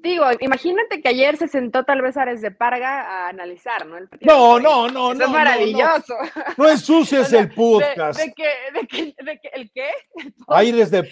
Digo, 0.00 0.26
imagínate 0.40 1.00
que 1.00 1.08
ayer 1.08 1.36
se 1.36 1.48
sentó 1.48 1.84
tal 1.84 2.02
vez 2.02 2.16
Ares 2.16 2.40
de 2.40 2.52
Parga 2.52 3.00
a 3.00 3.28
analizar, 3.28 3.84
¿no? 3.84 3.98
no, 4.20 4.60
no, 4.60 4.88
no, 4.88 5.14
no. 5.14 5.24
Es 5.24 5.30
maravilloso. 5.30 6.14
No, 6.56 6.64
no 6.64 6.68
ensucias 6.68 7.32
el 7.32 7.50
podcast. 7.54 8.20
De, 8.20 8.32
que, 8.32 8.48
de, 8.72 8.86
que, 8.86 9.14
de 9.24 9.40
que, 9.40 9.48
¿El 9.52 9.72
qué? 9.72 9.88
Aires 10.46 10.90
de. 10.90 11.10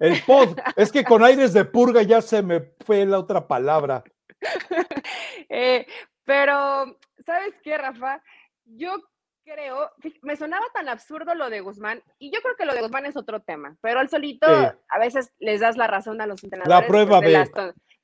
El 0.00 0.20
pod. 0.22 0.58
es 0.74 0.90
que 0.90 1.04
con 1.04 1.22
aires 1.22 1.52
de 1.52 1.64
purga 1.64 2.02
ya 2.02 2.20
se 2.20 2.42
me 2.42 2.60
fue 2.84 3.06
la 3.06 3.18
otra 3.18 3.46
palabra. 3.46 4.02
Eh, 5.48 5.86
pero, 6.24 6.98
¿sabes 7.24 7.54
qué, 7.62 7.76
Rafa? 7.78 8.20
Yo 8.64 8.96
creo, 9.44 9.90
me 10.22 10.36
sonaba 10.36 10.64
tan 10.72 10.88
absurdo 10.88 11.34
lo 11.34 11.50
de 11.50 11.60
Guzmán, 11.60 12.02
y 12.18 12.32
yo 12.32 12.40
creo 12.40 12.56
que 12.56 12.64
lo 12.64 12.74
de 12.74 12.80
Guzmán 12.80 13.06
es 13.06 13.16
otro 13.16 13.40
tema, 13.42 13.76
pero 13.82 14.00
al 14.00 14.08
solito 14.08 14.46
a 14.46 14.98
veces 14.98 15.32
les 15.38 15.60
das 15.60 15.76
la 15.76 15.86
razón 15.86 16.20
a 16.20 16.26
los 16.26 16.42
entrenadores. 16.42 16.80
La 16.80 16.86
prueba 16.88 17.20
B 17.20 17.36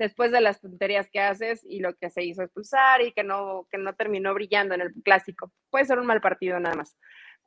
después 0.00 0.32
de 0.32 0.40
las 0.40 0.62
tonterías 0.62 1.10
que 1.10 1.20
haces 1.20 1.62
y 1.68 1.80
lo 1.80 1.94
que 1.94 2.08
se 2.08 2.24
hizo 2.24 2.42
expulsar 2.42 3.02
y 3.02 3.12
que 3.12 3.22
no, 3.22 3.68
que 3.70 3.76
no 3.76 3.94
terminó 3.94 4.32
brillando 4.32 4.74
en 4.74 4.80
el 4.80 4.94
clásico. 5.04 5.52
Puede 5.68 5.84
ser 5.84 5.98
un 5.98 6.06
mal 6.06 6.22
partido 6.22 6.58
nada 6.58 6.74
más. 6.74 6.96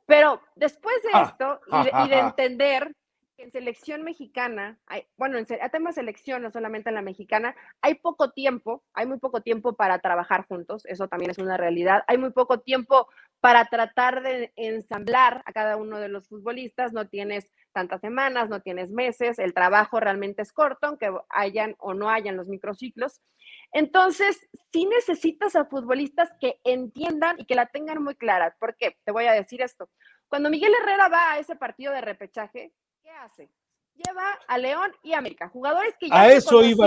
Pero 0.06 0.40
después 0.54 0.94
de 1.02 1.08
ah, 1.14 1.22
esto 1.28 1.60
y 1.66 2.08
de, 2.08 2.18
entender 2.20 2.94
que 3.36 3.42
en 3.42 3.50
selección 3.50 4.04
mexicana, 4.04 4.78
hay, 4.86 5.04
bueno, 5.16 5.36
en 5.36 5.46
tema 5.46 5.90
selección, 5.90 6.42
no 6.42 6.52
solamente 6.52 6.90
en 6.90 6.94
la 6.94 7.02
mexicana, 7.02 7.56
hay 7.82 7.94
poco 7.94 8.30
tiempo, 8.30 8.84
hay 8.92 9.06
muy 9.06 9.18
poco 9.18 9.40
tiempo 9.40 9.72
para 9.72 9.98
trabajar 9.98 10.46
juntos, 10.46 10.86
eso 10.86 11.08
también 11.08 11.32
es 11.32 11.38
una 11.38 11.56
realidad, 11.56 12.04
hay 12.06 12.18
muy 12.18 12.30
poco 12.30 12.60
tiempo 12.60 13.08
para 13.40 13.64
tratar 13.64 14.22
de 14.22 14.52
ensamblar 14.54 15.42
a 15.44 15.52
cada 15.52 15.76
uno 15.76 15.98
de 15.98 16.08
los 16.08 16.28
futbolistas, 16.28 16.92
no 16.92 17.08
tienes 17.08 17.50
tantas 17.74 18.00
semanas, 18.00 18.48
no 18.48 18.62
tienes 18.62 18.90
meses, 18.90 19.38
el 19.38 19.52
trabajo 19.52 20.00
realmente 20.00 20.40
es 20.40 20.52
corto, 20.52 20.86
aunque 20.86 21.12
hayan 21.28 21.76
o 21.78 21.92
no 21.92 22.08
hayan 22.08 22.36
los 22.36 22.48
microciclos. 22.48 23.20
Entonces, 23.72 24.48
sí 24.72 24.86
necesitas 24.86 25.56
a 25.56 25.66
futbolistas 25.66 26.30
que 26.40 26.60
entiendan 26.64 27.38
y 27.38 27.44
que 27.44 27.54
la 27.54 27.66
tengan 27.66 28.02
muy 28.02 28.14
clara. 28.14 28.56
¿Por 28.58 28.76
qué? 28.76 28.96
Te 29.04 29.12
voy 29.12 29.26
a 29.26 29.32
decir 29.32 29.60
esto. 29.60 29.90
Cuando 30.28 30.48
Miguel 30.48 30.72
Herrera 30.80 31.08
va 31.08 31.32
a 31.32 31.38
ese 31.38 31.56
partido 31.56 31.92
de 31.92 32.00
repechaje, 32.00 32.72
¿qué 33.02 33.10
hace? 33.10 33.50
Lleva 33.94 34.32
a 34.48 34.58
León 34.58 34.92
y 35.02 35.12
América, 35.12 35.48
jugadores 35.48 35.94
que 35.98 36.08
ya 36.08 36.22
a 36.22 36.32
eso 36.32 36.64
iba 36.64 36.86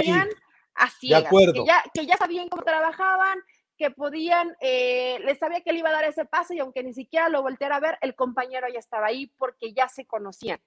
así, 0.73 1.09
que 1.09 1.65
ya, 1.65 1.83
que 1.93 2.05
ya 2.05 2.17
sabían 2.17 2.49
cómo 2.49 2.63
trabajaban, 2.63 3.39
que 3.77 3.91
podían, 3.91 4.55
eh, 4.59 5.19
les 5.23 5.37
sabía 5.37 5.61
que 5.61 5.69
él 5.69 5.77
iba 5.77 5.89
a 5.89 5.93
dar 5.93 6.05
ese 6.05 6.25
paso 6.25 6.53
y 6.53 6.59
aunque 6.59 6.83
ni 6.83 6.93
siquiera 6.93 7.29
lo 7.29 7.43
volteara 7.43 7.75
a 7.77 7.79
ver, 7.79 7.97
el 8.01 8.15
compañero 8.15 8.67
ya 8.67 8.79
estaba 8.79 9.07
ahí 9.07 9.31
porque 9.37 9.73
ya 9.73 9.87
se 9.87 10.05
conocían. 10.05 10.59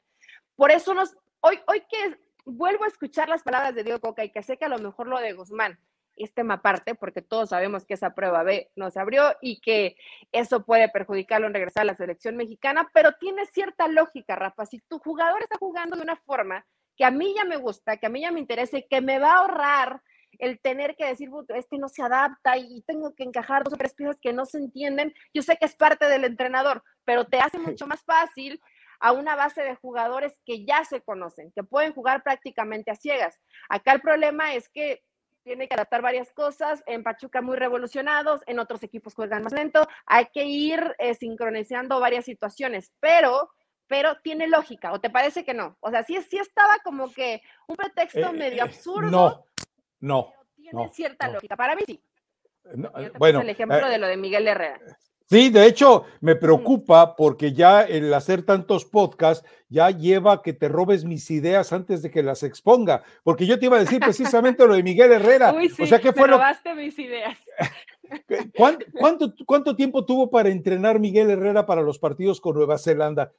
Por 0.60 0.70
eso 0.70 0.92
nos, 0.92 1.16
hoy, 1.40 1.58
hoy 1.68 1.80
que 1.88 2.18
vuelvo 2.44 2.84
a 2.84 2.88
escuchar 2.88 3.30
las 3.30 3.42
palabras 3.42 3.74
de 3.74 3.82
Diego 3.82 3.98
Coca 3.98 4.24
y 4.24 4.30
que 4.30 4.42
sé 4.42 4.58
que 4.58 4.66
a 4.66 4.68
lo 4.68 4.76
mejor 4.76 5.06
lo 5.06 5.18
de 5.18 5.32
Guzmán 5.32 5.80
es 6.16 6.34
tema 6.34 6.56
aparte, 6.56 6.94
porque 6.94 7.22
todos 7.22 7.48
sabemos 7.48 7.86
que 7.86 7.94
esa 7.94 8.14
prueba 8.14 8.42
B 8.42 8.70
no 8.76 8.90
se 8.90 9.00
abrió 9.00 9.34
y 9.40 9.62
que 9.62 9.96
eso 10.32 10.66
puede 10.66 10.90
perjudicarlo 10.90 11.46
en 11.46 11.54
regresar 11.54 11.84
a 11.84 11.86
la 11.86 11.96
selección 11.96 12.36
mexicana, 12.36 12.90
pero 12.92 13.12
tiene 13.18 13.46
cierta 13.46 13.88
lógica, 13.88 14.36
Rafa. 14.36 14.66
Si 14.66 14.80
tu 14.80 14.98
jugador 14.98 15.40
está 15.40 15.56
jugando 15.56 15.96
de 15.96 16.02
una 16.02 16.16
forma 16.16 16.66
que 16.94 17.06
a 17.06 17.10
mí 17.10 17.32
ya 17.34 17.46
me 17.46 17.56
gusta, 17.56 17.96
que 17.96 18.04
a 18.04 18.10
mí 18.10 18.20
ya 18.20 18.30
me 18.30 18.40
interesa 18.40 18.76
y 18.76 18.86
que 18.86 19.00
me 19.00 19.18
va 19.18 19.32
a 19.32 19.36
ahorrar 19.38 20.02
el 20.38 20.60
tener 20.60 20.94
que 20.94 21.06
decir, 21.06 21.30
este 21.54 21.78
no 21.78 21.88
se 21.88 22.02
adapta 22.02 22.58
y 22.58 22.82
tengo 22.82 23.14
que 23.14 23.24
encajar 23.24 23.64
dos 23.64 23.72
o 23.72 23.76
tres 23.78 23.94
piezas 23.94 24.20
que 24.20 24.34
no 24.34 24.44
se 24.44 24.58
entienden, 24.58 25.14
yo 25.32 25.40
sé 25.40 25.56
que 25.56 25.64
es 25.64 25.74
parte 25.74 26.06
del 26.06 26.24
entrenador, 26.24 26.84
pero 27.06 27.24
te 27.24 27.38
hace 27.38 27.58
mucho 27.58 27.86
más 27.86 28.02
fácil 28.04 28.60
a 29.00 29.12
una 29.12 29.34
base 29.34 29.62
de 29.62 29.74
jugadores 29.76 30.40
que 30.44 30.64
ya 30.64 30.84
se 30.84 31.00
conocen, 31.00 31.50
que 31.52 31.64
pueden 31.64 31.92
jugar 31.92 32.22
prácticamente 32.22 32.90
a 32.90 32.96
ciegas. 32.96 33.40
Acá 33.68 33.92
el 33.92 34.00
problema 34.00 34.54
es 34.54 34.68
que 34.68 35.02
tiene 35.42 35.68
que 35.68 35.74
adaptar 35.74 36.02
varias 36.02 36.32
cosas, 36.32 36.82
en 36.86 37.02
Pachuca 37.02 37.40
muy 37.40 37.56
revolucionados, 37.56 38.42
en 38.46 38.58
otros 38.58 38.82
equipos 38.82 39.14
juegan 39.14 39.42
más 39.42 39.52
lento, 39.52 39.88
hay 40.06 40.26
que 40.26 40.44
ir 40.44 40.94
eh, 40.98 41.14
sincronizando 41.14 41.98
varias 41.98 42.24
situaciones, 42.24 42.92
pero 43.00 43.50
pero 43.86 44.18
tiene 44.22 44.46
lógica, 44.46 44.92
¿o 44.92 45.00
te 45.00 45.10
parece 45.10 45.44
que 45.44 45.52
no? 45.52 45.76
O 45.80 45.90
sea, 45.90 46.04
sí, 46.04 46.16
sí 46.22 46.38
estaba 46.38 46.78
como 46.84 47.12
que 47.12 47.42
un 47.66 47.74
pretexto 47.74 48.20
eh, 48.20 48.32
medio 48.32 48.58
eh, 48.58 48.60
absurdo. 48.60 49.10
No, 49.10 49.44
no. 49.98 50.32
tiene 50.54 50.88
cierta 50.90 51.28
lógica, 51.28 51.56
para 51.56 51.74
mí 51.74 51.82
sí. 51.84 52.00
bueno, 53.18 53.40
el 53.40 53.48
ejemplo 53.48 53.88
de 53.88 53.98
lo 53.98 54.06
de 54.06 54.16
Miguel 54.16 54.46
Herrera. 54.46 54.78
Sí, 55.30 55.48
de 55.48 55.66
hecho, 55.66 56.04
me 56.20 56.34
preocupa 56.34 57.14
porque 57.14 57.52
ya 57.52 57.82
el 57.82 58.12
hacer 58.12 58.42
tantos 58.42 58.84
podcasts 58.84 59.46
ya 59.68 59.90
lleva 59.90 60.32
a 60.32 60.42
que 60.42 60.52
te 60.52 60.68
robes 60.68 61.04
mis 61.04 61.30
ideas 61.30 61.72
antes 61.72 62.02
de 62.02 62.10
que 62.10 62.24
las 62.24 62.42
exponga, 62.42 63.04
porque 63.22 63.46
yo 63.46 63.58
te 63.58 63.66
iba 63.66 63.76
a 63.76 63.80
decir 63.80 64.00
precisamente 64.00 64.66
lo 64.66 64.74
de 64.74 64.82
Miguel 64.82 65.12
Herrera. 65.12 65.54
o 65.80 65.86
sea, 65.86 66.00
¿qué 66.00 66.12
fue 66.12 66.22
me 66.22 66.34
robaste 66.34 66.74
mis 66.74 66.98
ideas. 66.98 67.38
¿Cuánto, 68.56 69.32
cuánto, 69.46 69.76
tiempo 69.76 70.04
tuvo 70.04 70.30
para 70.30 70.48
entrenar 70.48 70.98
Miguel 70.98 71.30
Herrera 71.30 71.64
para 71.64 71.80
los 71.80 72.00
partidos 72.00 72.40
con 72.40 72.56
Nueva 72.56 72.76
Zelanda? 72.76 73.30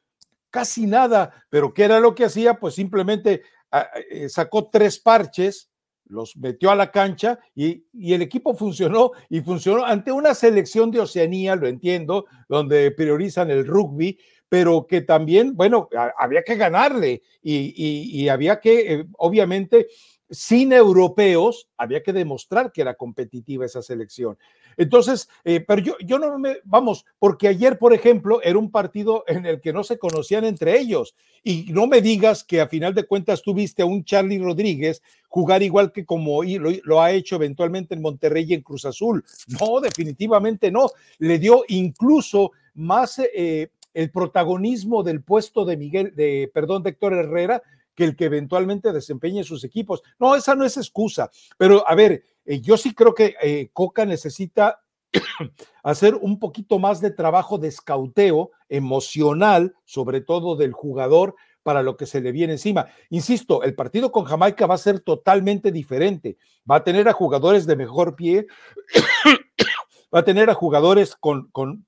casi 0.51 0.85
nada, 0.85 1.45
pero 1.49 1.73
¿qué 1.73 1.85
era 1.85 1.99
lo 1.99 2.13
que 2.13 2.25
hacía? 2.25 2.59
Pues 2.59 2.75
simplemente 2.75 3.41
ah, 3.71 3.89
eh, 4.09 4.29
sacó 4.29 4.69
tres 4.69 4.99
parches, 4.99 5.70
los 6.11 6.35
metió 6.37 6.69
a 6.69 6.75
la 6.75 6.91
cancha 6.91 7.39
y, 7.55 7.85
el 8.13 8.21
equipo 8.21 8.53
funcionó 8.53 9.11
y 9.29 9.41
funcionó 9.41 9.85
ante 9.85 10.11
una 10.11 10.35
selección 10.35 10.91
de 10.91 10.99
Oceanía, 10.99 11.55
lo 11.55 11.67
entiendo, 11.67 12.25
donde 12.47 12.91
priorizan 12.91 13.49
el 13.49 13.65
rugby, 13.65 14.19
pero 14.49 14.85
que 14.85 15.01
también, 15.01 15.55
bueno, 15.55 15.89
había 16.17 16.43
que 16.43 16.55
ganarle 16.55 17.23
y, 17.41 18.27
había 18.27 18.59
que, 18.59 18.93
eh, 18.93 19.05
obviamente, 19.17 19.87
sin 20.29 20.73
europeos, 20.73 21.69
había 21.77 22.03
que 22.03 22.13
demostrar 22.13 22.71
que 22.71 22.81
era 22.81 22.95
competitiva 22.95 23.65
esa 23.65 23.81
selección. 23.81 24.37
Entonces, 24.77 25.29
eh, 25.43 25.59
pero 25.59 25.81
yo, 25.81 25.95
yo 25.99 26.19
no 26.19 26.37
me, 26.37 26.57
vamos, 26.63 27.05
porque 27.19 27.47
ayer, 27.47 27.77
por 27.77 27.93
ejemplo, 27.93 28.41
era 28.41 28.57
un 28.57 28.71
partido 28.71 29.23
en 29.27 29.45
el 29.45 29.61
que 29.61 29.73
no 29.73 29.83
se 29.83 29.97
conocían 29.97 30.45
entre 30.45 30.79
ellos. 30.79 31.15
Y 31.43 31.65
no 31.71 31.87
me 31.87 32.01
digas 32.01 32.43
que 32.43 32.61
a 32.61 32.67
final 32.67 32.93
de 32.93 33.05
cuentas 33.05 33.41
tuviste 33.41 33.81
a 33.81 33.85
un 33.85 34.03
Charlie 34.03 34.39
Rodríguez 34.39 35.01
jugar 35.27 35.63
igual 35.63 35.91
que 35.91 36.05
como 36.05 36.43
lo, 36.43 37.01
ha 37.01 37.11
hecho 37.11 37.35
eventualmente 37.35 37.95
en 37.95 38.01
Monterrey 38.01 38.45
y 38.47 38.53
en 38.53 38.61
Cruz 38.61 38.85
Azul. 38.85 39.23
No, 39.59 39.79
definitivamente 39.79 40.69
no. 40.71 40.89
Le 41.17 41.39
dio 41.39 41.63
incluso 41.67 42.51
más 42.75 43.19
eh, 43.19 43.69
el 43.93 44.11
protagonismo 44.11 45.03
del 45.03 45.21
puesto 45.21 45.65
de 45.65 45.77
Miguel, 45.77 46.13
de, 46.15 46.49
perdón, 46.53 46.83
de 46.83 46.91
Héctor 46.91 47.13
Herrera, 47.13 47.61
que 47.95 48.05
el 48.05 48.15
que 48.15 48.25
eventualmente 48.25 48.91
desempeñe 48.91 49.43
sus 49.43 49.63
equipos. 49.63 50.01
No, 50.19 50.35
esa 50.35 50.55
no 50.55 50.65
es 50.65 50.77
excusa, 50.77 51.29
pero 51.57 51.87
a 51.87 51.95
ver, 51.95 52.23
eh, 52.45 52.61
yo 52.61 52.77
sí 52.77 52.93
creo 52.93 53.13
que 53.13 53.35
eh, 53.41 53.69
Coca 53.73 54.05
necesita 54.05 54.81
hacer 55.83 56.15
un 56.15 56.39
poquito 56.39 56.79
más 56.79 57.01
de 57.01 57.11
trabajo 57.11 57.57
de 57.57 57.67
escauteo 57.67 58.51
emocional, 58.69 59.75
sobre 59.85 60.21
todo 60.21 60.55
del 60.55 60.73
jugador, 60.73 61.35
para 61.63 61.83
lo 61.83 61.95
que 61.95 62.05
se 62.05 62.21
le 62.21 62.31
viene 62.31 62.53
encima. 62.53 62.87
Insisto, 63.09 63.63
el 63.63 63.75
partido 63.75 64.11
con 64.11 64.25
Jamaica 64.25 64.65
va 64.65 64.75
a 64.75 64.79
ser 64.79 64.99
totalmente 64.99 65.71
diferente. 65.71 66.37
Va 66.69 66.77
a 66.77 66.83
tener 66.83 67.07
a 67.07 67.13
jugadores 67.13 67.65
de 67.65 67.75
mejor 67.75 68.15
pie, 68.15 68.47
va 70.13 70.19
a 70.19 70.25
tener 70.25 70.49
a 70.49 70.55
jugadores 70.55 71.15
con, 71.15 71.49
con 71.51 71.85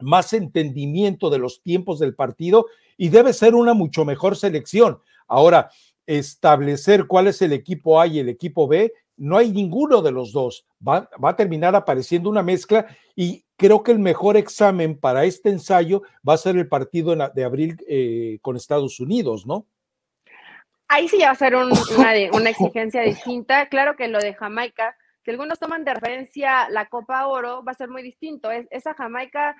más 0.00 0.32
entendimiento 0.32 1.30
de 1.30 1.38
los 1.38 1.62
tiempos 1.62 1.98
del 1.98 2.14
partido 2.14 2.66
y 2.96 3.08
debe 3.08 3.32
ser 3.32 3.54
una 3.54 3.74
mucho 3.74 4.04
mejor 4.04 4.36
selección. 4.36 5.00
Ahora, 5.30 5.70
establecer 6.06 7.06
cuál 7.06 7.28
es 7.28 7.40
el 7.40 7.52
equipo 7.52 8.00
A 8.00 8.06
y 8.08 8.18
el 8.18 8.28
equipo 8.28 8.66
B, 8.66 8.92
no 9.16 9.36
hay 9.36 9.52
ninguno 9.52 10.02
de 10.02 10.10
los 10.10 10.32
dos. 10.32 10.66
Va, 10.86 11.08
a 11.22 11.36
terminar 11.36 11.76
apareciendo 11.76 12.28
una 12.28 12.42
mezcla 12.42 12.86
y 13.14 13.44
creo 13.56 13.82
que 13.84 13.92
el 13.92 14.00
mejor 14.00 14.36
examen 14.36 14.98
para 14.98 15.24
este 15.24 15.50
ensayo 15.50 16.02
va 16.28 16.34
a 16.34 16.38
ser 16.38 16.56
el 16.56 16.66
partido 16.66 17.14
de 17.14 17.44
abril 17.44 17.76
eh, 17.86 18.38
con 18.42 18.56
Estados 18.56 18.98
Unidos, 18.98 19.46
¿no? 19.46 19.66
Ahí 20.88 21.06
sí 21.06 21.18
ya 21.20 21.26
va 21.26 21.32
a 21.32 21.36
ser 21.36 21.54
una, 21.54 21.74
una 22.32 22.50
exigencia 22.50 23.02
distinta. 23.02 23.68
Claro 23.68 23.94
que 23.94 24.08
lo 24.08 24.18
de 24.18 24.34
Jamaica 24.34 24.96
si 25.24 25.30
algunos 25.30 25.58
toman 25.58 25.84
de 25.84 25.94
referencia 25.94 26.68
la 26.70 26.86
Copa 26.86 27.26
Oro, 27.26 27.62
va 27.62 27.72
a 27.72 27.74
ser 27.74 27.88
muy 27.88 28.02
distinto. 28.02 28.50
Es, 28.50 28.66
esa 28.70 28.94
Jamaica 28.94 29.54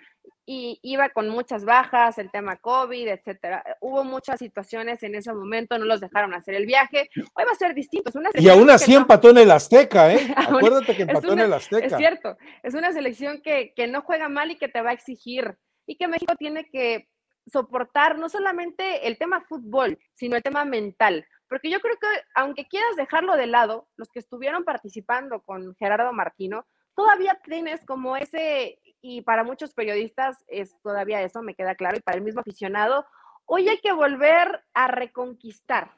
y, 0.47 0.79
iba 0.83 1.11
con 1.11 1.29
muchas 1.29 1.65
bajas, 1.65 2.19
el 2.19 2.31
tema 2.31 2.57
COVID, 2.57 3.09
etcétera. 3.09 3.63
Hubo 3.81 4.05
muchas 4.05 4.39
situaciones 4.39 5.03
en 5.03 5.15
ese 5.15 5.33
momento, 5.33 5.79
no 5.79 5.85
los 5.85 6.01
dejaron 6.01 6.33
hacer 6.35 6.55
el 6.55 6.67
viaje. 6.67 7.11
Hoy 7.35 7.45
va 7.45 7.53
a 7.53 7.57
ser 7.57 7.75
distinto. 7.75 8.11
y 8.35 8.49
aún 8.49 8.71
así 8.71 8.95
empató 8.95 9.31
en 9.31 9.39
el 9.39 9.51
Azteca, 9.51 10.13
¿eh? 10.13 10.33
Acuérdate 10.37 10.97
que 10.97 11.03
empató 11.03 11.33
en 11.35 11.41
el 11.41 11.53
Azteca. 11.53 11.87
Es 11.87 11.97
cierto, 11.97 12.37
es 12.63 12.75
una 12.75 12.93
selección 12.93 13.43
que, 13.43 13.73
que 13.75 13.87
no 13.87 14.03
juega 14.03 14.29
mal 14.29 14.51
y 14.51 14.57
que 14.57 14.69
te 14.69 14.81
va 14.81 14.91
a 14.91 14.95
exigir. 14.95 15.57
Y 15.87 15.97
que 15.97 16.09
México 16.09 16.35
tiene 16.37 16.69
que 16.71 17.09
soportar 17.47 18.19
no 18.19 18.29
solamente 18.29 19.09
el 19.09 19.19
tema 19.19 19.45
fútbol, 19.49 19.99
sino 20.15 20.37
el 20.37 20.43
tema 20.43 20.65
mental. 20.65 21.27
Porque 21.51 21.69
yo 21.69 21.81
creo 21.81 21.97
que 21.97 22.07
aunque 22.37 22.69
quieras 22.69 22.95
dejarlo 22.95 23.37
de 23.37 23.49
lado, 23.49 23.89
los 23.97 24.09
que 24.09 24.21
estuvieron 24.21 24.63
participando 24.63 25.43
con 25.43 25.75
Gerardo 25.75 26.13
Martino, 26.13 26.65
todavía 26.95 27.41
tienes 27.43 27.85
como 27.85 28.17
ese, 28.17 28.79
y 29.03 29.23
para 29.23 29.43
muchos 29.43 29.75
periodistas 29.75 30.45
es 30.47 30.81
todavía 30.81 31.23
eso, 31.23 31.43
me 31.43 31.57
queda 31.57 31.75
claro, 31.75 31.97
y 31.97 32.03
para 32.03 32.19
el 32.19 32.23
mismo 32.23 32.41
aficionado, 32.41 33.05
hoy 33.47 33.69
hay 33.69 33.81
que 33.81 33.93
volver 33.93 34.65
a 34.75 34.87
reconquistar, 34.87 35.91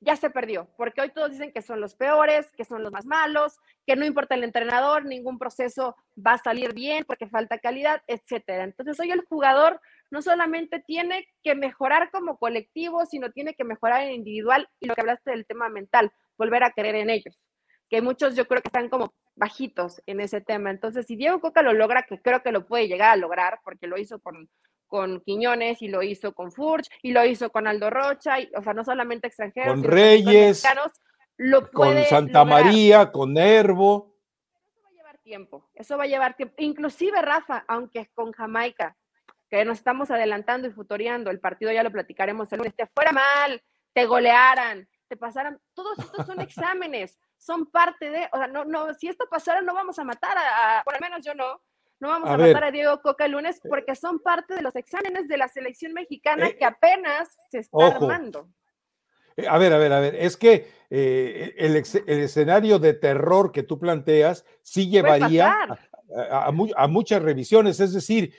ya 0.00 0.16
se 0.16 0.30
perdió, 0.30 0.68
porque 0.76 1.00
hoy 1.00 1.10
todos 1.10 1.30
dicen 1.30 1.52
que 1.52 1.62
son 1.62 1.80
los 1.80 1.94
peores, 1.94 2.50
que 2.52 2.64
son 2.64 2.82
los 2.82 2.92
más 2.92 3.06
malos, 3.06 3.58
que 3.86 3.96
no 3.96 4.04
importa 4.04 4.34
el 4.34 4.44
entrenador, 4.44 5.04
ningún 5.04 5.38
proceso 5.38 5.96
va 6.14 6.34
a 6.34 6.38
salir 6.38 6.74
bien 6.74 7.04
porque 7.06 7.28
falta 7.28 7.58
calidad, 7.58 8.02
etcétera. 8.06 8.64
Entonces 8.64 8.98
hoy 9.00 9.10
el 9.10 9.24
jugador 9.24 9.80
no 10.10 10.22
solamente 10.22 10.80
tiene 10.80 11.26
que 11.42 11.54
mejorar 11.54 12.10
como 12.10 12.36
colectivo, 12.36 13.06
sino 13.06 13.30
tiene 13.32 13.54
que 13.54 13.64
mejorar 13.64 14.02
en 14.02 14.12
individual 14.12 14.68
y 14.80 14.86
lo 14.86 14.94
que 14.94 15.00
hablaste 15.00 15.30
del 15.30 15.46
tema 15.46 15.68
mental, 15.68 16.12
volver 16.36 16.62
a 16.64 16.72
creer 16.72 16.96
en 16.96 17.10
ellos, 17.10 17.38
que 17.88 18.02
muchos 18.02 18.36
yo 18.36 18.46
creo 18.46 18.60
que 18.60 18.68
están 18.68 18.88
como 18.88 19.14
bajitos 19.34 20.02
en 20.06 20.20
ese 20.20 20.40
tema. 20.40 20.70
Entonces, 20.70 21.06
si 21.06 21.16
Diego 21.16 21.40
Coca 21.40 21.62
lo 21.62 21.72
logra, 21.72 22.02
que 22.02 22.20
creo 22.20 22.42
que 22.42 22.52
lo 22.52 22.66
puede 22.66 22.88
llegar 22.88 23.10
a 23.10 23.16
lograr, 23.16 23.60
porque 23.64 23.86
lo 23.86 23.98
hizo 23.98 24.18
con, 24.20 24.48
con 24.86 25.20
Quiñones 25.20 25.82
y 25.82 25.88
lo 25.88 26.02
hizo 26.02 26.32
con 26.32 26.52
Furch 26.52 26.88
y 27.02 27.12
lo 27.12 27.24
hizo 27.24 27.50
con 27.50 27.66
Aldo 27.66 27.90
Rocha, 27.90 28.40
y, 28.40 28.50
o 28.56 28.62
sea, 28.62 28.74
no 28.74 28.84
solamente 28.84 29.26
extranjeros, 29.26 29.74
con 29.74 29.84
Reyes, 29.84 30.64
con 31.72 32.04
Santa 32.04 32.44
María, 32.44 33.10
con 33.10 33.34
Nervo. 33.34 34.14
Eso 34.58 34.80
va 34.82 34.88
a 34.88 34.92
llevar 34.92 35.18
tiempo, 35.18 35.70
eso 35.74 35.96
va 35.98 36.04
a 36.04 36.06
llevar 36.06 36.36
tiempo. 36.36 36.54
Inclusive 36.58 37.20
Rafa, 37.22 37.64
aunque 37.68 38.00
es 38.00 38.10
con 38.14 38.32
Jamaica, 38.32 38.96
que 39.48 39.64
nos 39.64 39.78
estamos 39.78 40.10
adelantando 40.10 40.68
y 40.68 40.72
futoreando, 40.72 41.30
el 41.30 41.40
partido 41.40 41.72
ya 41.72 41.82
lo 41.82 41.90
platicaremos 41.90 42.52
el 42.52 42.58
lunes, 42.58 42.74
te 42.74 42.86
fuera 42.86 43.12
mal, 43.12 43.62
te 43.92 44.06
golearan, 44.06 44.88
te 45.08 45.16
pasaran, 45.16 45.60
todos 45.74 45.98
estos 45.98 46.26
son 46.26 46.40
exámenes, 46.40 47.18
son 47.38 47.66
parte 47.66 48.10
de, 48.10 48.28
o 48.32 48.38
sea, 48.38 48.46
no, 48.46 48.64
no, 48.64 48.92
si 48.94 49.08
esto 49.08 49.26
pasara 49.30 49.60
no 49.62 49.74
vamos 49.74 49.98
a 49.98 50.04
matar 50.04 50.36
a, 50.36 50.82
por 50.84 50.94
lo 50.94 51.00
menos 51.00 51.24
yo 51.24 51.34
no, 51.34 51.60
no 51.98 52.08
vamos 52.08 52.28
a, 52.28 52.36
matar 52.36 52.64
a 52.64 52.70
Diego 52.70 53.00
Coca 53.00 53.24
el 53.24 53.32
lunes 53.32 53.60
porque 53.66 53.94
son 53.94 54.18
parte 54.18 54.54
de 54.54 54.62
los 54.62 54.76
exámenes 54.76 55.28
de 55.28 55.38
la 55.38 55.48
selección 55.48 55.92
mexicana 55.92 56.48
eh, 56.48 56.56
que 56.56 56.64
apenas 56.64 57.28
se 57.50 57.60
está 57.60 57.86
armando. 57.86 58.48
Eh, 59.36 59.46
a 59.48 59.56
ver, 59.56 59.72
a 59.72 59.78
ver, 59.78 59.92
a 59.92 60.00
ver, 60.00 60.14
es 60.14 60.36
que 60.36 60.68
eh, 60.90 61.54
el, 61.56 61.76
escenario 61.76 62.78
de 62.78 62.94
terror 62.94 63.50
que 63.50 63.62
tú 63.62 63.78
planteas 63.78 64.44
sí 64.62 64.90
llevaría 64.90 65.56
a, 66.30 66.46
a, 66.46 66.86
muchas 66.88 67.22
revisiones, 67.22 67.80
es 67.80 67.92
decir, 67.92 68.34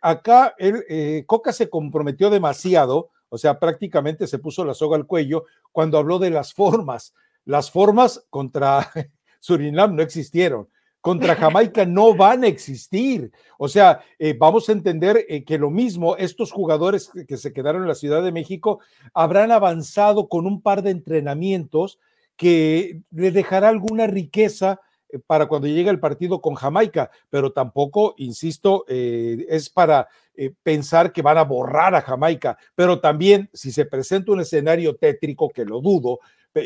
acá 0.00 0.54
el, 0.58 1.24
Coca 1.26 1.52
se 1.52 1.68
comprometió 1.68 2.30
demasiado, 2.30 3.10
o 3.28 3.38
sea, 3.38 3.58
prácticamente 3.58 4.26
se 4.26 4.38
puso 4.38 4.64
la 4.64 4.74
soga 4.74 4.96
al 4.96 5.06
cuello 5.06 5.46
cuando 5.72 5.98
habló 5.98 6.18
de 6.18 6.30
las 6.30 6.54
formas. 6.54 7.14
Las 7.44 7.70
formas 7.70 8.24
contra 8.30 8.88
Surinam 9.40 9.96
no 9.96 10.02
existieron. 10.02 10.68
Contra 11.02 11.36
Jamaica 11.36 11.84
no 11.84 12.14
van 12.14 12.44
a 12.44 12.46
existir. 12.46 13.30
O 13.58 13.68
sea, 13.68 14.00
eh, 14.18 14.34
vamos 14.38 14.68
a 14.68 14.72
entender 14.72 15.26
que 15.44 15.58
lo 15.58 15.68
mismo, 15.68 16.16
estos 16.16 16.50
jugadores 16.50 17.10
que 17.28 17.36
se 17.36 17.52
quedaron 17.52 17.82
en 17.82 17.88
la 17.88 17.94
Ciudad 17.94 18.22
de 18.22 18.32
México 18.32 18.80
habrán 19.12 19.52
avanzado 19.52 20.28
con 20.28 20.46
un 20.46 20.62
par 20.62 20.82
de 20.82 20.92
entrenamientos 20.92 21.98
que 22.36 23.02
le 23.10 23.30
dejará 23.30 23.68
alguna 23.68 24.06
riqueza 24.06 24.80
eh, 25.12 25.18
para 25.24 25.46
cuando 25.46 25.68
llegue 25.68 25.90
el 25.90 26.00
partido 26.00 26.40
con 26.40 26.54
Jamaica, 26.54 27.10
pero 27.30 27.52
tampoco, 27.52 28.14
insisto, 28.16 28.84
eh, 28.88 29.46
es 29.48 29.68
para 29.70 30.08
eh, 30.34 30.52
pensar 30.62 31.12
que 31.12 31.22
van 31.22 31.38
a 31.38 31.44
borrar 31.44 31.94
a 31.94 32.00
Jamaica, 32.00 32.56
pero 32.74 33.00
también 33.00 33.50
si 33.52 33.70
se 33.70 33.84
presenta 33.84 34.32
un 34.32 34.40
escenario 34.40 34.96
tétrico, 34.96 35.50
que 35.50 35.64
lo 35.64 35.80
dudo, 35.80 36.20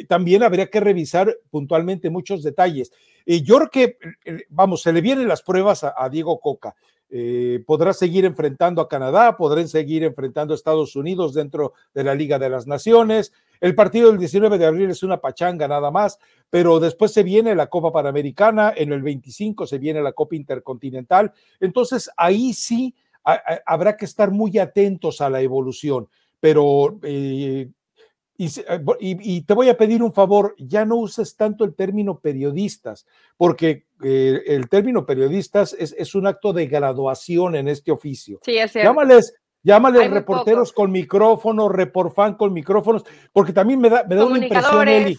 también 0.08 0.42
habría 0.42 0.68
que 0.68 0.80
revisar 0.80 1.36
puntualmente 1.50 2.10
muchos 2.10 2.42
detalles. 2.42 2.92
Y 3.24 3.42
yo 3.42 3.56
creo 3.56 3.70
que, 3.70 3.98
vamos, 4.48 4.82
se 4.82 4.92
le 4.92 5.00
vienen 5.00 5.28
las 5.28 5.42
pruebas 5.42 5.84
a, 5.84 6.08
Diego 6.08 6.38
Coca. 6.40 6.74
podrá 7.66 7.92
seguir 7.92 8.24
enfrentando 8.24 8.80
a 8.80 8.88
Canadá, 8.88 9.36
podrán 9.36 9.68
seguir 9.68 10.04
enfrentando 10.04 10.54
a 10.54 10.56
Estados 10.56 10.96
Unidos 10.96 11.34
dentro 11.34 11.72
de 11.94 12.04
la 12.04 12.14
Liga 12.14 12.38
de 12.38 12.50
las 12.50 12.66
Naciones, 12.66 13.32
el 13.60 13.74
partido 13.74 14.10
del 14.10 14.18
19 14.18 14.58
de 14.58 14.66
abril 14.66 14.90
es 14.90 15.02
una 15.02 15.20
pachanga 15.20 15.66
nada 15.68 15.90
más, 15.90 16.18
pero 16.50 16.78
después 16.78 17.12
se 17.12 17.22
viene 17.22 17.54
la 17.54 17.68
Copa 17.68 17.92
Panamericana, 17.92 18.72
en 18.76 18.92
el 18.92 19.02
25 19.02 19.66
se 19.66 19.78
viene 19.78 20.02
la 20.02 20.12
Copa 20.12 20.36
Intercontinental. 20.36 21.32
Entonces 21.60 22.10
ahí 22.16 22.52
sí 22.52 22.94
habrá 23.24 23.96
que 23.96 24.04
estar 24.04 24.30
muy 24.30 24.58
atentos 24.58 25.20
a 25.20 25.30
la 25.30 25.40
evolución, 25.40 26.08
pero... 26.40 26.98
Eh, 27.02 27.68
eh, 28.38 28.80
y, 29.00 29.42
te 29.42 29.54
voy 29.54 29.68
a 29.68 29.76
pedir 29.76 30.02
un 30.02 30.12
favor, 30.12 30.54
ya 30.58 30.84
no 30.84 30.96
uses 30.96 31.36
tanto 31.36 31.64
el 31.64 31.74
término 31.74 32.20
periodistas, 32.20 33.06
porque 33.36 33.86
eh, 34.02 34.42
el 34.46 34.68
término 34.68 35.06
periodistas 35.06 35.74
es, 35.78 36.14
un 36.14 36.26
acto 36.26 36.52
de 36.52 36.66
graduación 36.66 37.56
en 37.56 37.68
este 37.68 37.90
oficio. 37.90 38.40
Sí, 38.42 38.58
es 38.58 38.72
cierto. 38.72 38.90
Llámales 38.90 39.34
Llámale 39.62 40.06
reporteros 40.06 40.72
con 40.72 40.92
micrófonos, 40.92 41.72
reporfan 41.72 42.34
con 42.34 42.52
micrófonos, 42.52 43.02
porque 43.32 43.52
también 43.52 43.80
me 43.80 43.90
da, 43.90 44.04
me 44.08 44.14
da 44.14 44.24
una 44.24 44.38
impresión, 44.38 44.86
Eli. 44.86 45.18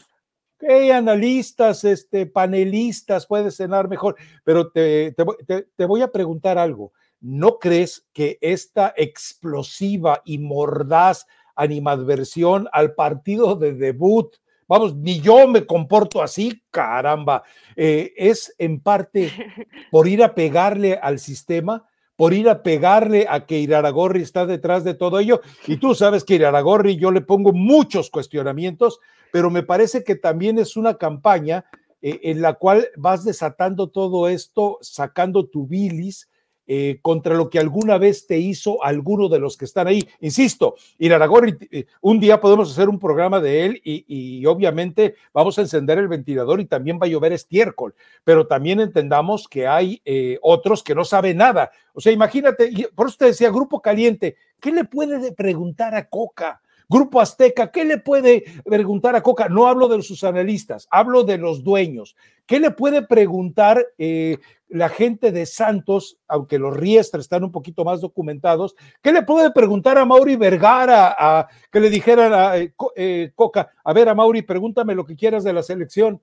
Que 0.57 0.93
analistas, 0.93 1.83
este, 1.83 2.27
panelistas, 2.27 3.27
puede 3.27 3.51
cenar 3.51 3.89
mejor, 3.89 4.15
pero 4.45 4.71
te, 4.71 5.13
te, 5.13 5.85
voy 5.85 6.01
a 6.01 6.13
preguntar 6.13 6.57
algo. 6.57 6.93
¿no 7.19 7.57
crees 7.57 8.05
que 8.13 8.37
esta 8.41 8.93
explosiva 8.95 10.21
y 10.25 10.37
mordaz 10.37 11.25
animadversión 11.57 12.67
al 12.71 12.93
partido 12.93 13.55
de 13.55 13.73
debut, 13.73 14.35
vamos, 14.67 14.95
ni 14.95 15.19
yo 15.19 15.47
me 15.47 15.65
comporto 15.65 16.21
así, 16.21 16.61
caramba, 16.71 17.43
eh, 17.75 18.13
es 18.15 18.55
en 18.57 18.79
parte 18.79 19.31
por 19.91 20.07
ir 20.07 20.23
a 20.23 20.33
pegarle 20.33 20.99
al 21.01 21.19
sistema? 21.19 21.85
por 22.17 22.33
ir 22.33 22.49
a 22.49 22.63
pegarle 22.63 23.27
a 23.29 23.45
que 23.45 23.59
Iraragorri 23.59 24.23
está 24.23 24.45
detrás 24.47 24.83
de 24.83 24.95
todo 24.95 25.19
ello. 25.19 25.39
Y 25.67 25.77
tú 25.77 25.93
sabes 25.93 26.23
que 26.23 26.33
Iraragorri 26.33 26.97
yo 26.97 27.11
le 27.11 27.21
pongo 27.21 27.53
muchos 27.53 28.09
cuestionamientos, 28.09 28.99
pero 29.31 29.51
me 29.51 29.61
parece 29.61 30.03
que 30.03 30.15
también 30.15 30.57
es 30.57 30.75
una 30.75 30.95
campaña 30.95 31.65
eh, 32.01 32.19
en 32.23 32.41
la 32.41 32.55
cual 32.55 32.89
vas 32.97 33.23
desatando 33.23 33.89
todo 33.89 34.27
esto, 34.27 34.79
sacando 34.81 35.45
tu 35.45 35.67
bilis, 35.67 36.27
eh, 36.69 36.99
contra 37.01 37.33
lo 37.33 37.49
que 37.49 37.59
alguna 37.59 37.97
vez 37.97 38.27
te 38.27 38.37
hizo 38.37 38.83
alguno 38.83 39.29
de 39.29 39.39
los 39.39 39.55
que 39.55 39.63
están 39.63 39.87
ahí. 39.87 40.05
Insisto, 40.19 40.75
Iraragorri, 40.99 41.55
eh, 41.71 41.85
un 42.01 42.19
día 42.19 42.41
podemos 42.41 42.69
hacer 42.69 42.89
un 42.89 42.99
programa 42.99 43.39
de 43.39 43.65
él 43.65 43.81
y, 43.85 44.45
obviamente 44.45 45.15
vamos 45.33 45.57
a 45.57 45.61
encender 45.61 45.97
el 45.97 46.09
ventilador 46.09 46.59
y 46.59 46.65
también 46.65 46.99
va 47.01 47.05
a 47.05 47.09
llover 47.09 47.31
estiércol, 47.31 47.95
pero 48.25 48.47
también 48.47 48.81
entendamos 48.81 49.47
que 49.47 49.65
hay 49.65 50.01
eh, 50.03 50.39
otros 50.41 50.83
que 50.83 50.93
no 50.93 51.05
saben 51.05 51.37
nada. 51.37 51.71
O 51.93 52.01
sea, 52.01 52.11
imagínate, 52.11 52.89
por 52.93 53.07
eso 53.07 53.17
te 53.17 53.25
decía, 53.25 53.49
Grupo 53.49 53.81
Caliente, 53.81 54.35
¿qué 54.59 54.71
le 54.71 54.83
puede 54.83 55.31
preguntar 55.31 55.95
a 55.95 56.09
Coca? 56.09 56.61
Grupo 56.89 57.19
Azteca, 57.19 57.69
¿qué 57.71 57.83
le 57.83 57.97
puede 57.97 58.45
preguntar 58.63 59.15
a 59.15 59.21
Coca? 59.21 59.49
No 59.49 59.67
hablo 59.67 59.89
de 59.89 60.01
sus 60.01 60.23
analistas, 60.23 60.87
hablo 60.89 61.23
de 61.23 61.37
los 61.37 61.63
dueños. 61.63 62.15
¿Qué 62.45 62.61
le 62.61 62.71
puede 62.71 63.01
preguntar 63.05 63.85
eh, 63.97 64.37
la 64.69 64.87
gente 64.87 65.33
de 65.33 65.45
Santos, 65.45 66.17
aunque 66.29 66.57
los 66.57 66.75
Riestres 66.77 67.25
están 67.25 67.43
un 67.43 67.51
poquito 67.51 67.83
más 67.83 67.99
documentados? 67.99 68.75
¿Qué 69.01 69.11
le 69.11 69.23
puede 69.23 69.51
preguntar 69.51 69.97
a 69.97 70.05
Mauri 70.05 70.37
Vergara, 70.37 71.13
a, 71.17 71.47
que 71.69 71.81
le 71.81 71.89
dijeran 71.89 72.33
a 72.33 72.57
eh, 72.57 72.73
eh, 72.95 73.31
Coca, 73.35 73.69
a 73.83 73.91
ver, 73.91 74.07
a 74.07 74.15
Mauri, 74.15 74.43
pregúntame 74.43 74.95
lo 74.95 75.05
que 75.05 75.17
quieras 75.17 75.43
de 75.43 75.51
la 75.51 75.63
selección? 75.63 76.21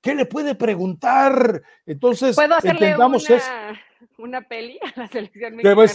¿Qué 0.00 0.14
le 0.14 0.26
puede 0.26 0.54
preguntar? 0.54 1.62
Entonces, 1.86 2.36
entendamos 2.62 3.28
eso 3.28 3.50
una 4.18 4.42
peli 4.42 4.78
a 4.82 5.00
la 5.00 5.08
selección 5.08 5.56
mexicana. 5.56 5.86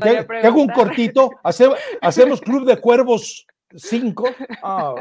te, 0.00 0.46
hago 0.46 0.60
un 0.60 0.68
cortito, 0.68 1.30
hacemos, 1.42 2.40
Club 2.40 2.66
de 2.66 2.80
Cuervos 2.80 3.46
5. 3.74 4.28
Ah, 4.62 4.94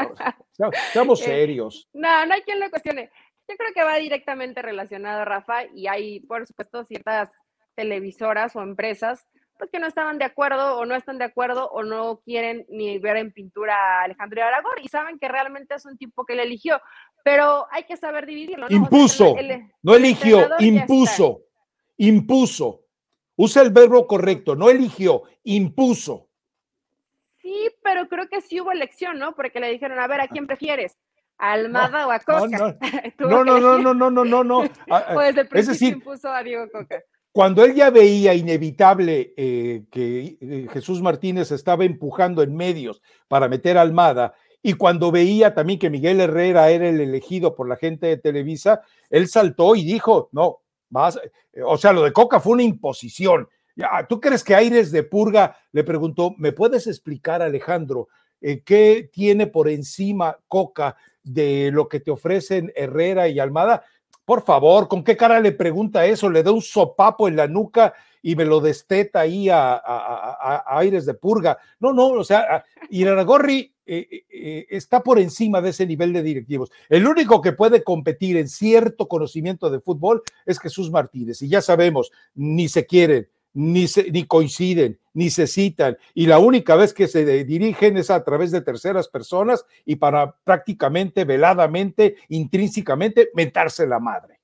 seamos 0.93 1.21
eh, 1.21 1.25
serios. 1.25 1.87
no, 1.93 2.25
no 2.25 2.33
hay 2.33 2.41
quien 2.41 2.59
lo 2.59 2.69
cuestione. 2.69 3.11
Yo 3.47 3.55
creo 3.57 3.73
que 3.73 3.83
va 3.83 3.97
directamente 3.97 4.61
relacionado, 4.61 5.23
Rafa, 5.23 5.65
y 5.73 5.87
hay, 5.87 6.21
por 6.21 6.47
supuesto, 6.47 6.83
ciertas 6.83 7.31
televisoras 7.75 8.55
o 8.55 8.61
empresas 8.61 9.27
pues 9.57 9.69
que 9.71 9.79
no 9.79 9.87
estaban 9.87 10.17
de 10.17 10.25
acuerdo 10.25 10.77
o 10.77 10.85
no 10.85 10.95
están 10.95 11.17
de 11.17 11.25
acuerdo 11.25 11.69
o 11.69 11.83
no 11.83 12.19
quieren 12.25 12.65
ni 12.69 12.99
ver 12.99 13.17
en 13.17 13.31
pintura 13.31 13.75
a 13.75 14.03
Alejandro 14.03 14.43
Aragón 14.43 14.75
y 14.81 14.87
saben 14.87 15.17
que 15.19 15.27
realmente 15.27 15.75
es 15.75 15.85
un 15.85 15.97
tipo 15.97 16.25
que 16.25 16.35
le 16.35 16.43
eligió, 16.43 16.81
pero 17.23 17.65
hay 17.71 17.83
que 17.83 17.97
saber 17.97 18.25
dividirlo. 18.25 18.67
Impuso, 18.69 19.35
no 19.81 19.95
eligió, 19.95 20.47
impuso 20.59 21.41
impuso. 21.97 22.85
Usa 23.35 23.61
el 23.61 23.71
verbo 23.71 24.07
correcto, 24.07 24.55
no 24.55 24.69
eligió, 24.69 25.23
impuso. 25.43 26.29
Sí, 27.41 27.69
pero 27.83 28.07
creo 28.07 28.27
que 28.29 28.41
sí 28.41 28.61
hubo 28.61 28.71
elección, 28.71 29.19
¿no? 29.19 29.35
Porque 29.35 29.59
le 29.59 29.71
dijeron, 29.71 29.99
a 29.99 30.07
ver, 30.07 30.21
¿a 30.21 30.27
quién 30.27 30.47
prefieres? 30.47 30.97
¿A 31.37 31.51
Almada 31.51 32.07
o 32.07 32.11
a 32.11 32.19
Coca? 32.19 32.77
No, 33.19 33.43
no, 33.43 33.59
no, 33.59 33.77
no, 33.77 33.93
no, 33.93 34.09
no, 34.09 34.25
no, 34.25 34.43
no, 34.43 34.63
Pues 35.13 35.35
de 35.35 35.43
decir, 35.43 35.93
impuso 35.93 36.29
a 36.29 36.41
Diego 36.43 36.69
Coca. 36.71 37.03
Cuando 37.31 37.65
él 37.65 37.75
ya 37.75 37.89
veía 37.89 38.33
inevitable 38.33 39.33
eh, 39.35 39.83
que 39.91 40.37
eh, 40.39 40.67
Jesús 40.71 41.01
Martínez 41.01 41.51
estaba 41.51 41.83
empujando 41.83 42.41
en 42.41 42.55
medios 42.55 43.01
para 43.27 43.49
meter 43.49 43.77
a 43.77 43.81
Almada, 43.81 44.33
y 44.63 44.73
cuando 44.73 45.11
veía 45.11 45.53
también 45.53 45.77
que 45.77 45.91
Miguel 45.91 46.21
Herrera 46.21 46.71
era 46.71 46.89
el 46.89 46.99
elegido 46.99 47.53
por 47.53 47.69
la 47.69 47.75
gente 47.75 48.07
de 48.07 48.17
Televisa, 48.17 48.81
él 49.11 49.27
saltó 49.27 49.75
y 49.75 49.83
dijo, 49.83 50.29
no, 50.31 50.61
eh, 51.53 51.61
o 51.63 51.77
sea, 51.77 51.93
lo 51.93 52.03
de 52.03 52.13
Coca 52.13 52.39
fue 52.39 52.53
una 52.53 52.63
imposición. 52.63 53.47
¿Tú 54.07 54.21
crees 54.21 54.43
que 54.43 54.55
Aires 54.55 54.91
de 54.91 55.03
Purga 55.03 55.57
le 55.73 55.83
preguntó, 55.83 56.33
¿me 56.37 56.53
puedes 56.53 56.87
explicar, 56.87 57.41
Alejandro, 57.41 58.07
eh, 58.39 58.61
qué 58.63 59.09
tiene 59.11 59.47
por 59.47 59.67
encima 59.67 60.37
Coca 60.47 60.95
de 61.23 61.71
lo 61.73 61.89
que 61.89 61.99
te 61.99 62.11
ofrecen 62.11 62.71
Herrera 62.75 63.27
y 63.27 63.39
Almada? 63.39 63.83
Por 64.23 64.43
favor, 64.43 64.87
¿con 64.87 65.03
qué 65.03 65.17
cara 65.17 65.39
le 65.39 65.51
pregunta 65.51 66.05
eso? 66.05 66.29
Le 66.29 66.41
da 66.41 66.51
un 66.51 66.61
sopapo 66.61 67.27
en 67.27 67.35
la 67.35 67.47
nuca 67.47 67.93
y 68.21 68.35
me 68.35 68.45
lo 68.45 68.59
desteta 68.59 69.19
ahí 69.19 69.49
a, 69.49 70.63
Aires 70.65 71.05
de 71.05 71.13
Purga. 71.13 71.57
No, 71.79 71.93
no, 71.93 72.07
o 72.07 72.23
sea, 72.23 72.63
Iraragorri 72.89 73.74
eh, 73.87 74.07
eh, 74.09 74.25
eh, 74.31 74.67
está 74.71 75.03
por 75.03 75.19
encima 75.19 75.61
de 75.61 75.69
ese 75.69 75.85
nivel 75.85 76.11
de 76.11 76.23
directivos. 76.23 76.71
El 76.89 77.07
único 77.07 77.39
que 77.41 77.51
puede 77.51 77.83
competir 77.83 78.35
en 78.37 78.49
cierto 78.49 79.07
conocimiento 79.07 79.69
de 79.69 79.79
fútbol 79.79 80.23
es 80.45 80.59
Jesús 80.59 80.89
Martínez. 80.89 81.41
Y 81.43 81.49
ya 81.49 81.61
sabemos, 81.61 82.11
ni 82.33 82.67
se 82.67 82.87
quieren, 82.87 83.29
ni, 83.53 83.85
ni 84.11 84.25
coinciden, 84.25 84.99
ni 85.13 85.29
se 85.29 85.45
citan. 85.45 85.97
Y 86.15 86.25
la 86.25 86.39
única 86.39 86.75
vez 86.75 86.95
que 86.95 87.07
se 87.07 87.43
dirigen 87.43 87.97
es 87.97 88.09
a 88.09 88.23
través 88.23 88.49
de 88.49 88.61
terceras 88.61 89.07
personas 89.07 89.63
y 89.85 89.97
para 89.97 90.35
prácticamente, 90.43 91.23
veladamente, 91.23 92.15
intrínsecamente, 92.29 93.29
mentarse 93.35 93.85
la 93.85 93.99
madre. 93.99 94.39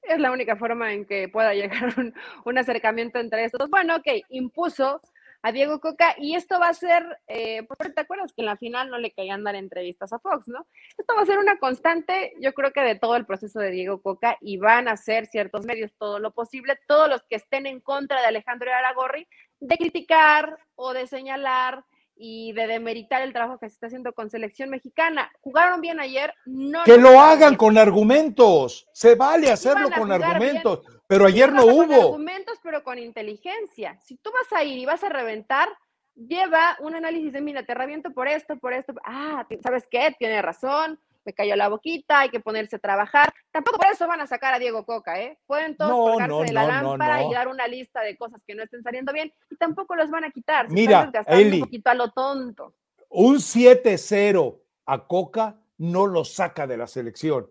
Es 0.00 0.18
la 0.18 0.32
única 0.32 0.56
forma 0.56 0.92
en 0.92 1.04
que 1.04 1.28
pueda 1.28 1.52
llegar 1.52 1.94
un, 1.98 2.14
un 2.46 2.58
acercamiento 2.58 3.18
entre 3.18 3.44
estos. 3.44 3.68
Bueno, 3.68 3.96
ok, 3.96 4.06
impuso 4.30 5.02
a 5.44 5.52
Diego 5.52 5.78
Coca 5.78 6.14
y 6.16 6.36
esto 6.36 6.58
va 6.58 6.68
a 6.70 6.74
ser, 6.74 7.04
eh, 7.28 7.68
¿te 7.94 8.00
acuerdas 8.00 8.32
que 8.32 8.40
en 8.40 8.46
la 8.46 8.56
final 8.56 8.88
no 8.88 8.96
le 8.96 9.12
caían 9.12 9.44
dar 9.44 9.54
entrevistas 9.54 10.10
a 10.14 10.18
Fox, 10.18 10.48
no? 10.48 10.66
Esto 10.96 11.14
va 11.14 11.20
a 11.20 11.26
ser 11.26 11.38
una 11.38 11.58
constante, 11.58 12.32
yo 12.40 12.54
creo 12.54 12.72
que 12.72 12.80
de 12.80 12.94
todo 12.94 13.14
el 13.16 13.26
proceso 13.26 13.60
de 13.60 13.70
Diego 13.70 14.00
Coca 14.00 14.38
y 14.40 14.56
van 14.56 14.88
a 14.88 14.92
hacer 14.92 15.26
ciertos 15.26 15.66
medios 15.66 15.94
todo 15.98 16.18
lo 16.18 16.32
posible, 16.32 16.78
todos 16.88 17.10
los 17.10 17.22
que 17.24 17.36
estén 17.36 17.66
en 17.66 17.80
contra 17.80 18.22
de 18.22 18.28
Alejandro 18.28 18.72
Aragorri, 18.72 19.28
de 19.60 19.76
criticar 19.76 20.56
o 20.76 20.94
de 20.94 21.06
señalar 21.06 21.84
y 22.16 22.52
de 22.52 22.66
demeritar 22.66 23.20
el 23.20 23.34
trabajo 23.34 23.58
que 23.58 23.68
se 23.68 23.74
está 23.74 23.88
haciendo 23.88 24.14
con 24.14 24.30
selección 24.30 24.70
mexicana. 24.70 25.30
Jugaron 25.42 25.82
bien 25.82 26.00
ayer, 26.00 26.32
no. 26.46 26.84
Que 26.84 26.96
lo 26.96 27.20
hagan 27.20 27.56
con 27.56 27.76
argumentos. 27.76 28.88
Se 28.92 29.14
vale 29.14 29.50
hacerlo 29.50 29.90
con 29.90 30.10
argumentos, 30.10 30.80
pero 31.06 31.26
ayer 31.26 31.52
no 31.52 31.64
hubo. 31.64 31.86
Con 31.86 31.94
argumentos, 31.94 32.58
pero 32.62 32.82
con 32.82 32.98
inteligencia. 32.98 33.98
Si 34.00 34.16
tú 34.16 34.30
vas 34.32 34.52
a 34.52 34.64
ir 34.64 34.78
y 34.78 34.86
vas 34.86 35.04
a 35.04 35.08
reventar, 35.08 35.68
lleva 36.14 36.76
un 36.80 36.94
análisis 36.94 37.32
de, 37.32 37.40
mira, 37.40 37.64
te 37.64 37.74
reviento 37.74 38.12
por 38.12 38.28
esto, 38.28 38.56
por 38.58 38.72
esto. 38.72 38.94
Ah, 39.04 39.46
¿sabes 39.62 39.86
qué? 39.90 40.14
Tiene 40.18 40.40
razón 40.42 40.98
me 41.24 41.32
cayó 41.32 41.56
la 41.56 41.68
boquita, 41.68 42.20
hay 42.20 42.30
que 42.30 42.40
ponerse 42.40 42.76
a 42.76 42.78
trabajar. 42.78 43.32
Tampoco 43.50 43.78
por 43.78 43.86
eso 43.86 44.06
van 44.06 44.20
a 44.20 44.26
sacar 44.26 44.54
a 44.54 44.58
Diego 44.58 44.84
Coca, 44.84 45.20
¿eh? 45.20 45.38
Pueden 45.46 45.76
todos 45.76 45.92
colgarse 45.92 46.44
de 46.44 46.52
la 46.52 46.66
lámpara 46.66 47.24
y 47.24 47.32
dar 47.32 47.48
una 47.48 47.66
lista 47.66 48.02
de 48.02 48.16
cosas 48.16 48.42
que 48.46 48.54
no 48.54 48.62
estén 48.62 48.82
saliendo 48.82 49.12
bien 49.12 49.32
y 49.50 49.56
tampoco 49.56 49.94
los 49.94 50.10
van 50.10 50.24
a 50.24 50.30
quitar. 50.30 50.70
Mira, 50.70 51.10
Eli, 51.26 51.60
un 51.60 51.66
poquito 51.66 51.90
a 51.90 51.94
lo 51.94 52.10
tonto. 52.10 52.74
Un 53.08 53.36
7-0 53.36 54.60
a 54.86 55.06
Coca 55.06 55.56
no 55.78 56.06
lo 56.06 56.24
saca 56.24 56.66
de 56.66 56.76
la 56.76 56.86
selección, 56.86 57.48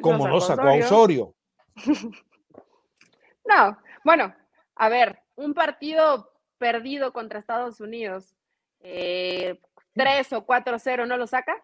como 0.00 0.28
no 0.28 0.40
sacó 0.40 0.68
a 0.68 0.74
Osorio. 0.74 1.34
no, 3.44 3.78
bueno, 4.04 4.34
a 4.76 4.88
ver, 4.88 5.20
un 5.36 5.54
partido 5.54 6.32
perdido 6.58 7.12
contra 7.12 7.38
Estados 7.38 7.80
Unidos, 7.80 8.34
eh, 8.80 9.60
3 9.94 10.32
o 10.34 10.46
4-0, 10.46 11.06
¿no 11.06 11.16
lo 11.16 11.26
saca? 11.26 11.62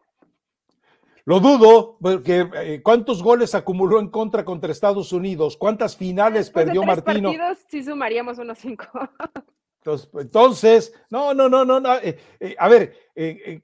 Lo 1.25 1.39
dudo, 1.39 1.99
porque 2.01 2.49
eh, 2.55 2.81
¿cuántos 2.83 3.23
goles 3.23 3.55
acumuló 3.55 4.01
en 4.01 4.09
contra 4.09 4.45
contra 4.45 4.73
Estados 4.73 5.13
Unidos? 5.13 5.57
¿Cuántas 5.57 5.97
finales 5.97 6.51
perdió 6.51 6.83
Martino? 6.83 7.29
partidos 7.31 7.59
sí 7.69 7.85
sumaríamos 7.85 8.39
unos 8.39 8.59
cinco. 8.59 8.87
Entonces, 10.19 10.93
no, 11.09 11.33
no, 11.33 11.49
no, 11.49 11.65
no, 11.65 11.97
eh, 11.97 12.19
eh, 12.39 12.55
a 12.59 12.69
ver, 12.69 12.95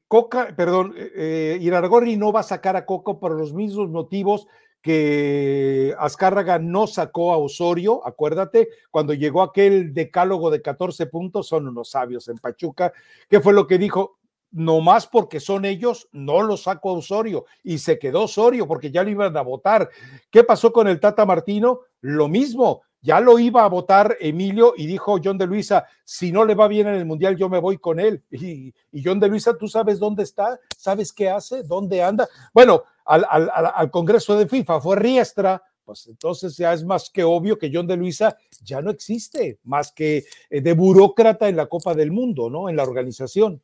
Coca, 0.08 0.54
perdón, 0.56 0.94
Irargorri 0.96 2.16
no 2.16 2.32
va 2.32 2.40
a 2.40 2.44
sacar 2.44 2.76
a 2.76 2.86
Coca 2.86 3.14
por 3.14 3.32
los 3.32 3.52
mismos 3.52 3.90
motivos 3.90 4.46
que 4.86 5.96
Azcárraga 5.98 6.60
no 6.60 6.86
sacó 6.86 7.32
a 7.32 7.38
Osorio, 7.38 8.06
acuérdate, 8.06 8.68
cuando 8.92 9.14
llegó 9.14 9.42
aquel 9.42 9.92
decálogo 9.92 10.48
de 10.48 10.62
14 10.62 11.06
puntos, 11.06 11.48
son 11.48 11.66
unos 11.66 11.90
sabios 11.90 12.28
en 12.28 12.38
Pachuca, 12.38 12.92
¿qué 13.28 13.40
fue 13.40 13.52
lo 13.52 13.66
que 13.66 13.78
dijo? 13.78 14.18
no 14.52 14.80
más 14.80 15.08
porque 15.08 15.40
son 15.40 15.64
ellos, 15.64 16.08
no 16.12 16.40
lo 16.40 16.56
saco 16.56 16.90
a 16.90 16.92
Osorio 16.92 17.46
y 17.64 17.78
se 17.78 17.98
quedó 17.98 18.22
Osorio 18.22 18.68
porque 18.68 18.92
ya 18.92 19.02
lo 19.02 19.10
iban 19.10 19.36
a 19.36 19.42
votar. 19.42 19.90
¿Qué 20.30 20.44
pasó 20.44 20.72
con 20.72 20.86
el 20.86 21.00
Tata 21.00 21.26
Martino? 21.26 21.80
Lo 22.00 22.28
mismo, 22.28 22.82
ya 23.02 23.20
lo 23.20 23.40
iba 23.40 23.64
a 23.64 23.68
votar 23.68 24.16
Emilio 24.20 24.72
y 24.76 24.86
dijo 24.86 25.18
John 25.22 25.36
de 25.36 25.48
Luisa, 25.48 25.84
si 26.04 26.30
no 26.30 26.44
le 26.44 26.54
va 26.54 26.68
bien 26.68 26.86
en 26.86 26.94
el 26.94 27.04
Mundial, 27.04 27.36
yo 27.36 27.48
me 27.48 27.58
voy 27.58 27.76
con 27.78 27.98
él. 27.98 28.22
Y, 28.30 28.72
John 29.04 29.20
de 29.20 29.28
Luisa, 29.28 29.58
¿tú 29.58 29.68
sabes 29.68 29.98
dónde 29.98 30.22
está? 30.22 30.58
¿Sabes 30.76 31.12
qué 31.12 31.28
hace? 31.28 31.64
¿Dónde 31.64 32.02
anda? 32.02 32.26
Bueno, 32.54 32.84
al, 33.06 33.24
al 33.50 33.90
Congreso 33.90 34.36
de 34.36 34.48
FIFA 34.48 34.80
fue 34.80 34.96
Riestra, 34.96 35.62
pues 35.86 36.08
entonces 36.08 36.56
ya 36.56 36.72
es 36.72 36.84
más 36.84 37.08
que 37.10 37.22
obvio 37.22 37.56
que 37.56 37.70
John 37.72 37.86
de 37.86 37.96
Luisa 37.96 38.36
ya 38.60 38.82
no 38.82 38.90
existe, 38.90 39.60
más 39.62 39.92
que 39.92 40.24
eh, 40.50 40.60
de 40.60 40.72
burócrata 40.74 41.48
en 41.48 41.56
la 41.56 41.66
Copa 41.66 41.94
del 41.94 42.10
Mundo, 42.10 42.50
¿no? 42.50 42.68
En 42.68 42.76
la 42.76 42.82
organización. 42.82 43.62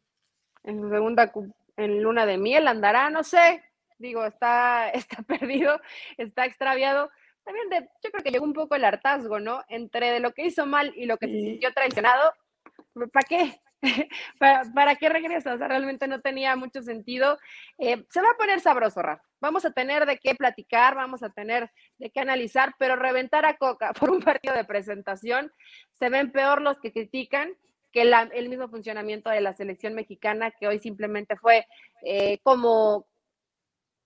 En 0.63 0.81
su 0.81 0.89
segunda, 0.89 1.33
en 1.77 2.01
luna 2.01 2.25
de 2.25 2.39
miel 2.39 2.69
andará, 2.69 3.11
no 3.11 3.25
sé, 3.25 3.65
digo, 3.99 4.25
está, 4.25 4.89
está 4.95 5.23
perdido, 5.23 5.81
está 6.17 6.47
extraviado. 6.47 7.11
También 7.43 7.69
de, 7.71 7.89
yo 8.05 8.11
creo 8.13 8.23
que 8.23 8.31
llegó 8.31 8.45
un 8.45 8.53
poco 8.53 8.77
el 8.77 8.85
hartazgo, 8.85 9.41
¿no? 9.41 9.65
Entre 9.69 10.13
de 10.13 10.21
lo 10.21 10.33
que 10.33 10.47
hizo 10.47 10.65
mal 10.65 10.93
y 10.97 11.07
lo 11.07 11.19
que 11.19 11.27
se 11.27 11.41
sintió 11.41 11.73
traicionado. 11.73 12.33
¿Para 13.13 13.27
qué? 13.29 13.61
¿Para, 14.39 14.95
qué 14.97 15.09
regresa? 15.09 15.55
O 15.55 15.59
sea, 15.59 15.69
realmente 15.69 16.07
no 16.07 16.21
tenía 16.21 16.55
mucho 16.57 16.83
sentido. 16.83 17.39
Eh, 17.79 18.05
se 18.11 18.21
va 18.21 18.31
a 18.31 18.37
poner 18.37 18.61
sabroso, 18.61 19.03
Rafa. 19.03 19.25
Vamos 19.41 19.65
a 19.65 19.73
tener 19.73 20.07
de 20.07 20.19
qué 20.19 20.35
platicar, 20.35 20.95
vamos 20.95 21.23
a 21.23 21.31
tener 21.31 21.71
de 21.99 22.11
qué 22.11 22.21
analizar, 22.21 22.75
pero 22.79 22.97
reventar 22.97 23.45
a 23.45 23.57
Coca 23.57 23.93
por 23.99 24.11
un 24.11 24.23
partido 24.23 24.55
de 24.55 24.65
presentación, 24.65 25.53
se 25.93 26.09
ven 26.09 26.31
peor 26.31 26.63
los 26.63 26.79
que 26.79 26.93
critican 26.93 27.57
que 27.93 28.03
el 28.03 28.49
mismo 28.49 28.69
funcionamiento 28.69 29.29
de 29.29 29.43
la 29.43 29.53
selección 29.53 29.95
mexicana, 29.95 30.51
que 30.51 30.67
hoy 30.67 30.79
simplemente 30.79 31.37
fue 31.37 31.67
eh, 32.03 32.39
como, 32.43 33.07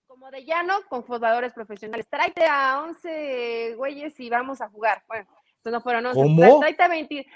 como 0.08 0.28
de 0.32 0.44
llano 0.44 0.74
con 0.88 1.02
jugadores 1.02 1.52
profesionales. 1.52 2.08
Tráete 2.10 2.46
a 2.46 2.82
11 2.82 3.74
güeyes 3.76 4.18
y 4.18 4.28
vamos 4.28 4.60
a 4.60 4.68
jugar. 4.68 5.04
Bueno, 5.06 5.28
eso 5.60 5.70
no 5.70 5.80
fueron 5.80 6.06
11. 6.06 6.20
¿Cómo? 6.20 6.58
Tráete 6.58 6.82
a 6.82 6.88
20, 6.88 7.26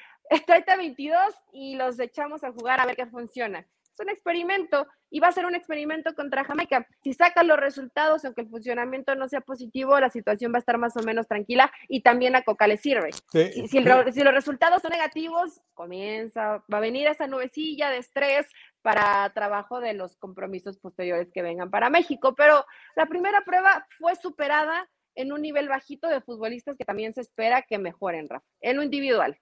tráete 0.46 0.70
a 0.72 0.76
22 0.76 1.18
y 1.52 1.76
los 1.76 1.98
echamos 1.98 2.44
a 2.44 2.52
jugar 2.52 2.80
a 2.80 2.86
ver 2.86 2.96
qué 2.96 3.06
funciona. 3.06 3.60
Es 3.60 4.00
un 4.00 4.08
experimento 4.08 4.86
y 5.10 5.18
va 5.18 5.28
a 5.28 5.32
ser 5.32 5.44
un 5.44 5.54
experimento 5.54 6.14
contra 6.14 6.44
Jamaica. 6.44 6.86
Si 7.02 7.12
sacan 7.12 7.48
los 7.48 7.58
resultados, 7.58 8.24
aunque 8.24 8.42
el 8.42 8.48
funcionamiento 8.48 9.14
no 9.16 9.28
sea 9.28 9.40
positivo, 9.40 9.98
la 9.98 10.08
situación 10.08 10.52
va 10.52 10.56
a 10.56 10.60
estar 10.60 10.78
más 10.78 10.96
o 10.96 11.02
menos 11.02 11.26
tranquila 11.26 11.70
y 11.88 12.02
también 12.02 12.36
a 12.36 12.42
Coca 12.42 12.68
le 12.68 12.76
sirve. 12.76 13.10
si, 13.32 13.66
si, 13.66 13.80
los 13.80 14.34
resultados 14.34 14.82
son 14.82 14.92
negativos, 14.92 15.60
comienza, 15.74 16.64
va 16.72 16.78
a 16.78 16.80
venir 16.80 17.08
esa 17.08 17.26
nubecilla 17.26 17.90
de 17.90 17.98
estrés 17.98 18.46
para 18.82 19.30
trabajo 19.34 19.80
de 19.80 19.94
los 19.94 20.16
compromisos 20.16 20.78
posteriores 20.78 21.30
que 21.32 21.42
vengan 21.42 21.70
para 21.70 21.90
México. 21.90 22.34
Pero 22.36 22.64
la 22.94 23.06
primera 23.06 23.42
prueba 23.44 23.86
fue 23.98 24.14
superada 24.16 24.88
en 25.14 25.32
un 25.32 25.42
nivel 25.42 25.68
bajito 25.68 26.08
de 26.08 26.20
futbolistas 26.20 26.76
que 26.76 26.84
también 26.84 27.12
se 27.12 27.20
espera 27.20 27.62
que 27.62 27.78
mejoren, 27.78 28.28
Rafa, 28.28 28.46
en 28.60 28.76
lo 28.76 28.82
individual. 28.82 29.38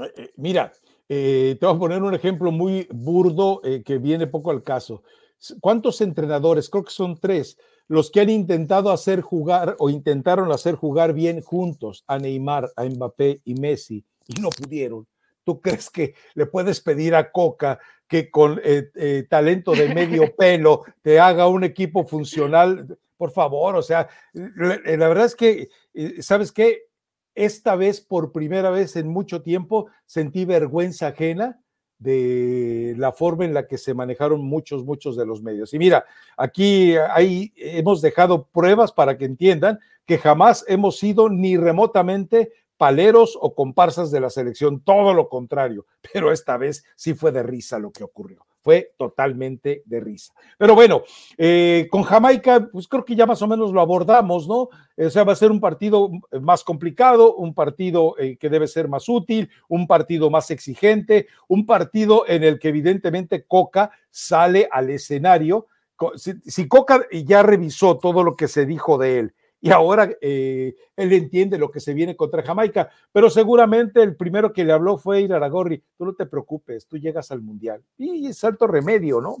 Eh, 0.00 0.12
eh, 0.16 0.32
mira, 0.36 0.72
eh, 1.08 1.56
te 1.60 1.66
voy 1.66 1.76
a 1.76 1.78
poner 1.78 2.02
un 2.02 2.14
ejemplo 2.14 2.50
muy 2.50 2.88
burdo 2.90 3.60
que 3.84 3.98
viene 3.98 4.26
poco 4.26 4.50
al 4.50 4.62
caso. 4.62 5.02
¿Cuántos 5.60 6.00
entrenadores? 6.00 6.70
Creo 6.70 6.84
que 6.84 6.92
son 6.92 7.18
tres 7.18 7.58
los 7.88 8.10
que 8.10 8.20
han 8.20 8.30
intentado 8.30 8.90
hacer 8.90 9.20
jugar 9.20 9.76
o 9.78 9.90
intentaron 9.90 10.50
hacer 10.52 10.76
jugar 10.76 11.12
bien 11.12 11.42
juntos 11.42 12.04
a 12.06 12.18
Neymar, 12.18 12.72
a 12.76 12.84
Mbappé 12.84 13.40
y 13.44 13.54
Messi 13.54 14.04
y 14.28 14.40
no 14.40 14.48
pudieron. 14.50 15.06
¿Tú 15.44 15.60
crees 15.60 15.90
que 15.90 16.14
le 16.34 16.46
puedes 16.46 16.80
pedir 16.80 17.14
a 17.14 17.32
Coca 17.32 17.80
que 18.06 18.30
con 18.30 18.60
talento 19.28 19.72
de 19.72 19.92
medio 19.92 20.34
pelo 20.36 20.84
te 21.02 21.18
haga 21.18 21.48
un 21.48 21.64
equipo 21.64 22.06
funcional? 22.06 22.96
Por 23.16 23.32
favor, 23.32 23.76
o 23.76 23.82
sea, 23.82 24.08
la 24.32 25.08
verdad 25.08 25.26
es 25.26 25.36
que, 25.36 25.68
¿sabes 26.20 26.52
qué? 26.52 26.84
Esta 27.34 27.76
vez, 27.76 28.00
por 28.00 28.32
primera 28.32 28.70
vez 28.70 28.96
en 28.96 29.08
mucho 29.08 29.42
tiempo, 29.42 29.86
sentí 30.06 30.44
vergüenza 30.44 31.08
ajena 31.08 31.60
de 31.98 32.94
la 32.98 33.12
forma 33.12 33.44
en 33.44 33.54
la 33.54 33.66
que 33.66 33.78
se 33.78 33.94
manejaron 33.94 34.44
muchos, 34.44 34.84
muchos 34.84 35.16
de 35.16 35.24
los 35.24 35.42
medios. 35.42 35.72
Y 35.72 35.78
mira, 35.78 36.04
aquí 36.36 36.94
hay, 36.96 37.52
hemos 37.56 38.02
dejado 38.02 38.48
pruebas 38.48 38.92
para 38.92 39.16
que 39.16 39.24
entiendan 39.24 39.78
que 40.04 40.18
jamás 40.18 40.64
hemos 40.66 40.98
sido 40.98 41.28
ni 41.28 41.56
remotamente 41.56 42.52
paleros 42.76 43.38
o 43.40 43.54
comparsas 43.54 44.10
de 44.10 44.20
la 44.20 44.30
selección, 44.30 44.80
todo 44.80 45.14
lo 45.14 45.28
contrario, 45.28 45.86
pero 46.12 46.32
esta 46.32 46.56
vez 46.56 46.84
sí 46.96 47.14
fue 47.14 47.30
de 47.30 47.44
risa 47.44 47.78
lo 47.78 47.92
que 47.92 48.02
ocurrió 48.02 48.44
fue 48.62 48.92
totalmente 48.96 49.82
de 49.84 50.00
risa. 50.00 50.32
Pero 50.56 50.74
bueno, 50.74 51.02
eh, 51.36 51.88
con 51.90 52.02
Jamaica, 52.02 52.68
pues 52.72 52.86
creo 52.88 53.04
que 53.04 53.16
ya 53.16 53.26
más 53.26 53.42
o 53.42 53.48
menos 53.48 53.72
lo 53.72 53.80
abordamos, 53.80 54.46
¿no? 54.46 54.68
O 54.96 55.10
sea, 55.10 55.24
va 55.24 55.32
a 55.32 55.36
ser 55.36 55.50
un 55.50 55.60
partido 55.60 56.10
más 56.40 56.62
complicado, 56.62 57.34
un 57.34 57.54
partido 57.54 58.14
eh, 58.18 58.36
que 58.36 58.48
debe 58.48 58.68
ser 58.68 58.88
más 58.88 59.08
útil, 59.08 59.50
un 59.68 59.86
partido 59.86 60.30
más 60.30 60.50
exigente, 60.50 61.26
un 61.48 61.66
partido 61.66 62.24
en 62.28 62.44
el 62.44 62.58
que 62.58 62.68
evidentemente 62.68 63.44
Coca 63.44 63.90
sale 64.10 64.68
al 64.70 64.90
escenario. 64.90 65.66
Si, 66.16 66.34
si 66.46 66.68
Coca 66.68 67.06
ya 67.10 67.42
revisó 67.42 67.98
todo 67.98 68.22
lo 68.22 68.36
que 68.36 68.48
se 68.48 68.64
dijo 68.64 68.96
de 68.96 69.18
él 69.18 69.34
y 69.62 69.70
ahora 69.70 70.10
eh, 70.20 70.74
él 70.96 71.12
entiende 71.12 71.56
lo 71.56 71.70
que 71.70 71.78
se 71.78 71.94
viene 71.94 72.16
contra 72.16 72.42
Jamaica, 72.42 72.90
pero 73.12 73.30
seguramente 73.30 74.02
el 74.02 74.16
primero 74.16 74.52
que 74.52 74.64
le 74.64 74.72
habló 74.72 74.98
fue 74.98 75.20
Ir 75.20 75.32
Aragorri, 75.32 75.82
tú 75.96 76.04
no 76.04 76.14
te 76.14 76.26
preocupes, 76.26 76.88
tú 76.88 76.98
llegas 76.98 77.30
al 77.30 77.42
Mundial. 77.42 77.80
Y 77.96 78.26
es 78.26 78.42
alto 78.42 78.66
remedio, 78.66 79.20
¿no? 79.20 79.36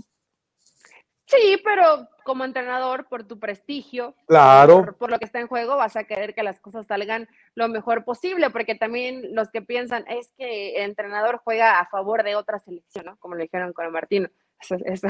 Sí, 1.26 1.60
pero 1.64 2.08
como 2.24 2.44
entrenador, 2.44 3.08
por 3.08 3.24
tu 3.24 3.40
prestigio, 3.40 4.14
claro. 4.26 4.94
Por, 4.96 5.10
lo 5.10 5.18
que 5.18 5.24
está 5.24 5.40
en 5.40 5.48
juego, 5.48 5.76
vas 5.76 5.96
a 5.96 6.04
querer 6.04 6.34
que 6.34 6.44
las 6.44 6.60
cosas 6.60 6.86
salgan 6.86 7.28
lo 7.56 7.68
mejor 7.68 8.04
posible, 8.04 8.50
porque 8.50 8.76
también 8.76 9.34
los 9.34 9.50
que 9.50 9.62
piensan 9.62 10.04
es 10.08 10.30
que 10.38 10.76
el 10.76 10.82
entrenador 10.82 11.40
juega 11.42 11.80
a 11.80 11.88
favor 11.88 12.22
de 12.22 12.36
otra 12.36 12.60
selección, 12.60 13.06
¿no? 13.06 13.16
Como 13.18 13.34
le 13.34 13.44
dijeron 13.44 13.72
con 13.72 13.90
Martino. 13.90 14.28
Eso, 14.84 15.08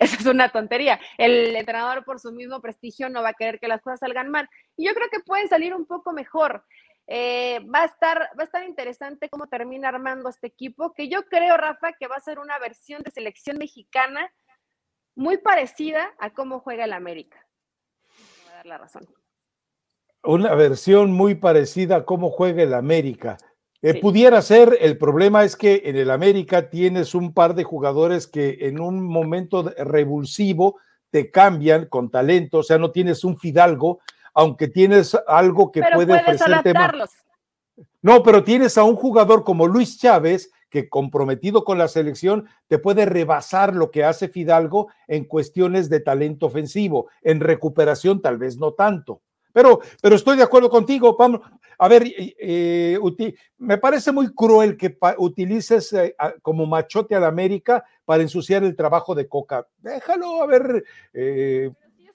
es 0.00 0.26
una 0.26 0.50
tontería. 0.50 1.00
El 1.18 1.54
entrenador 1.56 2.04
por 2.04 2.20
su 2.20 2.32
mismo 2.32 2.60
prestigio 2.60 3.08
no 3.08 3.22
va 3.22 3.30
a 3.30 3.34
querer 3.34 3.58
que 3.58 3.68
las 3.68 3.80
cosas 3.80 4.00
salgan 4.00 4.30
mal. 4.30 4.48
Y 4.76 4.86
yo 4.86 4.94
creo 4.94 5.08
que 5.10 5.20
pueden 5.20 5.48
salir 5.48 5.74
un 5.74 5.86
poco 5.86 6.12
mejor. 6.12 6.64
Eh, 7.06 7.60
va, 7.74 7.82
a 7.82 7.86
estar, 7.86 8.18
va 8.38 8.42
a 8.42 8.44
estar 8.44 8.62
interesante 8.64 9.28
cómo 9.28 9.48
termina 9.48 9.88
armando 9.88 10.28
este 10.28 10.46
equipo, 10.46 10.92
que 10.92 11.08
yo 11.08 11.24
creo, 11.24 11.56
Rafa, 11.56 11.92
que 11.98 12.06
va 12.06 12.16
a 12.16 12.20
ser 12.20 12.38
una 12.38 12.58
versión 12.58 13.02
de 13.02 13.10
selección 13.10 13.58
mexicana 13.58 14.32
muy 15.16 15.38
parecida 15.38 16.14
a 16.18 16.30
cómo 16.30 16.60
juega 16.60 16.84
el 16.84 16.92
América. 16.92 17.44
Me 18.46 18.52
a 18.52 18.56
dar 18.56 18.66
la 18.66 18.78
razón. 18.78 19.08
Una 20.22 20.54
versión 20.54 21.12
muy 21.12 21.34
parecida 21.34 21.96
a 21.96 22.04
cómo 22.04 22.30
juega 22.30 22.62
el 22.62 22.74
América. 22.74 23.38
Eh, 23.82 23.98
pudiera 23.98 24.42
ser, 24.42 24.76
el 24.80 24.98
problema 24.98 25.42
es 25.44 25.56
que 25.56 25.82
en 25.86 25.96
el 25.96 26.10
América 26.10 26.68
tienes 26.68 27.14
un 27.14 27.32
par 27.32 27.54
de 27.54 27.64
jugadores 27.64 28.26
que 28.26 28.58
en 28.60 28.78
un 28.78 29.02
momento 29.02 29.72
revulsivo 29.78 30.76
te 31.10 31.30
cambian 31.30 31.86
con 31.86 32.10
talento, 32.10 32.58
o 32.58 32.62
sea, 32.62 32.76
no 32.76 32.90
tienes 32.90 33.24
un 33.24 33.38
Fidalgo, 33.38 34.00
aunque 34.34 34.68
tienes 34.68 35.16
algo 35.26 35.72
que 35.72 35.82
puede 35.94 36.14
ofrecerte 36.14 36.74
más. 36.74 37.10
No, 38.02 38.22
pero 38.22 38.44
tienes 38.44 38.76
a 38.76 38.84
un 38.84 38.96
jugador 38.96 39.44
como 39.44 39.66
Luis 39.66 39.98
Chávez 39.98 40.50
que 40.68 40.88
comprometido 40.88 41.64
con 41.64 41.78
la 41.78 41.88
selección 41.88 42.48
te 42.68 42.78
puede 42.78 43.04
rebasar 43.04 43.74
lo 43.74 43.90
que 43.90 44.04
hace 44.04 44.28
Fidalgo 44.28 44.88
en 45.08 45.24
cuestiones 45.24 45.90
de 45.90 46.00
talento 46.00 46.46
ofensivo, 46.46 47.08
en 47.22 47.40
recuperación 47.40 48.22
tal 48.22 48.38
vez 48.38 48.56
no 48.56 48.72
tanto. 48.74 49.20
Pero, 49.52 49.80
pero 50.00 50.16
estoy 50.16 50.36
de 50.36 50.42
acuerdo 50.42 50.70
contigo, 50.70 51.16
Pablo. 51.16 51.42
A 51.78 51.88
ver, 51.88 52.04
eh, 52.06 52.98
me 53.56 53.78
parece 53.78 54.12
muy 54.12 54.34
cruel 54.34 54.76
que 54.76 54.98
utilices 55.16 55.92
eh, 55.94 56.14
como 56.42 56.66
machote 56.66 57.14
a 57.14 57.20
la 57.20 57.28
América 57.28 57.82
para 58.04 58.22
ensuciar 58.22 58.62
el 58.64 58.76
trabajo 58.76 59.14
de 59.14 59.26
Coca. 59.26 59.66
Déjalo, 59.78 60.42
a 60.42 60.46
ver, 60.46 60.84
eh, 61.14 61.70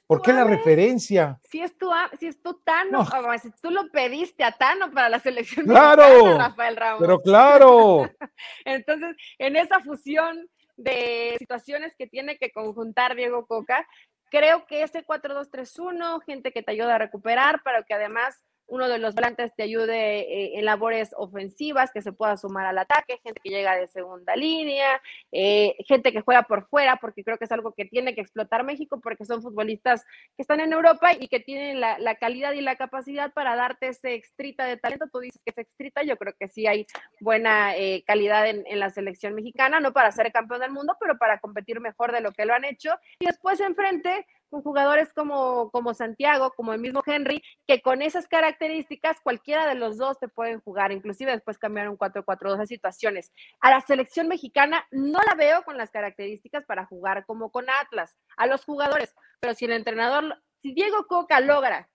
¿por 0.06 0.22
qué 0.22 0.34
la 0.34 0.44
referencia? 0.44 1.40
Si 1.50 1.62
es 1.62 1.76
tu, 1.80 1.90
si 2.20 2.28
es 2.28 2.40
tu 2.44 2.54
Tano, 2.64 3.08
si 3.42 3.50
tú 3.60 3.72
lo 3.72 3.90
pediste 3.90 4.44
a 4.44 4.52
Tano 4.52 4.92
para 4.92 5.10
la 5.10 5.20
selección 5.20 5.66
claro, 5.66 6.38
Rafael 6.38 6.76
Ramos. 6.76 7.02
Pero 7.02 7.20
claro. 7.20 8.02
Entonces, 8.66 9.16
en 9.40 9.56
esa 9.56 9.80
fusión 9.80 10.48
de 10.78 11.36
situaciones 11.40 11.96
que 11.98 12.06
tiene 12.06 12.38
que 12.38 12.52
conjuntar 12.52 13.16
Diego 13.16 13.48
Coca, 13.48 13.88
creo 14.30 14.66
que 14.66 14.84
ese 14.84 15.06
4-2-3-1, 15.06 16.22
gente 16.24 16.52
que 16.52 16.64
te 16.64 16.72
ayuda 16.72 16.96
a 16.96 17.00
recuperar, 17.00 17.62
pero 17.64 17.86
que 17.86 17.94
además 17.94 18.44
uno 18.68 18.88
de 18.90 18.98
los 18.98 19.16
volantes 19.16 19.54
te 19.56 19.64
ayude 19.64 20.20
eh, 20.20 20.60
en 20.60 20.66
labores 20.66 21.12
ofensivas, 21.18 21.92
que 21.92 22.02
se 22.02 22.12
pueda 22.12 22.38
sumar 22.38 22.66
al 22.66 22.78
ataque, 22.78 23.20
gente 23.24 23.40
que 23.44 23.50
llega 23.50 23.76
de 23.76 23.88
segunda 23.88 24.36
línea, 24.36 25.02
eh, 25.32 25.76
gente 25.88 26.12
que 26.12 26.22
juega 26.22 26.44
por 26.44 26.68
fuera, 26.68 26.98
porque 26.98 27.24
creo 27.24 27.38
que 27.38 27.46
es 27.46 27.52
algo 27.52 27.74
que 27.74 27.86
tiene 27.86 28.16
que 28.16 28.22
explotar 28.22 28.64
México, 28.64 29.00
porque 29.02 29.26
son 29.26 29.42
futbolistas 29.42 30.04
que 30.36 30.42
están 30.42 30.60
en 30.60 30.74
Europa 30.74 31.12
y 31.14 31.28
que 31.28 31.40
tienen 31.40 31.80
la, 31.80 32.16
calidad 32.16 32.54
y 32.54 32.62
la 32.62 32.76
capacidad 32.76 33.34
para 33.34 33.56
darte 33.56 33.90
ese 33.90 34.14
extrita 34.14 34.66
de 34.66 34.78
talento. 34.78 35.08
Tú 35.12 35.20
dices 35.20 35.42
que 35.44 35.52
es 35.52 35.58
extrita, 35.58 36.04
yo 36.04 36.18
creo 36.18 36.34
que 36.40 36.48
sí 36.48 36.66
hay 36.66 36.86
buena 37.20 37.76
eh, 37.76 38.04
calidad 38.08 38.48
en, 38.48 38.64
en 38.68 38.80
la 38.80 38.90
selección 38.90 39.36
mexicana, 39.36 39.80
no 39.80 39.94
para 39.94 40.12
ser 40.12 40.32
campeón 40.32 40.62
del 40.62 40.72
mundo, 40.72 40.96
pero 41.00 41.18
para 41.18 41.40
competir 41.40 41.80
mejor 41.80 42.12
de 42.12 42.22
lo 42.22 42.32
que 42.32 42.46
lo 42.46 42.54
han 42.54 42.66
hecho. 42.66 42.92
Y 43.20 43.26
después 43.26 43.60
enfrente 43.60 44.26
jugadores 44.62 45.14
como, 45.14 45.70
como 45.72 45.94
Santiago, 45.94 46.52
como 46.56 46.74
el 46.74 46.80
mismo 46.80 47.02
Henry, 47.06 47.42
que 47.68 47.82
con 47.82 48.02
esas 48.02 48.28
características 48.28 49.22
cualquiera 49.22 49.68
de 49.68 49.76
los 49.76 49.98
dos 49.98 50.20
te 50.20 50.28
pueden 50.28 50.60
jugar, 50.62 50.92
inclusive 50.92 51.32
después 51.32 51.58
cambiar 51.58 51.90
un 51.90 51.98
4-4-2 51.98 52.62
a 52.62 52.66
situaciones. 52.66 53.32
A 53.60 53.72
la 53.72 53.82
selección 53.82 54.28
mexicana 54.28 54.86
no 54.92 55.20
la 55.22 55.36
veo 55.36 55.64
con 55.64 55.78
las 55.78 55.92
características 55.92 56.66
para 56.66 56.86
jugar 56.86 57.26
como 57.26 57.52
con 57.52 57.66
Atlas, 57.70 58.16
a 58.38 58.48
los 58.48 58.66
jugadores, 58.66 59.14
pero 59.40 59.54
si 59.54 59.66
el 59.66 59.72
entrenador, 59.72 60.42
si 60.62 60.74
Diego 60.74 61.08
Coca 61.08 61.40
logra 61.40 61.90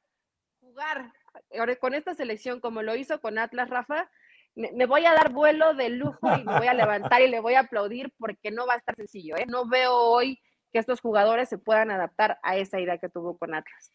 jugar 0.60 1.12
con 1.80 1.94
esta 1.94 2.14
selección 2.14 2.60
como 2.60 2.82
lo 2.82 2.94
hizo 2.96 3.20
con 3.20 3.38
Atlas, 3.38 3.70
Rafa, 3.70 4.10
me, 4.54 4.86
voy 4.86 5.06
a 5.06 5.14
dar 5.14 5.32
vuelo 5.32 5.74
de 5.74 5.90
lujo 5.90 6.18
y 6.36 6.44
me 6.44 6.58
voy 6.58 6.66
a 6.66 6.74
levantar 6.74 7.22
y 7.22 7.28
le 7.28 7.40
voy 7.40 7.54
a 7.54 7.60
aplaudir 7.60 8.12
porque 8.18 8.50
no 8.50 8.66
va 8.66 8.74
a 8.74 8.78
estar 8.78 8.96
sencillo. 8.96 9.36
¿eh? 9.36 9.46
No 9.46 9.66
veo 9.66 9.94
hoy 9.94 10.40
que 10.72 10.78
estos 10.78 11.00
jugadores 11.00 11.48
se 11.48 11.58
puedan 11.58 11.90
adaptar 11.90 12.38
a 12.42 12.56
esa 12.56 12.80
idea 12.80 12.98
que 12.98 13.08
tuvo 13.08 13.36
con 13.36 13.54
Atlas. 13.54 13.92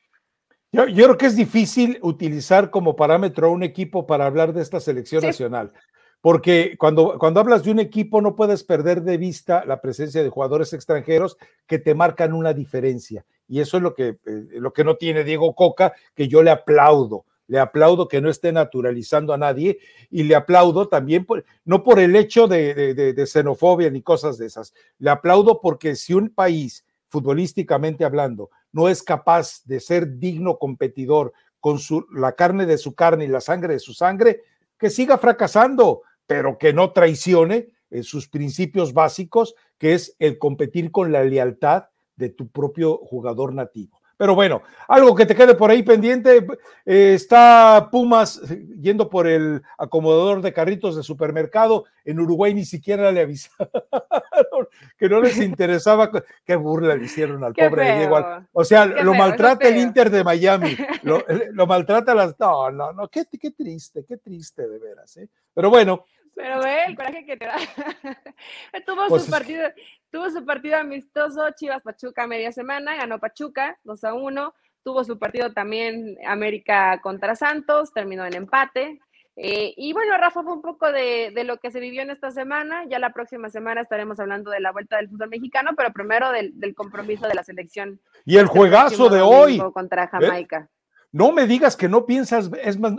Yo, 0.72 0.86
creo 0.86 1.18
que 1.18 1.28
es 1.28 1.36
difícil 1.38 2.00
utilizar 2.02 2.70
como 2.70 2.96
parámetro 2.98 3.48
a 3.48 3.52
un 3.52 3.64
equipo 3.64 4.06
para 4.06 4.26
hablar 4.26 4.52
de 4.52 4.62
esta 4.62 4.82
selección 4.82 5.24
nacional, 5.24 5.72
porque 6.20 6.76
cuando, 6.78 7.18
cuando 7.18 7.40
hablas 7.40 7.64
de 7.64 7.72
un 7.72 7.80
equipo 7.80 8.20
no 8.22 8.36
puedes 8.36 8.64
perder 8.64 9.02
de 9.02 9.18
vista 9.18 9.64
la 9.66 9.80
presencia 9.80 10.22
de 10.22 10.30
jugadores 10.30 10.74
extranjeros 10.74 11.38
que 11.66 11.80
te 11.80 11.96
marcan 11.96 12.34
una 12.34 12.54
diferencia. 12.54 13.26
Y 13.48 13.62
eso 13.62 13.78
es 13.78 13.84
lo 13.84 13.94
que, 13.94 14.18
eh, 14.26 14.48
lo 14.52 14.74
que 14.74 14.84
no 14.84 14.98
tiene 14.98 15.24
Diego 15.24 15.56
Coca, 15.56 15.94
que 16.14 16.28
yo 16.28 16.44
le 16.44 16.52
aplaudo 16.52 17.26
le 17.48 17.60
aplaudo 17.60 18.08
que 18.08 18.22
no 18.22 18.30
esté 18.30 18.52
naturalizando 18.52 19.34
a 19.34 19.38
nadie 19.38 19.80
y 20.10 20.24
le 20.24 20.36
aplaudo 20.36 20.88
también, 20.88 21.26
no 21.64 21.84
por 21.84 22.00
el 22.00 22.16
hecho 22.16 22.48
de, 22.48 23.14
xenofobia 23.28 23.90
ni 23.90 24.02
cosas 24.02 24.38
de 24.38 24.48
esas, 24.48 24.74
le 25.00 25.10
aplaudo 25.10 25.62
porque 25.62 25.96
si 25.96 26.14
un 26.14 26.30
país, 26.30 26.86
futbolísticamente 27.10 28.04
hablando, 28.04 28.50
no 28.72 28.90
es 28.90 29.04
capaz 29.04 29.64
de 29.66 29.80
ser 29.80 30.18
digno 30.18 30.58
competidor 30.58 31.34
con 31.60 31.80
su, 31.80 32.06
la 32.14 32.34
carne 32.34 32.66
de 32.66 32.78
su 32.78 32.94
carne 32.94 33.26
y 33.26 33.30
la 33.30 33.42
sangre 33.42 33.74
de 33.74 33.80
su 33.80 33.94
sangre, 33.94 34.44
que 34.78 34.90
siga 34.90 35.18
fracasando, 35.18 36.02
pero 36.28 36.58
que 36.58 36.74
no 36.74 36.92
traicione 36.92 37.70
sus 38.02 38.28
principios 38.28 38.94
básicos, 38.94 39.56
que 39.78 39.94
es 39.94 40.16
el 40.20 40.38
competir 40.38 40.92
con 40.92 41.12
la 41.12 41.24
lealtad 41.24 41.86
de 42.16 42.30
tu 42.30 42.50
propio 42.50 42.98
jugador 42.98 43.54
nativo. 43.54 44.02
Pero 44.18 44.34
bueno, 44.34 44.62
algo 44.88 45.14
que 45.14 45.26
te 45.26 45.36
quede 45.36 45.56
por 45.56 45.70
ahí 45.70 45.84
pendiente, 45.84 46.46
eh, 46.86 47.14
está 47.14 47.90
Pumas 47.92 48.42
yendo 48.80 49.10
por 49.10 49.28
el 49.28 49.62
acomodador 49.78 50.42
de 50.42 50.54
carritos 50.54 50.96
de 50.96 51.04
supermercado, 51.04 51.86
en 52.06 52.20
Uruguay 52.20 52.54
ni 52.54 52.64
siquiera 52.64 53.12
le 53.12 53.22
avisaron 53.22 53.70
que 54.98 55.10
no 55.10 55.20
les 55.20 55.38
interesaba, 55.40 56.12
qué 56.46 56.56
burla 56.56 56.96
le 56.96 57.06
hicieron 57.06 57.44
al 57.44 57.54
pobre 57.54 57.98
Diego. 57.98 58.18
O 58.54 58.64
sea, 58.64 58.86
lo 58.86 59.14
maltrata 59.14 59.68
el 59.68 59.78
Inter 59.78 60.10
de 60.10 60.24
Miami, 60.24 60.78
lo, 61.04 61.24
maltrata 61.68 62.16
las... 62.16 62.40
No, 62.40 62.72
no, 62.72 62.94
no, 62.94 63.10
qué, 63.10 63.26
qué 63.40 63.52
triste, 63.52 64.06
qué 64.08 64.18
triste 64.18 64.68
de 64.68 64.80
veras. 64.80 65.18
¿eh? 65.18 65.28
Pero 65.54 65.70
bueno, 65.70 66.06
pero 66.36 66.62
ve 66.62 66.84
el 66.88 66.96
coraje 66.96 67.26
que 67.26 67.38
te 67.38 67.46
da. 67.46 67.56
tuvo, 68.86 69.08
pues 69.08 69.24
su 69.24 69.32
partido, 69.32 69.70
tuvo 70.16 70.30
su 70.30 70.46
partido 70.46 70.78
amistoso 70.78 71.42
Chivas 71.58 71.84
Pachuca 71.84 72.26
media 72.26 72.50
semana, 72.54 72.96
ganó 72.96 73.20
Pachuca 73.20 73.78
2 73.84 74.04
a 74.06 74.14
1. 74.14 74.54
Tuvo 74.82 75.04
su 75.04 75.20
partido 75.20 75.52
también 75.52 76.18
América 76.26 77.02
contra 77.02 77.36
Santos, 77.36 77.92
terminó 77.92 78.26
en 78.26 78.34
empate. 78.34 79.02
Eh, 79.36 79.74
y 79.76 79.92
bueno, 79.92 80.18
Rafa, 80.18 80.42
fue 80.42 80.54
un 80.54 80.62
poco 80.62 80.90
de, 80.90 81.34
lo 81.44 81.58
que 81.58 81.70
se 81.70 81.82
vivió 81.82 82.02
en 82.02 82.12
esta 82.12 82.32
semana. 82.32 82.86
Ya 82.88 82.98
la 82.98 83.12
próxima 83.12 83.50
semana 83.50 83.82
estaremos 83.82 84.18
hablando 84.22 84.52
de 84.52 84.62
la 84.62 84.72
vuelta 84.72 84.96
del 84.96 85.10
fútbol 85.10 85.28
mexicano, 85.28 85.72
pero 85.76 85.92
primero 85.92 86.32
del, 86.32 86.74
compromiso 86.76 87.28
de 87.28 87.36
la 87.36 87.44
selección. 87.44 88.00
Y 88.24 88.38
el 88.38 88.46
juegazo 88.46 89.10
de 89.10 89.20
hoy. 89.20 89.62
Contra 89.74 90.06
¿Eh? 90.06 90.10
Jamaica. 90.10 90.70
No 91.12 91.34
me 91.34 91.46
digas 91.46 91.76
que 91.76 91.90
no 91.90 92.06
piensas, 92.06 92.50
es 92.64 92.80
más, 92.80 92.94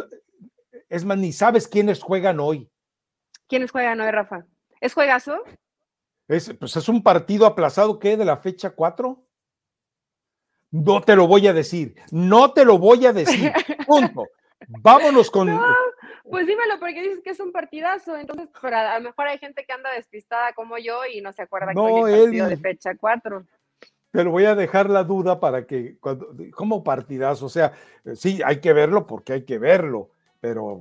es 0.90 1.06
más, 1.06 1.16
ni 1.16 1.32
sabes 1.32 1.66
quiénes 1.66 2.02
juegan 2.02 2.40
hoy. 2.40 2.68
¿Quiénes 3.48 3.70
juegan 3.70 4.02
hoy, 4.02 4.10
Rafa? 4.10 4.44
¿Es 4.82 4.92
juegazo? 4.92 5.42
Es, 6.28 6.52
pues 6.58 6.76
es 6.76 6.88
un 6.88 7.02
partido 7.02 7.46
aplazado, 7.46 7.98
¿qué? 7.98 8.16
¿De 8.16 8.24
la 8.24 8.36
fecha 8.36 8.70
4? 8.70 9.22
No 10.72 11.00
te 11.00 11.14
lo 11.14 11.26
voy 11.26 11.46
a 11.46 11.52
decir, 11.52 11.94
no 12.10 12.52
te 12.52 12.64
lo 12.64 12.78
voy 12.78 13.06
a 13.06 13.12
decir. 13.12 13.52
Punto. 13.86 14.26
Vámonos 14.68 15.30
con. 15.30 15.48
pues 16.28 16.46
dímelo, 16.46 16.78
porque 16.80 17.02
dices 17.02 17.20
que 17.22 17.30
es 17.30 17.40
un 17.40 17.52
partidazo. 17.52 18.16
Entonces, 18.16 18.48
a 18.62 18.98
lo 18.98 19.04
mejor 19.04 19.28
hay 19.28 19.38
gente 19.38 19.64
que 19.64 19.72
anda 19.72 19.92
despistada 19.92 20.52
como 20.54 20.78
yo 20.78 21.00
y 21.06 21.20
no 21.20 21.32
se 21.32 21.42
acuerda 21.42 21.72
no, 21.72 22.04
que 22.04 22.12
es 22.12 22.22
partido 22.22 22.48
de 22.48 22.56
fecha 22.56 22.96
4. 22.98 23.46
Pero 24.10 24.30
voy 24.30 24.46
a 24.46 24.54
dejar 24.54 24.90
la 24.90 25.04
duda 25.04 25.38
para 25.38 25.66
que, 25.66 25.98
cuando, 25.98 26.34
como 26.52 26.82
partidazo, 26.82 27.46
o 27.46 27.50
sea, 27.50 27.72
sí, 28.14 28.40
hay 28.44 28.60
que 28.60 28.72
verlo 28.72 29.06
porque 29.06 29.34
hay 29.34 29.44
que 29.44 29.58
verlo 29.58 30.10
pero 30.41 30.80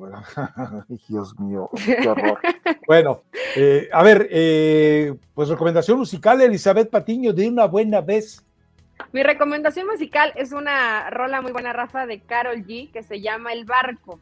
Dios 1.08 1.40
mío, 1.40 1.70
qué 1.86 2.08
horror. 2.08 2.40
bueno, 2.88 3.22
eh, 3.56 3.90
a 3.92 4.04
ver, 4.04 4.28
eh, 4.32 5.16
pues 5.34 5.50
recomendación 5.50 5.98
musical, 5.98 6.42
Elizabeth 6.42 6.90
Patiño, 6.90 7.34
de 7.34 7.48
una 7.48 7.66
buena 7.66 8.02
vez. 8.02 8.46
Mi 9.12 9.24
recomendación 9.24 9.88
musical 9.88 10.32
es 10.36 10.52
una 10.52 11.10
rola 11.10 11.42
muy 11.42 11.52
buena, 11.52 11.74
Rafa, 11.74 12.06
de 12.06 12.22
Carol 12.22 12.66
G, 12.66 12.92
que 12.92 13.04
se 13.04 13.22
llama 13.22 13.54
El 13.54 13.66
Barco, 13.66 14.20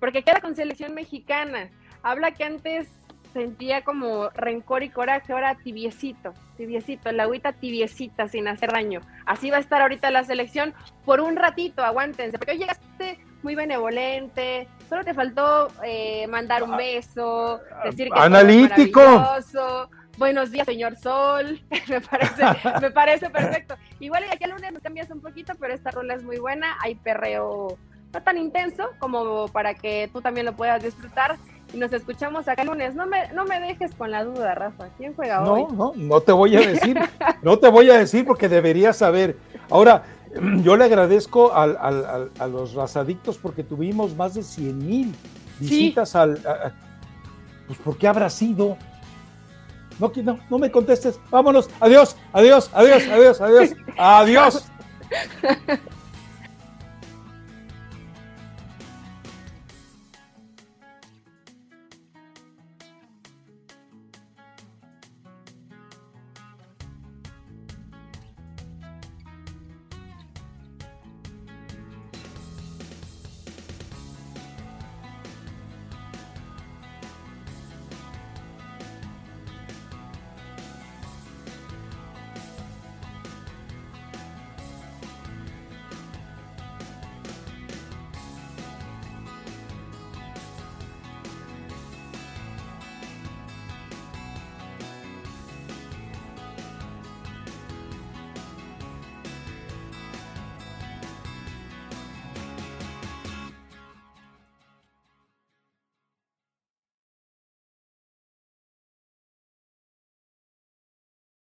porque 0.00 0.22
queda 0.22 0.40
con 0.40 0.54
selección 0.54 0.94
mexicana. 0.94 1.70
Habla 2.02 2.32
que 2.32 2.44
antes 2.44 2.88
sentía 3.32 3.84
como 3.84 4.30
rencor 4.30 4.82
y 4.82 4.88
coraje, 4.88 5.32
ahora 5.32 5.56
tibiecito, 5.56 6.32
tibiecito, 6.56 7.12
la 7.12 7.24
agüita 7.24 7.52
tibiecita 7.52 8.28
sin 8.28 8.48
hacer 8.48 8.72
daño. 8.72 9.00
Así 9.26 9.50
va 9.50 9.58
a 9.58 9.60
estar 9.60 9.82
ahorita 9.82 10.10
la 10.10 10.24
selección 10.24 10.74
por 11.04 11.20
un 11.20 11.36
ratito, 11.36 11.82
aguántense, 11.84 12.38
porque 12.38 12.52
hoy 12.52 12.58
llegaste 12.58 13.18
muy 13.42 13.54
benevolente, 13.54 14.68
solo 14.88 15.04
te 15.04 15.14
faltó 15.14 15.68
eh, 15.84 16.26
mandar 16.26 16.62
un 16.62 16.76
beso, 16.76 17.60
decir 17.84 18.08
que 18.10 18.18
analítico. 18.18 19.02
Buenos 20.18 20.50
días, 20.50 20.66
señor 20.66 20.96
Sol. 20.96 21.60
me 21.88 22.00
parece, 22.00 22.42
me 22.80 22.90
parece 22.90 23.30
perfecto. 23.30 23.76
Igual 24.00 24.24
y 24.28 24.34
aquí 24.34 24.44
al 24.44 24.50
lunes 24.50 24.72
nos 24.72 24.82
cambias 24.82 25.10
un 25.10 25.20
poquito, 25.20 25.52
pero 25.60 25.72
esta 25.72 25.92
rola 25.92 26.14
es 26.14 26.24
muy 26.24 26.38
buena. 26.38 26.76
Hay 26.82 26.96
perreo 26.96 27.78
no 28.12 28.22
tan 28.22 28.36
intenso 28.36 28.90
como 28.98 29.46
para 29.48 29.74
que 29.74 30.10
tú 30.12 30.20
también 30.20 30.46
lo 30.46 30.54
puedas 30.54 30.82
disfrutar. 30.82 31.36
Y 31.72 31.76
nos 31.76 31.92
escuchamos 31.92 32.48
acá 32.48 32.62
el 32.62 32.68
lunes. 32.68 32.96
No 32.96 33.06
me, 33.06 33.28
no 33.32 33.44
me 33.44 33.60
dejes 33.60 33.94
con 33.94 34.10
la 34.10 34.24
duda, 34.24 34.56
Rafa. 34.56 34.88
¿Quién 34.96 35.14
juega 35.14 35.44
hoy? 35.44 35.66
No, 35.70 35.92
no, 35.92 35.92
no 35.94 36.20
te 36.20 36.32
voy 36.32 36.56
a 36.56 36.66
decir. 36.66 36.98
no 37.42 37.58
te 37.58 37.68
voy 37.68 37.88
a 37.90 37.98
decir 37.98 38.24
porque 38.26 38.48
deberías 38.48 38.96
saber. 38.96 39.36
Ahora, 39.70 40.02
yo 40.62 40.76
le 40.76 40.84
agradezco 40.84 41.52
a 41.52 42.46
los 42.48 42.74
razadictos 42.74 43.38
porque 43.38 43.62
tuvimos 43.62 44.16
más 44.16 44.34
de 44.34 44.42
100 44.42 44.78
mil 44.78 45.14
visitas 45.58 46.14
al... 46.14 46.38
pues, 47.66 47.78
¿por 47.80 47.96
qué 47.98 48.08
habrá 48.08 48.30
sido? 48.30 48.76
No, 49.98 50.12
no, 50.22 50.38
no 50.48 50.58
me 50.58 50.70
contestes. 50.70 51.18
Vámonos. 51.30 51.68
Adiós, 51.80 52.16
adiós, 52.32 52.70
adiós, 52.72 53.02
adiós, 53.08 53.40
adiós. 53.40 53.70
Adiós. 53.98 54.70